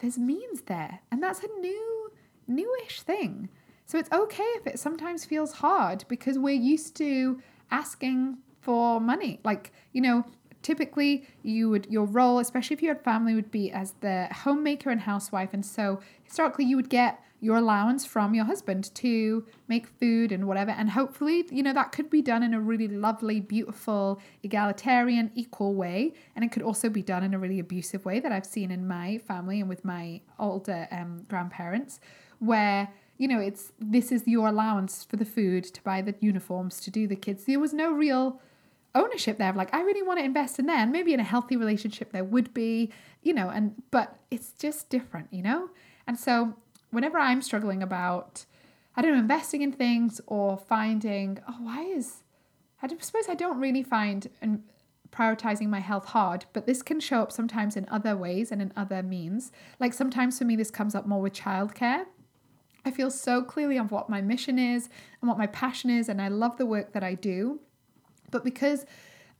there's 0.00 0.18
means 0.18 0.62
there 0.62 1.00
and 1.10 1.22
that's 1.22 1.42
a 1.42 1.48
new 1.60 2.12
newish 2.46 3.00
thing 3.02 3.48
so 3.86 3.98
it's 3.98 4.10
okay 4.12 4.42
if 4.56 4.66
it 4.66 4.78
sometimes 4.78 5.24
feels 5.24 5.52
hard 5.52 6.04
because 6.08 6.38
we're 6.38 6.54
used 6.54 6.96
to 6.96 7.40
asking 7.70 8.38
for 8.60 9.00
money 9.00 9.40
like 9.44 9.72
you 9.92 10.00
know 10.00 10.24
typically 10.62 11.26
you 11.42 11.68
would 11.68 11.86
your 11.90 12.06
role 12.06 12.38
especially 12.38 12.74
if 12.74 12.82
you 12.82 12.88
had 12.88 13.02
family 13.02 13.34
would 13.34 13.50
be 13.50 13.70
as 13.70 13.92
the 14.00 14.28
homemaker 14.32 14.90
and 14.90 15.02
housewife 15.02 15.50
and 15.52 15.64
so 15.64 16.00
historically 16.24 16.64
you 16.64 16.76
would 16.76 16.88
get 16.88 17.20
your 17.44 17.56
allowance 17.56 18.06
from 18.06 18.34
your 18.34 18.46
husband 18.46 18.90
to 18.94 19.44
make 19.68 19.86
food 19.86 20.32
and 20.32 20.48
whatever. 20.48 20.70
And 20.70 20.88
hopefully, 20.88 21.44
you 21.50 21.62
know, 21.62 21.74
that 21.74 21.92
could 21.92 22.08
be 22.08 22.22
done 22.22 22.42
in 22.42 22.54
a 22.54 22.60
really 22.60 22.88
lovely, 22.88 23.38
beautiful, 23.38 24.18
egalitarian, 24.42 25.30
equal 25.34 25.74
way. 25.74 26.14
And 26.34 26.42
it 26.42 26.52
could 26.52 26.62
also 26.62 26.88
be 26.88 27.02
done 27.02 27.22
in 27.22 27.34
a 27.34 27.38
really 27.38 27.58
abusive 27.58 28.06
way 28.06 28.18
that 28.18 28.32
I've 28.32 28.46
seen 28.46 28.70
in 28.70 28.88
my 28.88 29.18
family 29.18 29.60
and 29.60 29.68
with 29.68 29.84
my 29.84 30.22
older 30.38 30.88
um, 30.90 31.26
grandparents, 31.28 32.00
where 32.38 32.88
you 33.16 33.28
know, 33.28 33.38
it's 33.40 33.72
this 33.78 34.10
is 34.10 34.26
your 34.26 34.48
allowance 34.48 35.04
for 35.04 35.16
the 35.16 35.24
food, 35.24 35.64
to 35.64 35.82
buy 35.82 36.02
the 36.02 36.14
uniforms, 36.20 36.80
to 36.80 36.90
do 36.90 37.06
the 37.06 37.16
kids. 37.16 37.44
There 37.44 37.60
was 37.60 37.72
no 37.72 37.92
real 37.92 38.40
ownership 38.94 39.38
there 39.38 39.50
of 39.50 39.56
like, 39.56 39.74
I 39.74 39.82
really 39.82 40.02
want 40.02 40.18
to 40.20 40.24
invest 40.24 40.58
in. 40.58 40.70
And 40.70 40.92
maybe 40.92 41.12
in 41.14 41.20
a 41.20 41.24
healthy 41.24 41.56
relationship 41.56 42.12
there 42.12 42.24
would 42.24 42.54
be, 42.54 42.92
you 43.22 43.32
know, 43.32 43.48
and 43.48 43.74
but 43.90 44.18
it's 44.30 44.52
just 44.52 44.88
different, 44.88 45.28
you 45.32 45.42
know? 45.42 45.70
And 46.06 46.18
so 46.18 46.54
whenever 46.90 47.18
I'm 47.18 47.42
struggling 47.42 47.82
about, 47.82 48.46
I 48.96 49.02
don't 49.02 49.12
know, 49.12 49.18
investing 49.18 49.62
in 49.62 49.72
things 49.72 50.20
or 50.26 50.56
finding, 50.56 51.38
oh, 51.48 51.56
why 51.60 51.82
is, 51.82 52.22
I 52.82 52.88
suppose 53.00 53.28
I 53.28 53.34
don't 53.34 53.58
really 53.58 53.82
find 53.82 54.28
and 54.40 54.62
prioritizing 55.10 55.68
my 55.68 55.80
health 55.80 56.06
hard, 56.06 56.44
but 56.52 56.66
this 56.66 56.82
can 56.82 57.00
show 57.00 57.20
up 57.20 57.32
sometimes 57.32 57.76
in 57.76 57.86
other 57.88 58.16
ways 58.16 58.50
and 58.50 58.60
in 58.60 58.72
other 58.76 59.02
means. 59.02 59.52
Like 59.78 59.92
sometimes 59.92 60.38
for 60.38 60.44
me, 60.44 60.56
this 60.56 60.70
comes 60.70 60.94
up 60.94 61.06
more 61.06 61.20
with 61.20 61.32
childcare. 61.32 62.04
I 62.84 62.90
feel 62.90 63.10
so 63.10 63.42
clearly 63.42 63.78
on 63.78 63.88
what 63.88 64.10
my 64.10 64.20
mission 64.20 64.58
is 64.58 64.88
and 65.20 65.28
what 65.28 65.38
my 65.38 65.46
passion 65.46 65.90
is, 65.90 66.08
and 66.08 66.20
I 66.20 66.28
love 66.28 66.56
the 66.56 66.66
work 66.66 66.92
that 66.92 67.02
I 67.02 67.14
do. 67.14 67.60
But 68.30 68.44
because, 68.44 68.84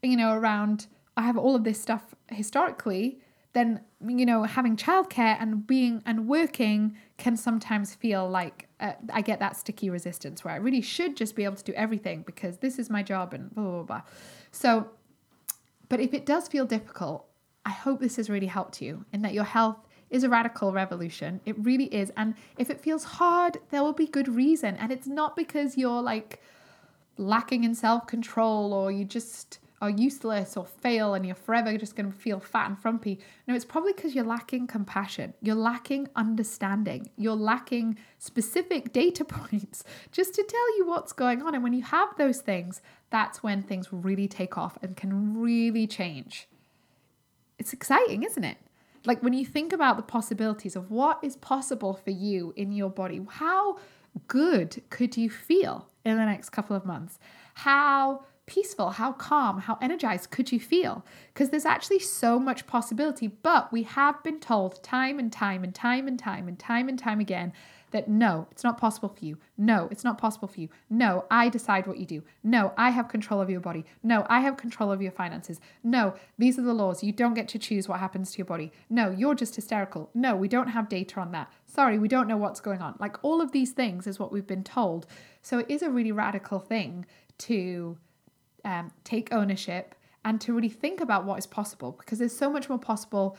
you 0.02 0.16
know, 0.16 0.32
around, 0.32 0.86
I 1.16 1.22
have 1.22 1.36
all 1.36 1.54
of 1.54 1.64
this 1.64 1.80
stuff 1.80 2.14
historically, 2.30 3.20
then 3.54 3.80
you 4.06 4.26
know 4.26 4.42
having 4.42 4.76
childcare 4.76 5.36
and 5.40 5.66
being 5.66 6.02
and 6.04 6.28
working 6.28 6.96
can 7.16 7.36
sometimes 7.36 7.94
feel 7.94 8.28
like 8.28 8.68
uh, 8.80 8.92
I 9.12 9.22
get 9.22 9.38
that 9.38 9.56
sticky 9.56 9.88
resistance 9.90 10.44
where 10.44 10.52
I 10.52 10.58
really 10.58 10.82
should 10.82 11.16
just 11.16 11.34
be 11.34 11.44
able 11.44 11.56
to 11.56 11.64
do 11.64 11.72
everything 11.72 12.22
because 12.22 12.58
this 12.58 12.78
is 12.78 12.90
my 12.90 13.02
job 13.02 13.32
and 13.32 13.54
blah 13.54 13.64
blah 13.64 13.82
blah. 13.84 14.02
So, 14.50 14.90
but 15.88 16.00
if 16.00 16.12
it 16.12 16.26
does 16.26 16.48
feel 16.48 16.66
difficult, 16.66 17.26
I 17.64 17.70
hope 17.70 18.00
this 18.00 18.16
has 18.16 18.28
really 18.28 18.48
helped 18.48 18.82
you 18.82 19.04
in 19.12 19.22
that 19.22 19.32
your 19.32 19.44
health 19.44 19.83
is 20.14 20.22
a 20.22 20.28
radical 20.28 20.72
revolution. 20.72 21.40
It 21.44 21.56
really 21.58 21.92
is, 21.92 22.12
and 22.16 22.34
if 22.56 22.70
it 22.70 22.80
feels 22.80 23.04
hard, 23.04 23.58
there 23.70 23.82
will 23.82 23.92
be 23.92 24.06
good 24.06 24.28
reason, 24.28 24.76
and 24.76 24.92
it's 24.92 25.08
not 25.08 25.34
because 25.34 25.76
you're 25.76 26.02
like 26.02 26.40
lacking 27.18 27.64
in 27.64 27.74
self 27.74 28.06
control 28.06 28.72
or 28.72 28.92
you 28.92 29.04
just 29.04 29.58
are 29.82 29.90
useless 29.90 30.56
or 30.56 30.64
fail 30.64 31.14
and 31.14 31.26
you're 31.26 31.34
forever 31.34 31.76
just 31.76 31.94
going 31.94 32.10
to 32.10 32.16
feel 32.16 32.40
fat 32.40 32.68
and 32.68 32.78
frumpy. 32.78 33.18
No, 33.46 33.54
it's 33.54 33.64
probably 33.64 33.92
because 33.92 34.14
you're 34.14 34.24
lacking 34.24 34.66
compassion. 34.66 35.34
You're 35.42 35.56
lacking 35.56 36.08
understanding. 36.16 37.10
You're 37.16 37.34
lacking 37.34 37.98
specific 38.18 38.92
data 39.02 39.24
points 39.24 39.84
just 40.10 40.34
to 40.34 40.42
tell 40.42 40.78
you 40.78 40.86
what's 40.86 41.12
going 41.12 41.42
on. 41.42 41.54
And 41.54 41.62
when 41.62 41.74
you 41.74 41.82
have 41.82 42.16
those 42.16 42.40
things, 42.40 42.80
that's 43.10 43.42
when 43.42 43.62
things 43.62 43.88
really 43.92 44.28
take 44.28 44.56
off 44.56 44.78
and 44.80 44.96
can 44.96 45.40
really 45.40 45.86
change. 45.86 46.48
It's 47.58 47.72
exciting, 47.72 48.22
isn't 48.22 48.44
it? 48.44 48.56
Like 49.06 49.22
when 49.22 49.32
you 49.32 49.44
think 49.44 49.72
about 49.72 49.96
the 49.96 50.02
possibilities 50.02 50.76
of 50.76 50.90
what 50.90 51.18
is 51.22 51.36
possible 51.36 51.94
for 51.94 52.10
you 52.10 52.52
in 52.56 52.72
your 52.72 52.90
body, 52.90 53.20
how 53.28 53.78
good 54.28 54.82
could 54.90 55.16
you 55.16 55.28
feel 55.28 55.88
in 56.04 56.16
the 56.16 56.24
next 56.24 56.50
couple 56.50 56.76
of 56.76 56.84
months? 56.84 57.18
How 57.54 58.24
peaceful, 58.46 58.90
how 58.90 59.12
calm, 59.12 59.60
how 59.60 59.78
energized 59.80 60.30
could 60.30 60.52
you 60.52 60.60
feel? 60.60 61.04
Because 61.32 61.50
there's 61.50 61.64
actually 61.64 61.98
so 61.98 62.38
much 62.38 62.66
possibility, 62.66 63.26
but 63.28 63.72
we 63.72 63.82
have 63.84 64.22
been 64.22 64.38
told 64.38 64.82
time 64.82 65.18
and 65.18 65.32
time 65.32 65.64
and 65.64 65.74
time 65.74 66.06
and 66.06 66.18
time 66.18 66.48
and 66.48 66.58
time 66.58 66.88
and 66.88 66.98
time 66.98 67.20
again 67.20 67.52
that 67.94 68.08
no, 68.08 68.48
it's 68.50 68.64
not 68.64 68.76
possible 68.76 69.08
for 69.08 69.24
you. 69.24 69.38
No, 69.56 69.88
it's 69.92 70.02
not 70.02 70.18
possible 70.18 70.48
for 70.48 70.60
you. 70.60 70.68
No, 70.90 71.26
I 71.30 71.48
decide 71.48 71.86
what 71.86 71.96
you 71.96 72.04
do. 72.04 72.24
No, 72.42 72.72
I 72.76 72.90
have 72.90 73.06
control 73.06 73.40
of 73.40 73.48
your 73.48 73.60
body. 73.60 73.86
No, 74.02 74.26
I 74.28 74.40
have 74.40 74.56
control 74.56 74.90
of 74.90 75.00
your 75.00 75.12
finances. 75.12 75.60
No, 75.84 76.14
these 76.36 76.58
are 76.58 76.62
the 76.62 76.74
laws. 76.74 77.04
You 77.04 77.12
don't 77.12 77.34
get 77.34 77.46
to 77.50 77.58
choose 77.58 77.88
what 77.88 78.00
happens 78.00 78.32
to 78.32 78.38
your 78.38 78.46
body. 78.46 78.72
No, 78.90 79.10
you're 79.10 79.36
just 79.36 79.54
hysterical. 79.54 80.10
No, 80.12 80.34
we 80.34 80.48
don't 80.48 80.66
have 80.66 80.88
data 80.88 81.20
on 81.20 81.30
that. 81.30 81.52
Sorry, 81.66 81.96
we 81.96 82.08
don't 82.08 82.26
know 82.26 82.36
what's 82.36 82.60
going 82.60 82.82
on. 82.82 82.96
Like 82.98 83.16
all 83.22 83.40
of 83.40 83.52
these 83.52 83.70
things 83.70 84.08
is 84.08 84.18
what 84.18 84.32
we've 84.32 84.46
been 84.46 84.64
told. 84.64 85.06
So 85.40 85.60
it 85.60 85.66
is 85.68 85.80
a 85.82 85.88
really 85.88 86.10
radical 86.10 86.58
thing 86.58 87.06
to 87.38 87.96
um, 88.64 88.90
take 89.04 89.32
ownership 89.32 89.94
and 90.24 90.40
to 90.40 90.52
really 90.52 90.68
think 90.68 91.00
about 91.00 91.24
what 91.24 91.38
is 91.38 91.46
possible 91.46 91.92
because 91.92 92.18
there's 92.18 92.36
so 92.36 92.50
much 92.50 92.68
more 92.68 92.78
possible 92.78 93.36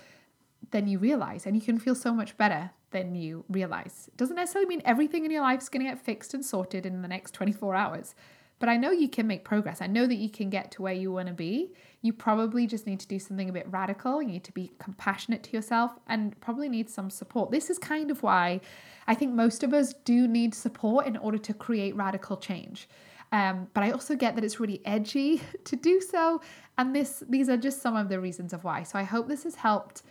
than 0.72 0.88
you 0.88 0.98
realize 0.98 1.46
and 1.46 1.58
you 1.58 1.62
can 1.62 1.78
feel 1.78 1.96
so 1.96 2.14
much 2.14 2.38
better 2.38 2.72
than 2.96 3.14
you 3.14 3.44
realize. 3.50 4.06
It 4.08 4.16
doesn't 4.18 4.38
necessarily 4.38 4.70
mean 4.70 4.82
everything 4.86 5.26
in 5.26 5.32
your 5.32 5.42
life 5.42 5.62
is 5.62 5.70
going 5.70 5.86
to 5.86 5.92
get 5.92 6.00
fixed 6.00 6.34
and 6.34 6.46
sorted 6.46 6.86
in 6.86 7.02
the 7.02 7.08
next 7.10 7.32
24 7.32 7.76
hours, 7.76 8.16
but 8.58 8.70
I 8.70 8.78
know 8.78 8.92
you 8.92 9.10
can 9.10 9.28
make 9.28 9.44
progress. 9.44 9.82
I 9.82 9.88
know 9.88 10.08
that 10.08 10.16
you 10.16 10.30
can 10.30 10.50
get 10.50 10.72
to 10.72 10.82
where 10.82 10.94
you 10.94 11.12
want 11.12 11.28
to 11.28 11.34
be. 11.34 11.74
You 12.02 12.14
probably 12.14 12.68
just 12.68 12.88
need 12.88 13.02
to 13.02 13.08
do 13.08 13.20
something 13.20 13.50
a 13.50 13.52
bit 13.52 13.68
radical. 13.70 14.22
You 14.22 14.30
need 14.30 14.46
to 14.46 14.54
be 14.54 14.72
compassionate 14.80 15.44
to 15.44 15.52
yourself 15.52 15.92
and 16.08 16.40
probably 16.40 16.70
need 16.70 16.90
some 16.90 17.10
support. 17.10 17.52
This 17.52 17.70
is 17.70 17.78
kind 17.78 18.10
of 18.10 18.24
why 18.24 18.62
I 19.08 19.14
think 19.14 19.34
most 19.34 19.62
of 19.64 19.74
us 19.74 19.94
do 20.06 20.26
need 20.26 20.56
support 20.56 21.06
in 21.06 21.18
order 21.18 21.38
to 21.38 21.54
create 21.54 21.98
radical 21.98 22.38
change. 22.38 22.88
Um, 23.34 23.68
but 23.74 23.84
I 23.84 23.92
also 23.92 24.16
get 24.16 24.36
that 24.36 24.46
it's 24.46 24.60
really 24.62 24.82
edgy 24.86 25.42
to 25.66 25.76
do 25.76 26.00
so. 26.00 26.42
And 26.78 26.96
this 26.96 27.24
these 27.28 27.50
are 27.50 27.58
just 27.58 27.82
some 27.82 27.98
of 27.98 28.08
the 28.08 28.22
reasons 28.22 28.54
of 28.54 28.64
why. 28.64 28.84
So 28.84 28.98
I 28.98 29.04
hope 29.04 29.28
this 29.28 29.44
has 29.44 29.56
helped 29.56 30.04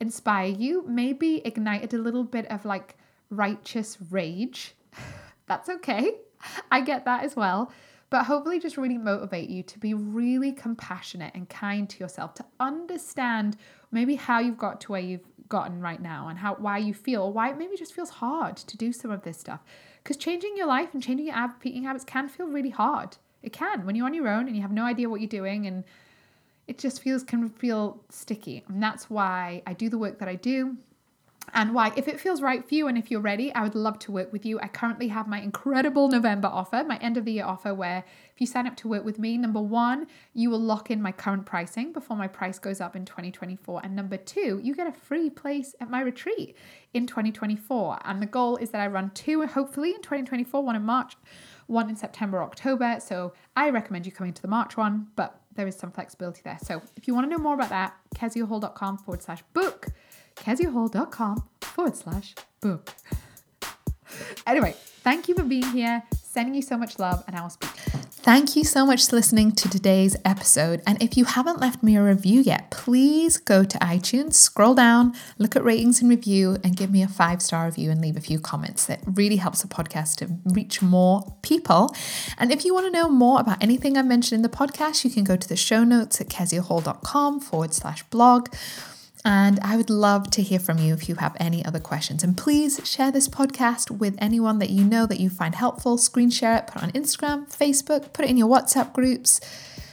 inspire 0.00 0.48
you, 0.48 0.84
maybe 0.86 1.42
ignited 1.44 1.94
a 1.94 1.98
little 1.98 2.24
bit 2.24 2.46
of 2.50 2.64
like 2.64 2.96
righteous 3.30 3.98
rage. 4.10 4.74
That's 5.46 5.68
okay. 5.68 6.12
I 6.70 6.80
get 6.80 7.04
that 7.04 7.24
as 7.24 7.36
well. 7.36 7.72
But 8.08 8.24
hopefully, 8.24 8.60
just 8.60 8.76
really 8.76 8.98
motivate 8.98 9.50
you 9.50 9.64
to 9.64 9.78
be 9.80 9.92
really 9.92 10.52
compassionate 10.52 11.34
and 11.34 11.48
kind 11.48 11.90
to 11.90 11.98
yourself, 11.98 12.34
to 12.34 12.44
understand 12.60 13.56
maybe 13.90 14.14
how 14.14 14.38
you've 14.38 14.58
got 14.58 14.80
to 14.82 14.92
where 14.92 15.00
you've 15.00 15.26
gotten 15.48 15.80
right 15.80 16.00
now 16.00 16.28
and 16.28 16.38
how 16.38 16.54
why 16.54 16.78
you 16.78 16.94
feel, 16.94 17.32
why 17.32 17.50
it 17.50 17.58
maybe 17.58 17.76
just 17.76 17.94
feels 17.94 18.10
hard 18.10 18.56
to 18.56 18.76
do 18.76 18.92
some 18.92 19.10
of 19.10 19.22
this 19.22 19.38
stuff. 19.38 19.60
Because 20.02 20.16
changing 20.16 20.56
your 20.56 20.66
life 20.66 20.90
and 20.92 21.02
changing 21.02 21.26
your 21.26 21.54
eating 21.64 21.82
habits 21.82 22.04
can 22.04 22.28
feel 22.28 22.46
really 22.46 22.70
hard. 22.70 23.16
It 23.42 23.52
can 23.52 23.84
when 23.84 23.96
you're 23.96 24.06
on 24.06 24.14
your 24.14 24.28
own 24.28 24.46
and 24.46 24.54
you 24.54 24.62
have 24.62 24.72
no 24.72 24.84
idea 24.84 25.08
what 25.08 25.20
you're 25.20 25.28
doing 25.28 25.66
and 25.66 25.84
it 26.66 26.78
just 26.78 27.02
feels 27.02 27.22
can 27.22 27.48
feel 27.48 28.02
sticky. 28.10 28.64
And 28.68 28.82
that's 28.82 29.08
why 29.08 29.62
I 29.66 29.72
do 29.72 29.88
the 29.88 29.98
work 29.98 30.18
that 30.18 30.28
I 30.28 30.34
do. 30.34 30.76
And 31.54 31.74
why, 31.74 31.92
if 31.96 32.08
it 32.08 32.18
feels 32.18 32.42
right 32.42 32.66
for 32.66 32.74
you 32.74 32.88
and 32.88 32.98
if 32.98 33.10
you're 33.10 33.20
ready, 33.20 33.54
I 33.54 33.62
would 33.62 33.76
love 33.76 33.98
to 34.00 34.12
work 34.12 34.32
with 34.32 34.44
you. 34.44 34.58
I 34.60 34.66
currently 34.68 35.08
have 35.08 35.28
my 35.28 35.40
incredible 35.40 36.08
November 36.08 36.48
offer, 36.48 36.82
my 36.84 36.98
end 36.98 37.16
of 37.16 37.24
the 37.24 37.32
year 37.32 37.44
offer, 37.44 37.72
where 37.72 38.04
if 38.34 38.40
you 38.40 38.46
sign 38.46 38.66
up 38.66 38.76
to 38.78 38.88
work 38.88 39.04
with 39.04 39.18
me, 39.18 39.38
number 39.38 39.60
one, 39.60 40.08
you 40.34 40.50
will 40.50 40.60
lock 40.60 40.90
in 40.90 41.00
my 41.00 41.12
current 41.12 41.46
pricing 41.46 41.92
before 41.92 42.16
my 42.16 42.26
price 42.26 42.58
goes 42.58 42.80
up 42.80 42.96
in 42.96 43.04
2024. 43.04 43.80
And 43.84 43.94
number 43.94 44.16
two, 44.16 44.60
you 44.62 44.74
get 44.74 44.88
a 44.88 44.92
free 44.92 45.30
place 45.30 45.74
at 45.80 45.88
my 45.88 46.00
retreat 46.00 46.56
in 46.92 47.06
2024. 47.06 48.00
And 48.04 48.20
the 48.20 48.26
goal 48.26 48.56
is 48.56 48.70
that 48.70 48.80
I 48.80 48.88
run 48.88 49.10
two, 49.14 49.46
hopefully 49.46 49.90
in 49.90 50.02
2024, 50.02 50.64
one 50.64 50.74
in 50.74 50.82
March, 50.82 51.16
one 51.68 51.88
in 51.88 51.96
September, 51.96 52.42
October. 52.42 52.98
So 53.00 53.34
I 53.54 53.70
recommend 53.70 54.04
you 54.04 54.12
coming 54.12 54.32
to 54.32 54.42
the 54.42 54.48
March 54.48 54.76
one, 54.76 55.08
but 55.14 55.40
there 55.56 55.66
is 55.66 55.76
some 55.76 55.90
flexibility 55.90 56.40
there. 56.44 56.58
So 56.62 56.82
if 56.96 57.08
you 57.08 57.14
want 57.14 57.26
to 57.26 57.30
know 57.30 57.42
more 57.42 57.54
about 57.54 57.70
that, 57.70 57.96
keziahall.com 58.14 58.98
forward 58.98 59.22
slash 59.22 59.42
book, 59.52 59.88
keziahall.com 60.36 61.48
forward 61.60 61.96
slash 61.96 62.34
book. 62.60 62.94
anyway, 64.46 64.74
thank 65.02 65.28
you 65.28 65.34
for 65.34 65.44
being 65.44 65.66
here. 65.72 66.02
Sending 66.14 66.54
you 66.54 66.62
so 66.62 66.76
much 66.76 66.98
love, 66.98 67.24
and 67.26 67.36
I 67.36 67.42
will 67.42 67.50
speak. 67.50 67.70
Thank 68.26 68.56
you 68.56 68.64
so 68.64 68.84
much 68.84 69.08
for 69.08 69.14
listening 69.14 69.52
to 69.52 69.70
today's 69.70 70.16
episode. 70.24 70.82
And 70.84 71.00
if 71.00 71.16
you 71.16 71.26
haven't 71.26 71.60
left 71.60 71.80
me 71.84 71.94
a 71.94 72.02
review 72.02 72.40
yet, 72.40 72.72
please 72.72 73.36
go 73.36 73.62
to 73.62 73.78
iTunes, 73.78 74.34
scroll 74.34 74.74
down, 74.74 75.14
look 75.38 75.54
at 75.54 75.62
ratings 75.62 76.00
and 76.00 76.10
review, 76.10 76.56
and 76.64 76.76
give 76.76 76.90
me 76.90 77.04
a 77.04 77.06
five 77.08 77.40
star 77.40 77.66
review 77.66 77.92
and 77.92 78.00
leave 78.00 78.16
a 78.16 78.20
few 78.20 78.40
comments. 78.40 78.86
That 78.86 78.98
really 79.06 79.36
helps 79.36 79.62
the 79.62 79.68
podcast 79.68 80.16
to 80.16 80.38
reach 80.44 80.82
more 80.82 81.36
people. 81.42 81.94
And 82.36 82.50
if 82.50 82.64
you 82.64 82.74
want 82.74 82.86
to 82.86 82.90
know 82.90 83.08
more 83.08 83.38
about 83.38 83.62
anything 83.62 83.96
I 83.96 84.02
mentioned 84.02 84.38
in 84.38 84.42
the 84.42 84.48
podcast, 84.48 85.04
you 85.04 85.10
can 85.12 85.22
go 85.22 85.36
to 85.36 85.48
the 85.48 85.54
show 85.54 85.84
notes 85.84 86.20
at 86.20 86.26
keziahall.com 86.26 87.38
forward 87.38 87.74
slash 87.74 88.02
blog 88.10 88.52
and 89.26 89.58
I 89.60 89.76
would 89.76 89.90
love 89.90 90.30
to 90.30 90.42
hear 90.42 90.60
from 90.60 90.78
you 90.78 90.94
if 90.94 91.08
you 91.08 91.16
have 91.16 91.36
any 91.40 91.64
other 91.64 91.80
questions. 91.80 92.22
And 92.22 92.36
please 92.36 92.80
share 92.84 93.10
this 93.10 93.28
podcast 93.28 93.90
with 93.90 94.14
anyone 94.18 94.60
that 94.60 94.70
you 94.70 94.84
know 94.84 95.04
that 95.04 95.18
you 95.18 95.30
find 95.30 95.56
helpful. 95.56 95.98
Screen 95.98 96.30
share 96.30 96.56
it, 96.56 96.68
put 96.68 96.76
it 96.76 96.84
on 96.84 96.92
Instagram, 96.92 97.52
Facebook, 97.52 98.12
put 98.12 98.24
it 98.24 98.30
in 98.30 98.36
your 98.36 98.48
WhatsApp 98.48 98.92
groups, 98.92 99.40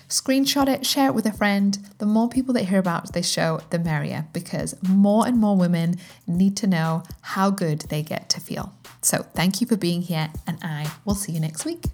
screenshot 0.08 0.68
it, 0.68 0.86
share 0.86 1.08
it 1.08 1.16
with 1.16 1.26
a 1.26 1.34
friend. 1.34 1.80
The 1.98 2.06
more 2.06 2.30
people 2.30 2.54
that 2.54 2.66
hear 2.66 2.78
about 2.78 3.14
this 3.14 3.28
show, 3.28 3.62
the 3.72 3.80
merrier, 3.80 4.28
because 4.34 4.76
more 4.88 5.26
and 5.26 5.40
more 5.40 5.58
women 5.58 5.96
need 6.28 6.56
to 6.58 6.68
know 6.68 7.02
how 7.22 7.50
good 7.50 7.82
they 7.90 8.04
get 8.04 8.30
to 8.30 8.40
feel. 8.40 8.76
So 9.02 9.24
thank 9.34 9.62
you 9.62 9.66
for 9.66 9.76
being 9.76 10.04
here, 10.04 10.30
and 10.46 10.60
I 10.62 10.92
will 11.06 11.16
see 11.16 11.32
you 11.32 11.40
next 11.40 11.66
week. 11.66 11.86